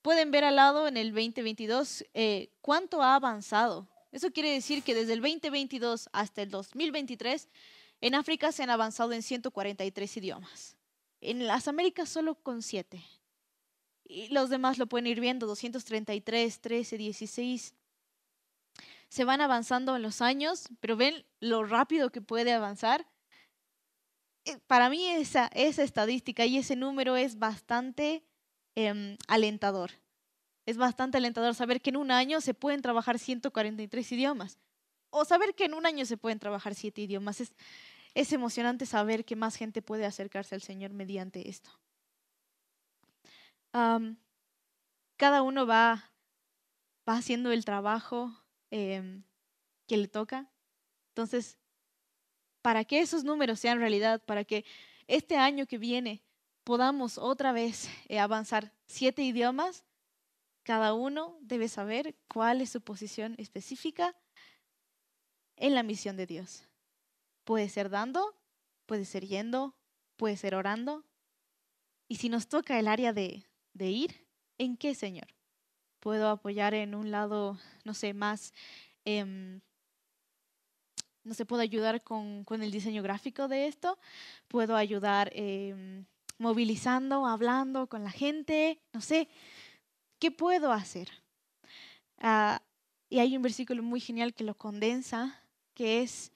Pueden 0.01 0.31
ver 0.31 0.43
al 0.43 0.55
lado 0.55 0.87
en 0.87 0.97
el 0.97 1.09
2022 1.11 2.05
eh, 2.13 2.49
cuánto 2.61 3.01
ha 3.01 3.15
avanzado. 3.15 3.87
Eso 4.11 4.31
quiere 4.31 4.51
decir 4.51 4.83
que 4.83 4.93
desde 4.93 5.13
el 5.13 5.21
2022 5.21 6.09
hasta 6.11 6.41
el 6.41 6.49
2023 6.49 7.47
en 8.01 8.15
África 8.15 8.51
se 8.51 8.63
han 8.63 8.71
avanzado 8.71 9.13
en 9.13 9.21
143 9.21 10.17
idiomas. 10.17 10.75
En 11.21 11.45
las 11.45 11.67
Américas 11.67 12.09
solo 12.09 12.35
con 12.35 12.61
7. 12.63 13.01
Y 14.11 14.27
los 14.27 14.49
demás 14.49 14.77
lo 14.77 14.87
pueden 14.87 15.07
ir 15.07 15.21
viendo, 15.21 15.47
233, 15.47 16.59
13, 16.59 16.97
16. 16.97 17.73
Se 19.07 19.23
van 19.23 19.39
avanzando 19.39 19.95
en 19.95 20.01
los 20.01 20.21
años, 20.21 20.67
pero 20.81 20.97
ven 20.97 21.25
lo 21.39 21.63
rápido 21.63 22.11
que 22.11 22.21
puede 22.21 22.51
avanzar. 22.51 23.07
Eh, 24.43 24.57
para 24.67 24.89
mí 24.89 25.07
esa, 25.07 25.47
estadística 25.47 26.45
y 26.45 26.57
ese 26.57 26.75
número 26.75 27.15
es 27.15 27.39
bastante 27.39 28.25
em, 28.75 29.15
alentador. 29.29 29.91
Es 30.65 30.75
bastante 30.75 31.17
alentador 31.17 31.55
saber 31.55 31.81
que 31.81 31.91
en 31.91 31.97
un 31.97 32.11
año 32.11 32.41
se 32.41 32.53
pueden 32.53 32.81
trabajar 32.81 33.17
143 33.17 34.11
idiomas 34.11 34.59
o 35.09 35.23
saber 35.23 35.55
que 35.55 35.65
en 35.65 35.73
un 35.73 35.85
año 35.85 36.05
se 36.05 36.17
pueden 36.17 36.39
trabajar 36.39 36.75
7 36.75 37.01
idiomas. 37.01 37.41
Es 38.13 38.33
emocionante 38.33 38.85
saber 38.85 39.23
que 39.23 39.37
más 39.37 39.55
gente 39.55 39.81
puede 39.81 40.05
acercarse 40.05 40.53
al 40.53 40.61
Señor 40.61 40.91
mediante 40.91 41.47
esto. 41.47 41.71
Cada 43.71 45.41
uno 45.41 45.65
va, 45.65 46.11
va 47.07 47.13
haciendo 47.13 47.51
el 47.51 47.65
trabajo 47.65 48.35
em, 48.69 49.23
que 49.87 49.97
le 49.97 50.07
toca. 50.07 50.51
Entonces, 51.09 51.57
para 52.61 52.85
que 52.85 52.99
esos 52.99 53.23
números 53.23 53.59
sean 53.59 53.79
realidad, 53.79 54.23
para 54.25 54.43
que 54.43 54.65
este 55.07 55.37
año 55.37 55.65
que 55.65 55.77
viene 55.77 56.23
podamos 56.63 57.17
otra 57.17 57.51
vez 57.51 57.89
eh, 58.07 58.19
avanzar 58.19 58.73
siete 58.87 59.23
idiomas, 59.23 59.83
cada 60.63 60.93
uno 60.93 61.37
debe 61.41 61.67
saber 61.67 62.15
cuál 62.27 62.61
es 62.61 62.69
su 62.69 62.81
posición 62.81 63.35
específica 63.37 64.15
en 65.55 65.75
la 65.75 65.83
misión 65.83 66.17
de 66.17 66.27
Dios. 66.27 66.67
Puede 67.43 67.67
ser 67.69 67.89
dando, 67.89 68.35
puede 68.85 69.05
ser 69.05 69.25
yendo, 69.25 69.75
puede 70.17 70.37
ser 70.37 70.55
orando. 70.55 71.03
Y 72.07 72.17
si 72.17 72.29
nos 72.29 72.47
toca 72.47 72.77
el 72.79 72.87
área 72.87 73.11
de, 73.13 73.45
ir, 73.79 74.27
¿en 74.57 74.77
qué, 74.77 74.95
Señor? 74.95 75.27
Puedo 75.99 76.29
apoyar 76.29 76.73
en 76.73 76.95
un 76.95 77.11
lado, 77.11 77.57
no 77.83 77.93
sé, 77.93 78.13
más, 78.13 78.53
em, 79.05 79.61
no 81.23 81.33
sé, 81.33 81.45
puedo 81.45 81.61
ayudar 81.61 82.03
con, 82.03 82.45
el 82.49 82.71
diseño 82.71 83.03
gráfico 83.03 83.47
de 83.47 83.67
esto, 83.67 83.99
puedo 84.47 84.75
ayudar 84.75 85.31
em, 85.33 86.05
movilizando, 86.37 87.25
hablando 87.27 87.87
con 87.87 88.03
la 88.03 88.11
gente, 88.11 88.81
no 88.93 89.01
sé, 89.01 89.29
¿qué 90.19 90.31
puedo 90.31 90.71
hacer? 90.71 91.09
Ah, 92.17 92.61
y 93.09 93.19
hay 93.19 93.35
un 93.35 93.43
versículo 93.43 93.83
muy 93.83 93.99
genial 93.99 94.33
que 94.33 94.43
lo 94.43 94.55
condensa, 94.55 95.43
que 95.73 96.01
es, 96.01 96.31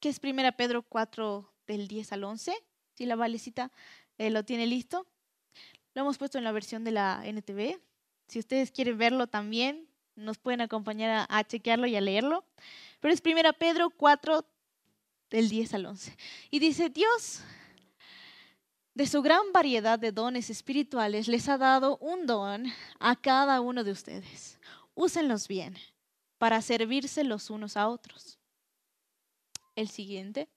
que 0.00 0.08
es 0.08 0.20
1 0.22 0.56
Pedro 0.56 0.82
4 0.82 1.52
del 1.66 1.88
10 1.88 2.12
al 2.12 2.24
11. 2.24 2.54
Si 2.94 3.06
la 3.06 3.16
valecita 3.16 3.70
eh, 4.18 4.30
lo 4.30 4.44
tiene 4.44 4.66
listo. 4.66 5.06
Lo 5.94 6.02
hemos 6.02 6.18
puesto 6.18 6.38
en 6.38 6.44
la 6.44 6.52
versión 6.52 6.84
de 6.84 6.90
la 6.90 7.22
NTV. 7.24 7.80
Si 8.28 8.38
ustedes 8.38 8.70
quieren 8.70 8.98
verlo 8.98 9.26
también, 9.26 9.88
nos 10.14 10.38
pueden 10.38 10.60
acompañar 10.60 11.26
a, 11.28 11.44
chequearlo 11.44 11.86
y 11.86 11.96
a 11.96 12.00
leerlo. 12.00 12.44
Pero 13.00 13.14
es 13.14 13.22
1 13.24 13.52
Pedro 13.58 13.90
4 13.90 14.44
del 15.30 15.48
10 15.48 15.74
al 15.74 15.86
11. 15.86 16.16
Y 16.50 16.58
dice, 16.58 16.90
Dios, 16.90 17.42
de 18.94 19.06
su 19.06 19.22
gran 19.22 19.52
variedad 19.52 19.98
de 19.98 20.12
dones 20.12 20.50
espirituales, 20.50 21.28
les 21.28 21.48
ha 21.48 21.58
dado 21.58 21.98
un 21.98 22.26
don 22.26 22.66
a 22.98 23.16
cada 23.16 23.60
uno 23.60 23.84
de 23.84 23.92
ustedes. 23.92 24.58
Úsenlos 24.94 25.48
bien 25.48 25.76
para 26.38 26.60
servirse 26.62 27.24
los 27.24 27.50
unos 27.50 27.76
a 27.76 27.88
otros 27.88 28.38
el 29.76 29.88
siguiente. 29.88 30.48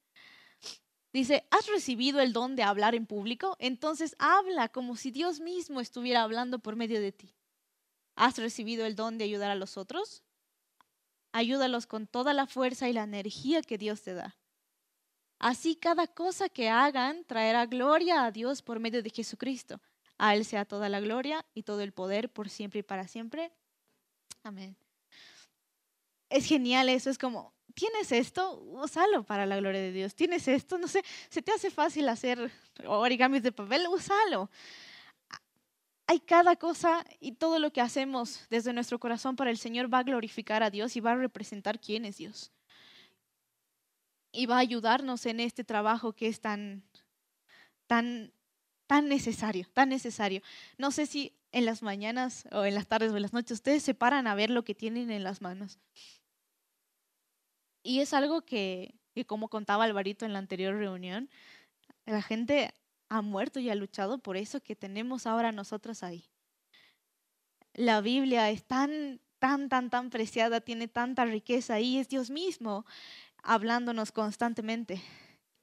Dice, 1.12 1.48
¿has 1.50 1.66
recibido 1.68 2.22
el 2.22 2.34
don 2.34 2.56
de 2.56 2.64
hablar 2.64 2.94
en 2.94 3.08
público? 3.08 3.56
Entonces 3.60 4.16
habla 4.20 4.70
como 4.70 4.96
si 4.96 5.10
Dios 5.12 5.40
mismo 5.40 5.82
estuviera 5.82 6.22
hablando 6.22 6.60
por 6.60 6.76
medio 6.76 7.02
de 7.02 7.12
ti. 7.12 7.34
¿Has 8.16 8.38
recibido 8.38 8.86
el 8.86 8.96
don 8.96 9.18
de 9.18 9.24
ayudar 9.24 9.50
a 9.50 9.56
los 9.56 9.78
otros? 9.78 10.24
Ayúdalos 11.32 11.88
con 11.88 12.06
toda 12.06 12.34
la 12.34 12.46
fuerza 12.46 12.90
y 12.90 12.94
la 12.94 13.04
energía 13.04 13.62
que 13.62 13.78
Dios 13.78 14.02
te 14.02 14.14
da. 14.14 14.38
Así 15.40 15.76
cada 15.76 16.06
cosa 16.06 16.50
que 16.50 16.70
hagan 16.70 17.24
traerá 17.26 17.66
gloria 17.66 18.26
a 18.26 18.32
Dios 18.32 18.62
por 18.62 18.80
medio 18.80 19.02
de 19.02 19.10
Jesucristo. 19.10 19.82
A 20.18 20.36
Él 20.36 20.44
sea 20.44 20.66
toda 20.66 20.90
la 20.90 21.00
gloria 21.00 21.46
y 21.54 21.64
todo 21.64 21.82
el 21.82 21.94
poder 21.94 22.30
por 22.30 22.50
siempre 22.50 22.82
y 22.82 22.84
para 22.84 23.08
siempre. 23.08 23.52
Amén. 24.44 24.76
Es 26.30 26.46
genial 26.46 26.90
eso, 26.90 27.10
es 27.10 27.18
como, 27.18 27.54
tienes 27.80 28.12
esto, 28.12 28.60
úsalo 28.60 29.24
para 29.24 29.46
la 29.46 29.56
gloria 29.58 29.80
de 29.80 29.94
Dios. 29.94 30.14
Tienes 30.14 30.48
esto, 30.50 30.78
no 30.78 30.88
sé, 30.88 31.02
se 31.30 31.42
te 31.42 31.54
hace 31.54 31.72
fácil 31.72 32.10
hacer 32.10 32.52
origamis 32.86 33.42
de 33.42 33.54
papel, 33.54 33.88
úsalo. 33.88 34.50
Hay 36.06 36.20
cada 36.20 36.58
cosa 36.58 37.06
y 37.22 37.34
todo 37.34 37.58
lo 37.58 37.72
que 37.72 37.80
hacemos 37.80 38.42
desde 38.50 38.74
nuestro 38.74 39.00
corazón 39.00 39.38
para 39.38 39.50
el 39.50 39.58
Señor 39.58 39.94
va 39.94 40.00
a 40.00 40.04
glorificar 40.04 40.62
a 40.62 40.70
Dios 40.70 40.96
y 40.98 41.00
va 41.00 41.12
a 41.12 41.16
representar 41.16 41.80
quién 41.80 42.04
es 42.04 42.18
Dios. 42.18 42.52
Y 44.34 44.46
va 44.46 44.58
a 44.58 44.60
ayudarnos 44.60 45.26
en 45.26 45.40
este 45.40 45.64
trabajo 45.64 46.12
que 46.12 46.28
es 46.28 46.42
tan, 46.42 46.84
tan, 47.88 48.34
tan 48.88 49.08
necesario, 49.08 49.68
tan 49.74 49.88
necesario. 49.88 50.42
No 50.78 50.92
sé 50.92 51.06
si 51.06 51.34
en 51.52 51.66
las 51.66 51.82
mañanas 51.82 52.46
o 52.52 52.66
en 52.66 52.76
las 52.76 52.88
tardes 52.88 53.12
o 53.12 53.16
en 53.16 53.22
las 53.22 53.34
noches 53.34 53.52
ustedes 53.52 53.84
se 53.84 53.94
paran 53.94 54.28
a 54.28 54.36
ver 54.36 54.50
lo 54.50 54.64
que 54.66 54.76
tienen 54.76 55.12
en 55.12 55.24
las 55.24 55.42
manos. 55.42 55.80
Y 57.84 58.02
es 58.02 58.14
algo 58.14 58.42
que, 58.42 58.96
como 59.28 59.50
contaba 59.50 59.86
Alvarito 59.86 60.26
en 60.26 60.34
la 60.34 60.40
anterior 60.40 60.76
reunión, 60.76 61.30
la 62.06 62.22
gente 62.22 62.74
ha 63.10 63.22
muerto 63.22 63.60
y 63.60 63.70
ha 63.70 63.76
luchado 63.76 64.20
por 64.20 64.38
eso 64.38 64.62
que 64.62 64.76
tenemos 64.76 65.26
ahora 65.26 65.52
nosotros 65.52 66.04
ahí. 66.04 66.26
La 67.74 68.02
Biblia 68.02 68.50
es 68.50 68.66
tan, 68.66 69.22
tan, 69.40 69.70
tan, 69.70 69.90
tan 69.90 70.10
preciada, 70.10 70.62
tiene 70.62 70.88
tanta 70.88 71.26
riqueza 71.26 71.80
y 71.80 71.98
es 71.98 72.10
Dios 72.10 72.30
mismo 72.30 72.86
hablándonos 73.42 74.12
constantemente. 74.12 75.02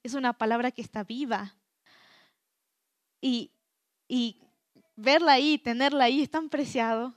Es 0.02 0.14
una 0.14 0.32
palabra 0.32 0.70
que 0.70 0.82
está 0.82 1.04
viva. 1.04 1.54
Y, 3.20 3.50
y 4.08 4.40
verla 4.94 5.32
ahí, 5.32 5.58
tenerla 5.58 6.04
ahí 6.04 6.22
es 6.22 6.30
tan 6.30 6.48
preciado. 6.48 7.14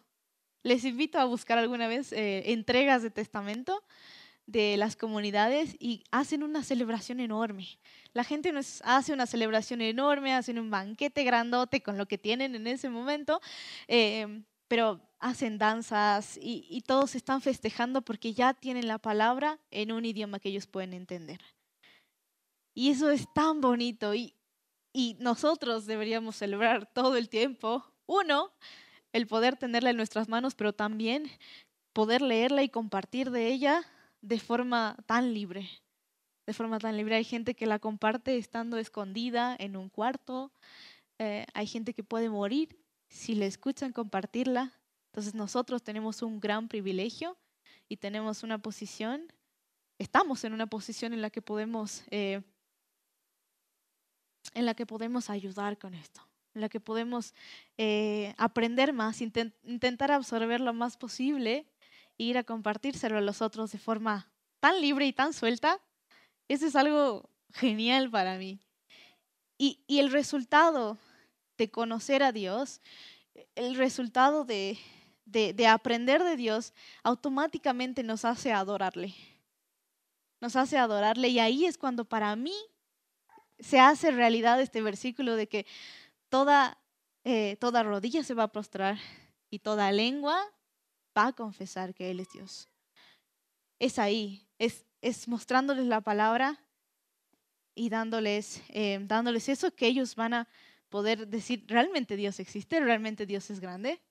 Les 0.64 0.84
invito 0.84 1.20
a 1.20 1.26
buscar 1.26 1.58
alguna 1.58 1.88
vez 1.88 2.12
eh, 2.12 2.52
entregas 2.52 3.02
de 3.02 3.12
testamento 3.12 3.84
de 4.52 4.78
las 4.78 4.96
comunidades 4.96 5.76
y 5.80 6.04
hacen 6.10 6.42
una 6.42 6.64
celebración 6.64 7.20
enorme. 7.20 7.68
La 8.14 8.24
gente 8.24 8.52
nos 8.52 8.82
hace 8.84 9.14
una 9.14 9.28
celebración 9.28 9.82
enorme, 9.82 10.34
hacen 10.34 10.58
un 10.58 10.72
banquete 10.72 11.24
grandote 11.24 11.84
con 11.84 12.00
lo 12.00 12.08
que 12.08 12.18
tienen 12.18 12.56
en 12.56 12.66
ese 12.66 12.90
momento. 12.90 13.42
Em, 13.88 14.44
pero 14.68 15.00
hacen 15.20 15.60
danzas 15.60 16.40
y, 16.42 16.82
todos 16.88 17.14
están 17.14 17.42
festejando 17.42 18.02
porque 18.02 18.34
ya 18.34 18.54
tienen 18.54 18.88
la 18.88 18.98
palabra 18.98 19.60
en 19.70 19.92
un 19.92 20.06
idioma 20.06 20.40
que 20.40 20.50
ellos 20.50 20.66
pueden 20.66 20.94
entender. 20.94 21.40
Y 22.74 22.90
eso 22.90 23.12
es 23.12 23.28
tan 23.34 23.62
bonito 23.62 24.16
y 24.16 24.34
nosotros 25.20 25.86
deberíamos 25.86 26.36
celebrar 26.38 26.92
todo 26.92 27.18
el 27.18 27.30
tiempo. 27.30 27.84
Uno, 28.08 28.52
el 29.14 29.28
poder 29.28 29.58
tenerla 29.58 29.92
en 29.92 29.98
nuestras 29.98 30.28
manos, 30.28 30.56
pero 30.56 30.74
también 30.74 31.30
poder 31.94 32.22
leerla 32.22 32.64
y 32.64 32.70
compartir 32.70 33.30
de 33.30 33.48
ella 33.48 33.86
de 34.22 34.40
forma 34.40 34.98
tan 35.06 35.34
libre. 35.34 35.70
De 36.46 36.54
forma 36.54 36.80
tan 36.80 36.98
libre. 36.98 37.16
Hay 37.16 37.24
gente 37.24 37.56
que 37.56 37.66
la 37.66 37.80
comparte 37.80 38.38
estando 38.38 38.78
escondida 38.78 39.56
en 39.60 39.76
un 39.76 39.90
cuarto. 39.90 40.52
Eh, 41.20 41.46
hay 41.54 41.68
gente 41.68 41.94
que 41.94 42.04
puede 42.04 42.30
morir 42.30 42.78
si 43.08 43.36
le 43.36 43.46
escuchan 43.46 43.92
compartirla. 43.92 44.74
Entonces 45.12 45.36
nosotros 45.36 45.84
tenemos 45.84 46.22
un 46.22 46.40
gran 46.40 46.68
privilegio 46.68 47.38
y 47.88 47.98
tenemos 47.98 48.44
una 48.44 48.60
posición, 48.60 49.34
estamos 49.98 50.44
en 50.44 50.54
una 50.54 50.68
posición 50.68 51.14
en 51.14 51.22
la 51.22 51.32
que 51.32 51.42
podemos, 51.42 52.04
eh, 52.12 52.42
en 54.54 54.66
la 54.66 54.76
que 54.76 54.86
podemos 54.86 55.30
ayudar 55.30 55.78
con 55.78 55.94
esto 55.96 56.22
en 56.54 56.62
la 56.62 56.70
que 56.70 56.80
podemos 56.80 57.34
eh, 57.78 58.34
aprender 58.38 58.94
más, 58.94 59.22
intentar 59.22 60.12
absorber 60.12 60.60
lo 60.60 60.74
más 60.74 60.98
posible 60.98 61.68
ir 62.20 62.38
a 62.38 62.44
compartírselo 62.44 63.18
a 63.18 63.22
los 63.22 63.42
otros 63.42 63.72
de 63.72 63.80
forma 63.80 64.32
tan 64.60 64.80
libre 64.80 65.08
y 65.08 65.14
tan 65.14 65.34
suelta. 65.34 65.80
Eso 66.48 66.68
es 66.68 66.76
algo 66.76 67.30
genial 67.54 68.12
para 68.12 68.38
mí. 68.38 68.60
Y, 69.58 69.84
el 69.88 70.12
resultado 70.12 71.00
de 71.58 71.72
conocer 71.72 72.22
a 72.22 72.32
Dios, 72.32 72.82
el 73.56 73.76
resultado 73.76 74.46
de 74.46 74.78
aprender 75.68 76.24
de 76.24 76.36
Dios, 76.36 76.74
automáticamente 77.04 78.04
nos 78.04 78.24
hace 78.26 78.54
adorarle. 78.54 79.16
Nos 80.42 80.56
hace 80.56 80.78
adorarle 80.78 81.30
y 81.30 81.40
ahí 81.40 81.66
es 81.66 81.78
cuando 81.78 82.06
para 82.06 82.36
mí 82.36 82.56
se 83.60 83.80
hace 83.80 84.12
realidad 84.12 84.62
este 84.62 84.82
versículo 84.82 85.36
de 85.36 85.48
que 85.48 85.66
toda, 86.30 86.78
eh, 87.24 87.58
toda 87.60 87.84
rodilla 87.84 88.24
se 88.24 88.34
va 88.34 88.44
a 88.44 88.52
prostrar 88.52 88.98
y 89.50 89.60
toda 89.60 89.92
lengua 89.92 90.42
va 91.18 91.28
a 91.28 91.34
confesar 91.34 91.94
que 91.94 92.12
Él 92.12 92.20
es 92.20 92.30
Dios. 92.30 92.70
Es 93.80 94.00
ahí, 94.00 94.48
es, 94.58 94.86
es 95.02 95.28
mostrándoles 95.28 95.86
la 95.86 96.02
palabra 96.02 96.60
y 97.76 97.90
dándoles, 97.90 98.62
eh, 98.70 99.00
dándoles 99.02 99.48
eso 99.48 99.74
que 99.74 99.88
ellos 99.88 100.16
van 100.16 100.34
a 100.34 100.48
poder 100.90 101.28
decir, 101.28 101.64
realmente 101.68 102.18
Dios 102.18 102.40
existe, 102.40 102.80
realmente 102.80 103.26
Dios 103.26 103.50
es 103.50 103.60
grande. 103.60 104.02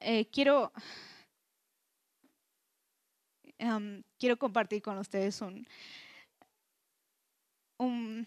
Eh, 0.00 0.28
quiero, 0.30 0.72
quiero 4.18 4.36
compartir 4.36 4.82
con 4.82 4.98
ustedes 4.98 5.40
un, 5.40 5.66
un, 7.78 8.26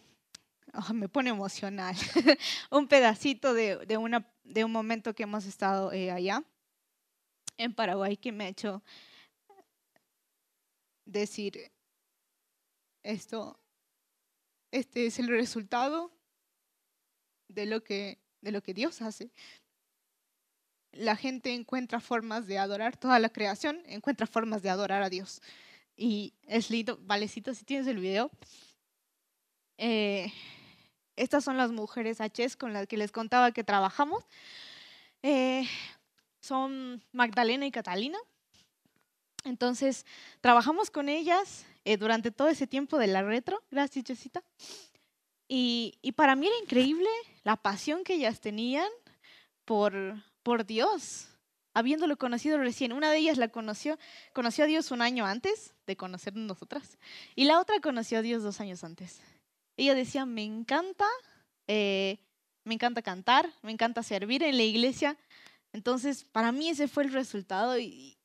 me 0.94 1.10
pone 1.10 1.30
emocional, 1.30 1.96
un 2.72 2.88
pedacito 2.88 3.54
de, 3.54 3.78
de, 3.86 3.98
una, 3.98 4.32
de 4.44 4.64
un 4.64 4.72
momento 4.72 5.14
que 5.14 5.24
hemos 5.24 5.46
estado 5.46 5.92
eh, 5.92 6.12
allá 6.12 6.44
en 7.58 7.74
Paraguay 7.74 8.18
que 8.18 8.32
me 8.32 8.46
ha 8.46 8.50
hecho 8.50 8.84
decir 11.06 11.72
esto, 13.04 13.60
este 14.72 15.08
es 15.08 15.20
el 15.20 15.28
resultado 15.28 16.12
de 17.48 17.66
lo 17.66 17.84
que, 17.84 18.20
de 18.42 18.52
lo 18.52 18.62
que 18.62 18.74
Dios 18.74 19.02
hace. 19.02 19.32
La 20.92 21.16
gente 21.16 21.54
encuentra 21.54 22.00
formas 22.00 22.48
de 22.48 22.58
adorar, 22.58 22.98
toda 22.98 23.20
la 23.20 23.30
creación 23.30 23.82
encuentra 23.86 24.28
formas 24.28 24.62
de 24.62 24.70
adorar 24.70 25.04
a 25.04 25.10
Dios. 25.10 25.42
Y 25.96 26.34
es 26.44 26.70
lindo, 26.70 27.00
Valecito, 27.02 27.54
si 27.54 27.64
tienes 27.64 27.88
el 27.88 28.00
video. 28.00 28.32
Eh, 29.78 30.32
estas 31.22 31.44
son 31.44 31.56
las 31.56 31.72
mujeres 31.72 32.20
H 32.20 32.58
con 32.58 32.74
las 32.74 32.88
que 32.88 32.98
les 32.98 33.12
contaba 33.12 33.52
que 33.52 33.64
trabajamos. 33.64 34.24
Eh, 35.22 35.68
son 36.40 37.04
Magdalena 37.12 37.68
y 37.68 37.72
Catalina. 37.72 38.18
Entonces, 39.44 40.06
trabajamos 40.42 40.90
con 40.90 41.10
ellas 41.10 41.66
eh, 41.86 41.98
durante 41.98 42.32
todo 42.32 42.50
ese 42.50 42.66
tiempo 42.66 42.98
de 42.98 43.08
la 43.08 43.22
retro. 43.22 43.62
Gracias, 43.70 44.06
Jessita. 44.06 44.44
Y, 45.48 46.00
y, 46.02 46.14
para 46.14 46.36
mí 46.36 46.48
era 46.48 46.58
increíble 46.64 47.10
la 47.44 47.56
pasión 47.56 48.04
que 48.04 48.16
ellas 48.16 48.40
tenían 48.40 48.90
por, 49.66 49.94
por 50.42 50.66
Dios, 50.66 51.28
habiéndolo 51.74 52.18
conocido 52.18 52.58
recién. 52.58 52.94
Una 52.94 53.12
de 53.12 53.18
ellas 53.18 53.38
la 53.38 53.50
conoció, 53.50 54.00
conoció 54.34 54.64
a 54.64 54.68
Dios 54.68 54.92
un 54.92 55.02
año 55.02 55.26
antes 55.26 55.74
de 55.86 55.98
conocernos 55.98 56.46
nosotras, 56.46 56.98
y 57.36 57.46
la 57.46 57.60
otra 57.60 57.80
conoció 57.82 58.20
a 58.20 58.22
Dios 58.22 58.44
dos 58.44 58.62
años 58.62 58.84
antes. 58.84 59.22
Ella 59.78 59.96
decía, 59.96 60.26
me 60.26 60.44
encanta, 60.44 61.08
eh, 61.68 62.20
me 62.64 62.76
encanta 62.76 63.02
cantar, 63.02 63.52
me 63.62 63.72
encanta 63.72 64.04
servir 64.04 64.44
en 64.44 64.58
la 64.58 64.64
iglesia. 64.64 65.18
Entonces, 65.74 66.26
para 66.26 66.52
mí 66.52 66.70
ese 66.70 66.88
fue 66.88 67.04
el 67.04 67.14
resultado 67.14 67.80
y, 67.80 68.18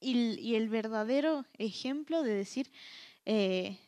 el 0.00 0.68
verdadero 0.68 1.46
ejemplo 1.58 2.22
de 2.22 2.34
decir, 2.34 2.70
eh, 3.24 3.78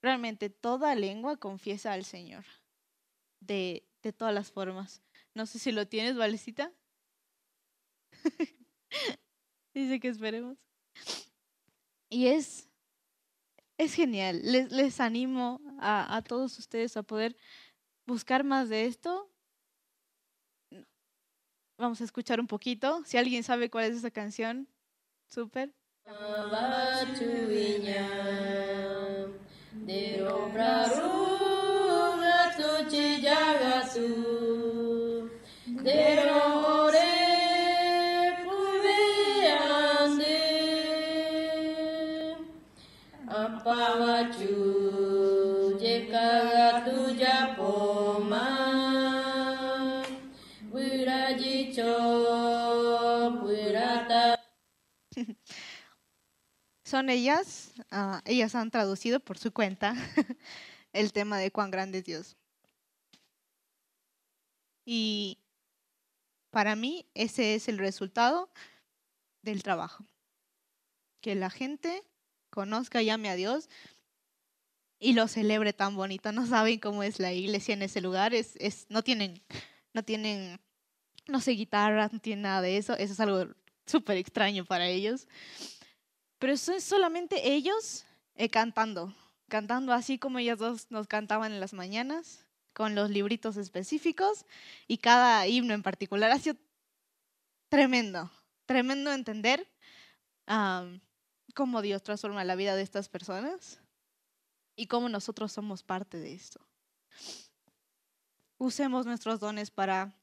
realmente 0.00 0.48
toda 0.48 0.94
lengua 0.94 1.36
confiesa 1.36 1.92
al 1.92 2.04
Señor, 2.04 2.44
de, 3.40 3.84
de 4.02 4.12
todas 4.12 4.32
las 4.32 4.50
formas. 4.50 5.02
No 5.34 5.46
sé 5.46 5.58
si 5.58 5.72
lo 5.72 5.86
tienes, 5.86 6.16
Valecita. 6.16 6.72
Dice 9.74 10.00
que 10.00 10.08
esperemos. 10.08 10.56
Y 12.10 12.28
es 12.28 12.68
es 13.78 13.94
genial. 13.94 14.40
Les, 14.42 15.00
animo 15.00 15.60
a, 15.78 16.16
a, 16.16 16.22
todos 16.22 16.58
ustedes 16.58 16.96
a 16.96 17.02
poder 17.02 17.36
buscar 18.06 18.44
más 18.44 18.68
de 18.68 18.86
esto. 18.86 19.30
Vamos 21.78 22.00
a 22.00 22.04
escuchar 22.04 22.40
un 22.40 22.48
poquito. 22.48 23.02
Si 23.06 23.16
alguien 23.16 23.44
sabe 23.44 23.70
cuál 23.70 23.84
es 23.86 23.96
esa 23.96 24.10
canción, 24.10 24.68
súper. 25.28 25.72
Son 56.88 57.10
ellas, 57.10 57.74
uh, 57.92 58.16
ellas 58.24 58.54
han 58.54 58.70
traducido 58.70 59.20
por 59.20 59.36
su 59.36 59.52
cuenta 59.52 59.92
el 60.94 61.12
tema 61.12 61.36
de 61.36 61.50
cuán 61.50 61.70
grande 61.70 61.98
es 61.98 62.04
Dios. 62.04 62.36
Y 64.86 65.36
para 66.48 66.76
mí 66.76 67.04
ese 67.12 67.54
es 67.54 67.68
el 67.68 67.76
resultado 67.76 68.48
del 69.42 69.62
trabajo. 69.62 70.06
Que 71.20 71.34
la 71.34 71.50
gente 71.50 72.04
conozca, 72.48 73.02
llame 73.02 73.28
a 73.28 73.34
Dios 73.34 73.68
y 74.98 75.12
lo 75.12 75.28
celebre 75.28 75.74
tan 75.74 75.94
bonito. 75.94 76.32
No 76.32 76.46
saben 76.46 76.78
cómo 76.78 77.02
es 77.02 77.18
la 77.18 77.34
iglesia 77.34 77.74
en 77.74 77.82
ese 77.82 78.00
lugar. 78.00 78.32
Es, 78.32 78.56
es, 78.56 78.86
no 78.88 79.02
tienen, 79.02 79.42
no 79.92 80.02
tienen, 80.02 80.58
no 81.26 81.42
sé, 81.42 81.50
guitarras, 81.50 82.14
no 82.14 82.18
tienen 82.18 82.44
nada 82.44 82.62
de 82.62 82.78
eso. 82.78 82.94
Eso 82.94 83.12
es 83.12 83.20
algo 83.20 83.52
súper 83.84 84.16
extraño 84.16 84.64
para 84.64 84.86
ellos. 84.86 85.28
Pero 86.38 86.56
son 86.56 86.80
solamente 86.80 87.52
ellos 87.52 88.04
eh, 88.34 88.48
cantando, 88.48 89.14
cantando 89.48 89.92
así 89.92 90.18
como 90.18 90.38
ellas 90.38 90.58
dos 90.58 90.90
nos 90.90 91.06
cantaban 91.06 91.52
en 91.52 91.60
las 91.60 91.72
mañanas, 91.72 92.44
con 92.72 92.94
los 92.94 93.10
libritos 93.10 93.56
específicos 93.56 94.46
y 94.86 94.98
cada 94.98 95.46
himno 95.48 95.74
en 95.74 95.82
particular. 95.82 96.30
Ha 96.30 96.38
sido 96.38 96.56
tremendo, 97.68 98.30
tremendo 98.66 99.12
entender 99.12 99.68
cómo 101.54 101.82
Dios 101.82 102.02
transforma 102.04 102.44
la 102.44 102.54
vida 102.54 102.76
de 102.76 102.82
estas 102.82 103.08
personas 103.08 103.80
y 104.76 104.86
cómo 104.86 105.08
nosotros 105.08 105.50
somos 105.50 105.82
parte 105.82 106.18
de 106.18 106.34
esto. 106.34 106.60
Usemos 108.58 109.06
nuestros 109.06 109.40
dones 109.40 109.72
para 109.72 110.14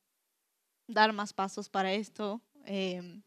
dar 0.88 1.12
más 1.12 1.34
pasos 1.34 1.70
para 1.70 1.92
esto. 1.92 2.42
Em, 2.64 3.22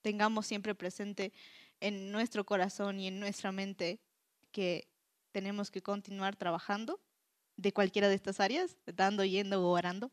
tengamos 0.00 0.46
siempre 0.46 0.74
presente 0.74 1.32
en 1.80 2.10
nuestro 2.12 2.44
corazón 2.44 3.00
y 3.00 3.08
en 3.08 3.20
nuestra 3.20 3.52
mente 3.52 4.00
que 4.52 4.88
tenemos 5.32 5.70
que 5.70 5.82
continuar 5.82 6.36
trabajando 6.36 7.00
de 7.56 7.72
cualquiera 7.72 8.08
de 8.08 8.14
estas 8.14 8.40
áreas, 8.40 8.76
dando, 8.86 9.24
yendo 9.24 9.62
o 9.62 9.70
orando. 9.70 10.10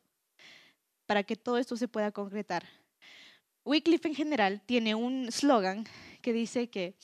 para 1.06 1.24
que 1.24 1.36
todo 1.36 1.60
esto 1.60 1.78
se 1.78 1.88
pueda 1.88 2.12
concretar. 2.12 2.66
Wycliffe 3.64 4.08
en 4.08 4.16
general 4.16 4.62
tiene 4.66 4.96
un 4.96 5.32
slogan 5.32 5.86
que 6.22 6.34
dice 6.34 6.68
que 6.68 6.96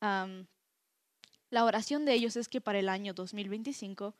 la 0.00 1.64
oración 1.64 2.04
de 2.04 2.14
ellos 2.14 2.36
es 2.36 2.48
que 2.48 2.60
para 2.60 2.80
el 2.80 2.88
año 2.88 3.14
2025 3.14 4.14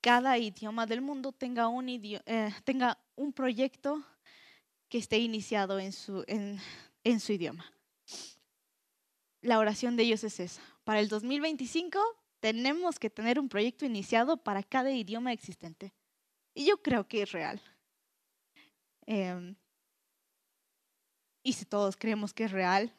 cada 0.00 0.38
idioma 0.38 0.86
del 0.86 1.00
mundo 1.00 1.32
tenga 1.32 1.66
un, 1.66 1.88
eh, 1.88 2.54
tenga 2.62 2.98
un 3.16 3.32
proyecto 3.32 4.04
que 4.88 4.98
esté 4.98 5.18
iniciado 5.18 5.80
en 5.80 5.92
su, 5.92 6.22
en, 6.28 6.60
en 7.02 7.18
su 7.18 7.32
idioma. 7.32 7.75
La 9.46 9.60
oración 9.60 9.94
de 9.94 10.02
ellos 10.02 10.24
es 10.24 10.40
esa. 10.40 10.60
Para 10.82 10.98
el 10.98 11.08
2025 11.08 12.00
tenemos 12.40 12.98
que 12.98 13.10
tener 13.10 13.38
un 13.38 13.48
proyecto 13.48 13.86
iniciado 13.86 14.38
para 14.38 14.64
cada 14.64 14.90
idioma 14.90 15.32
existente. 15.32 15.94
Y 16.52 16.66
yo 16.66 16.82
creo 16.82 17.06
que 17.06 17.22
es 17.22 17.30
real. 17.30 17.62
Em, 19.06 19.54
y 21.44 21.52
si 21.52 21.64
todos 21.64 21.96
creemos 21.96 22.34
que 22.34 22.42
es 22.42 22.50
real, 22.50 22.92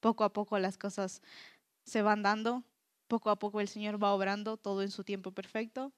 poco 0.00 0.24
a 0.24 0.32
poco 0.32 0.58
las 0.58 0.78
cosas 0.78 1.20
se 1.84 2.00
van 2.00 2.22
dando, 2.22 2.64
poco 3.06 3.28
a 3.28 3.38
poco 3.38 3.60
el 3.60 3.68
Señor 3.68 4.02
va 4.02 4.14
obrando 4.14 4.56
todo 4.56 4.80
en 4.80 4.90
su 4.90 5.04
tiempo 5.04 5.30
perfecto 5.30 5.92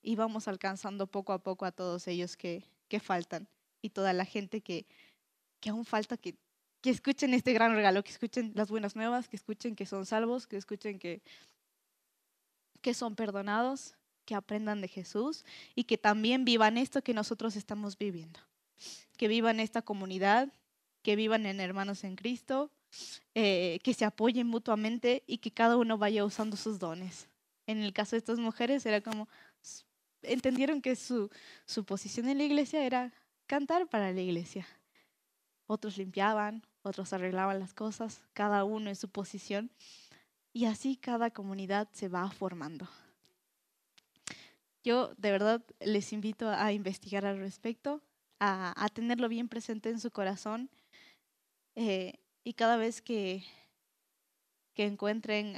y 0.00 0.14
vamos 0.14 0.46
alcanzando 0.46 1.08
poco 1.08 1.32
a 1.32 1.42
poco 1.42 1.64
a 1.64 1.72
todos 1.72 2.06
ellos 2.06 2.36
que, 2.36 2.62
faltan 3.02 3.48
y 3.82 3.90
toda 3.90 4.12
la 4.12 4.24
gente 4.24 4.60
que 4.60 4.86
aún 5.64 5.84
falta 5.84 6.16
que, 6.16 6.38
que 6.86 6.92
escuchen 6.92 7.34
este 7.34 7.52
gran 7.52 7.74
regalo, 7.74 8.04
que 8.04 8.12
escuchen 8.12 8.52
las 8.54 8.70
buenas 8.70 8.94
nuevas, 8.94 9.26
que 9.26 9.34
escuchen 9.34 9.74
que 9.74 9.86
son 9.86 10.06
salvos, 10.06 10.46
que 10.46 10.56
escuchen 10.56 11.00
que, 11.00 11.20
que 12.80 12.94
son 12.94 13.16
perdonados, 13.16 13.96
que 14.24 14.36
aprendan 14.36 14.80
de 14.80 14.86
Jesús 14.86 15.44
y 15.74 15.82
que 15.82 15.98
también 15.98 16.44
vivan 16.44 16.78
esto 16.78 17.02
que 17.02 17.12
nosotros 17.12 17.56
estamos 17.56 17.98
viviendo, 17.98 18.38
que 19.16 19.26
vivan 19.26 19.58
esta 19.58 19.82
comunidad, 19.82 20.52
que 21.02 21.16
vivan 21.16 21.44
en 21.46 21.58
hermanos 21.58 22.04
en 22.04 22.14
Cristo, 22.14 22.70
eh, 23.34 23.80
que 23.82 23.92
se 23.92 24.04
apoyen 24.04 24.46
mutuamente 24.46 25.24
y 25.26 25.38
que 25.38 25.50
cada 25.50 25.76
uno 25.76 25.98
vaya 25.98 26.24
usando 26.24 26.56
sus 26.56 26.78
dones. 26.78 27.28
En 27.66 27.82
el 27.82 27.92
caso 27.92 28.14
de 28.14 28.18
estas 28.18 28.38
mujeres 28.38 28.86
era 28.86 29.00
como, 29.00 29.26
entendieron 30.22 30.80
que 30.80 30.94
su, 30.94 31.30
su 31.64 31.84
posición 31.84 32.28
en 32.28 32.38
la 32.38 32.44
iglesia 32.44 32.86
era 32.86 33.12
cantar 33.48 33.88
para 33.88 34.12
la 34.12 34.20
iglesia. 34.20 34.68
Otros 35.66 35.98
limpiaban, 35.98 36.62
otros 36.86 37.12
arreglaban 37.12 37.60
las 37.60 37.74
cosas, 37.74 38.22
cada 38.32 38.64
uno 38.64 38.88
en 38.88 38.96
su 38.96 39.08
posición. 39.08 39.70
Y 40.52 40.64
así 40.64 40.96
cada 40.96 41.30
comunidad 41.30 41.88
se 41.92 42.08
va 42.08 42.30
formando. 42.30 42.88
Yo 44.82 45.12
de 45.18 45.30
verdad 45.32 45.62
les 45.80 46.12
invito 46.12 46.48
a 46.48 46.72
investigar 46.72 47.26
al 47.26 47.38
respecto, 47.38 48.00
a, 48.38 48.88
tenerlo 48.94 49.28
bien 49.28 49.48
presente 49.48 49.90
en 49.90 50.00
su 50.00 50.10
corazón. 50.10 50.70
Eh, 51.74 52.14
y 52.44 52.54
cada 52.54 52.76
vez 52.76 53.02
que, 53.02 53.44
que 54.74 54.84
encuentren 54.84 55.56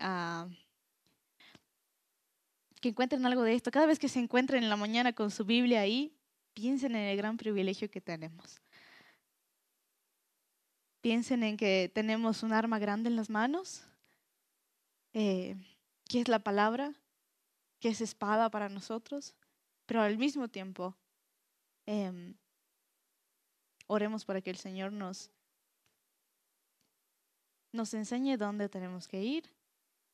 que 2.81 2.89
encuentren 2.91 3.27
algo 3.27 3.43
de 3.43 3.55
esto, 3.55 3.71
cada 3.71 3.87
vez 3.87 3.99
que 3.99 4.09
se 4.09 4.21
encuentren 4.21 4.63
en 4.63 4.71
la 4.71 4.77
mañana 4.77 5.13
con 5.13 5.31
su 5.31 5.45
Biblia 5.45 5.81
ahí, 5.81 6.13
piensen 6.55 6.95
en 6.95 7.09
el 7.09 7.17
gran 7.17 7.37
privilegio 7.37 7.91
que 7.91 8.01
tenemos. 8.01 8.61
Piensen 11.01 11.43
en 11.43 11.57
que 11.57 11.91
tenemos 11.95 12.43
un 12.43 12.53
arma 12.53 12.79
grande 12.79 13.09
en 13.09 13.17
las 13.17 13.31
manos, 13.31 13.85
eh, 15.13 15.57
que 16.09 16.21
es 16.21 16.29
la 16.29 16.41
palabra, 16.41 16.95
que 17.79 17.91
es 17.91 18.01
espada 18.01 18.51
para 18.51 18.69
nosotros, 18.69 19.35
pero 19.87 20.03
al 20.03 20.19
mismo 20.19 20.49
tiempo 20.49 20.97
em, 21.87 22.35
oremos 23.87 24.25
para 24.25 24.41
que 24.41 24.51
el 24.51 24.57
Señor 24.57 24.93
nos, 24.93 25.31
nos 27.73 27.95
enseñe 27.95 28.37
dónde 28.37 28.69
tenemos 28.69 29.07
que 29.07 29.23
ir, 29.23 29.49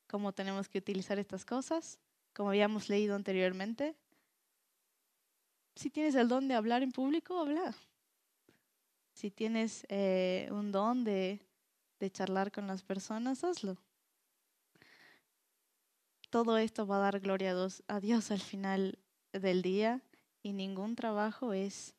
cómo 0.07 0.32
tenemos 0.32 0.68
que 0.68 0.78
utilizar 0.78 1.18
estas 1.18 1.45
cosas, 1.45 1.99
como 2.35 2.51
habíamos 2.51 2.89
leído 2.89 3.14
anteriormente. 3.14 3.97
Si 5.76 5.91
tienes 5.91 6.14
el 6.14 6.28
don 6.28 6.47
de 6.47 6.55
hablar 6.55 6.82
en 6.82 6.93
público, 6.93 7.39
habla. 7.39 7.74
Si 9.14 9.30
tienes 9.30 9.86
eh, 9.88 10.48
un 10.50 10.72
don 10.72 11.04
de, 11.04 11.40
de 12.00 12.10
charlar 12.10 12.52
con 12.52 12.66
las 12.66 12.82
personas, 12.82 13.44
hazlo. 13.44 13.78
Todo 16.30 16.58
esto 16.58 16.86
va 16.86 16.96
a 16.96 17.00
dar 17.10 17.20
gloria 17.20 17.52
a 17.52 18.00
Dios, 18.00 18.30
a 18.30 18.34
al 18.34 18.40
final 18.40 18.98
del 19.32 19.62
día 19.62 20.02
y 20.42 20.52
ningún 20.52 20.96
trabajo 20.96 21.52
es, 21.52 21.94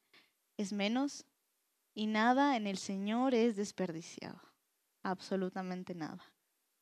es 0.58 0.74
menos 0.74 1.26
y 1.94 2.08
nada 2.08 2.58
en 2.58 2.68
el 2.68 2.78
Señor 2.78 3.34
es 3.34 3.56
desperdiciado 3.56 4.42
absolutamente 5.06 5.94
nada. 5.94 6.24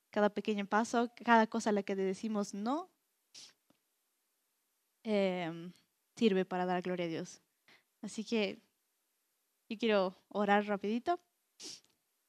Cada 0.10 0.30
pequeño 0.30 0.66
paso, 0.66 1.12
cada 1.24 1.48
cosa 1.48 1.70
a 1.70 1.74
la 1.74 1.84
que 1.84 1.96
decimos 1.96 2.54
no, 2.54 2.90
em, 5.04 5.74
sirve 6.16 6.46
para 6.46 6.66
dar 6.66 6.82
gloria 6.82 7.06
a 7.06 7.10
Dios. 7.10 7.42
Así 8.02 8.24
que 8.24 8.60
yo 9.74 9.80
quiero 9.80 10.16
orar 10.30 10.66
rapidito 10.68 11.20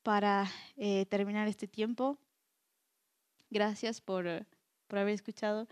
para 0.03 0.51
eh, 0.77 1.05
terminar 1.07 1.47
este 1.47 1.69
tiempo. 1.69 2.19
Gracias 3.51 4.01
por, 4.01 4.25
por 4.87 4.99
haber 4.99 5.15
escuchado. 5.15 5.69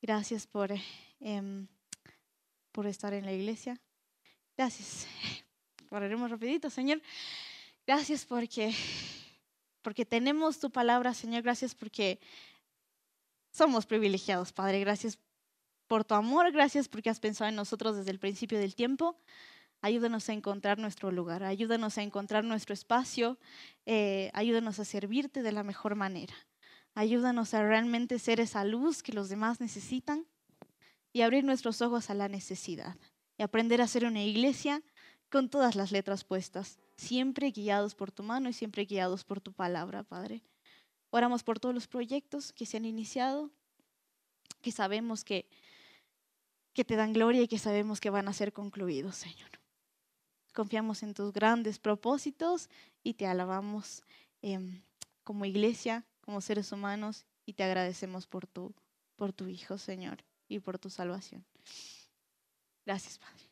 Gracias 0.00 0.46
por, 0.46 0.70
em, 1.20 1.66
por 2.72 2.86
estar 2.86 3.12
en 3.12 3.26
la 3.26 3.32
iglesia. 3.32 3.78
Gracias. 4.56 5.06
Oraremos 5.90 6.30
rapidito, 6.30 6.70
Señor. 6.70 7.02
Gracias 7.86 8.24
porque 8.24 8.74
porque 9.82 10.06
tenemos 10.06 10.58
tu 10.58 10.70
palabra, 10.70 11.12
Señor. 11.12 11.42
Gracias 11.42 11.74
porque 11.74 12.18
somos 13.50 13.84
privilegiados, 13.84 14.52
Padre. 14.52 14.80
Gracias 14.80 15.18
por 15.86 16.04
tu 16.04 16.14
amor, 16.14 16.50
gracias 16.52 16.88
porque 16.88 17.10
has 17.10 17.20
pensado 17.20 17.48
en 17.48 17.56
nosotros 17.56 17.96
desde 17.96 18.10
el 18.10 18.18
principio 18.18 18.58
del 18.58 18.74
tiempo. 18.74 19.18
Ayúdanos 19.80 20.28
a 20.28 20.32
encontrar 20.32 20.78
nuestro 20.78 21.10
lugar, 21.12 21.44
ayúdanos 21.44 21.98
a 21.98 22.02
encontrar 22.02 22.44
nuestro 22.44 22.74
espacio, 22.74 23.38
eh, 23.86 24.30
ayúdanos 24.34 24.80
a 24.80 24.84
servirte 24.84 25.42
de 25.42 25.52
la 25.52 25.62
mejor 25.62 25.94
manera. 25.94 26.34
Ayúdanos 26.94 27.54
a 27.54 27.62
realmente 27.62 28.18
ser 28.18 28.40
esa 28.40 28.64
luz 28.64 29.02
que 29.02 29.12
los 29.12 29.28
demás 29.28 29.60
necesitan 29.60 30.26
y 31.12 31.22
abrir 31.22 31.44
nuestros 31.44 31.80
ojos 31.80 32.10
a 32.10 32.14
la 32.14 32.28
necesidad 32.28 32.96
y 33.36 33.44
aprender 33.44 33.80
a 33.80 33.86
ser 33.86 34.04
una 34.04 34.22
iglesia 34.22 34.82
con 35.30 35.48
todas 35.48 35.76
las 35.76 35.92
letras 35.92 36.24
puestas 36.24 36.78
siempre 36.96 37.52
guiados 37.52 37.94
por 37.94 38.10
tu 38.10 38.22
mano 38.22 38.48
y 38.48 38.52
siempre 38.52 38.84
guiados 38.84 39.24
por 39.24 39.40
tu 39.40 39.52
palabra, 39.52 40.02
Padre. 40.02 40.42
Oramos 41.10 41.42
por 41.42 41.60
todos 41.60 41.74
los 41.74 41.86
proyectos 41.86 42.52
que 42.52 42.66
se 42.66 42.76
han 42.76 42.84
iniciado, 42.84 43.50
que 44.60 44.72
sabemos 44.72 45.24
que, 45.24 45.46
que 46.74 46.84
te 46.84 46.96
dan 46.96 47.12
gloria 47.12 47.42
y 47.42 47.48
que 47.48 47.58
sabemos 47.58 48.00
que 48.00 48.10
van 48.10 48.28
a 48.28 48.32
ser 48.32 48.52
concluidos, 48.52 49.16
Señor. 49.16 49.57
Confiamos 50.54 51.02
en 51.02 51.14
tus 51.14 51.32
grandes 51.32 51.78
propósitos 51.78 52.68
y 53.02 53.14
te 53.14 53.26
alabamos 53.26 54.02
em, 54.42 54.82
como 55.24 55.44
iglesia, 55.44 56.04
como 56.20 56.40
seres 56.40 56.72
humanos 56.72 57.26
y 57.46 57.54
te 57.54 57.64
agradecemos 57.64 58.26
por 58.26 58.46
tu, 58.46 58.74
por 59.16 59.32
tu 59.32 59.48
Hijo, 59.48 59.78
Señor, 59.78 60.24
y 60.48 60.60
por 60.60 60.78
tu 60.78 60.90
salvación. 60.90 61.44
Gracias, 62.84 63.18
Padre. 63.18 63.47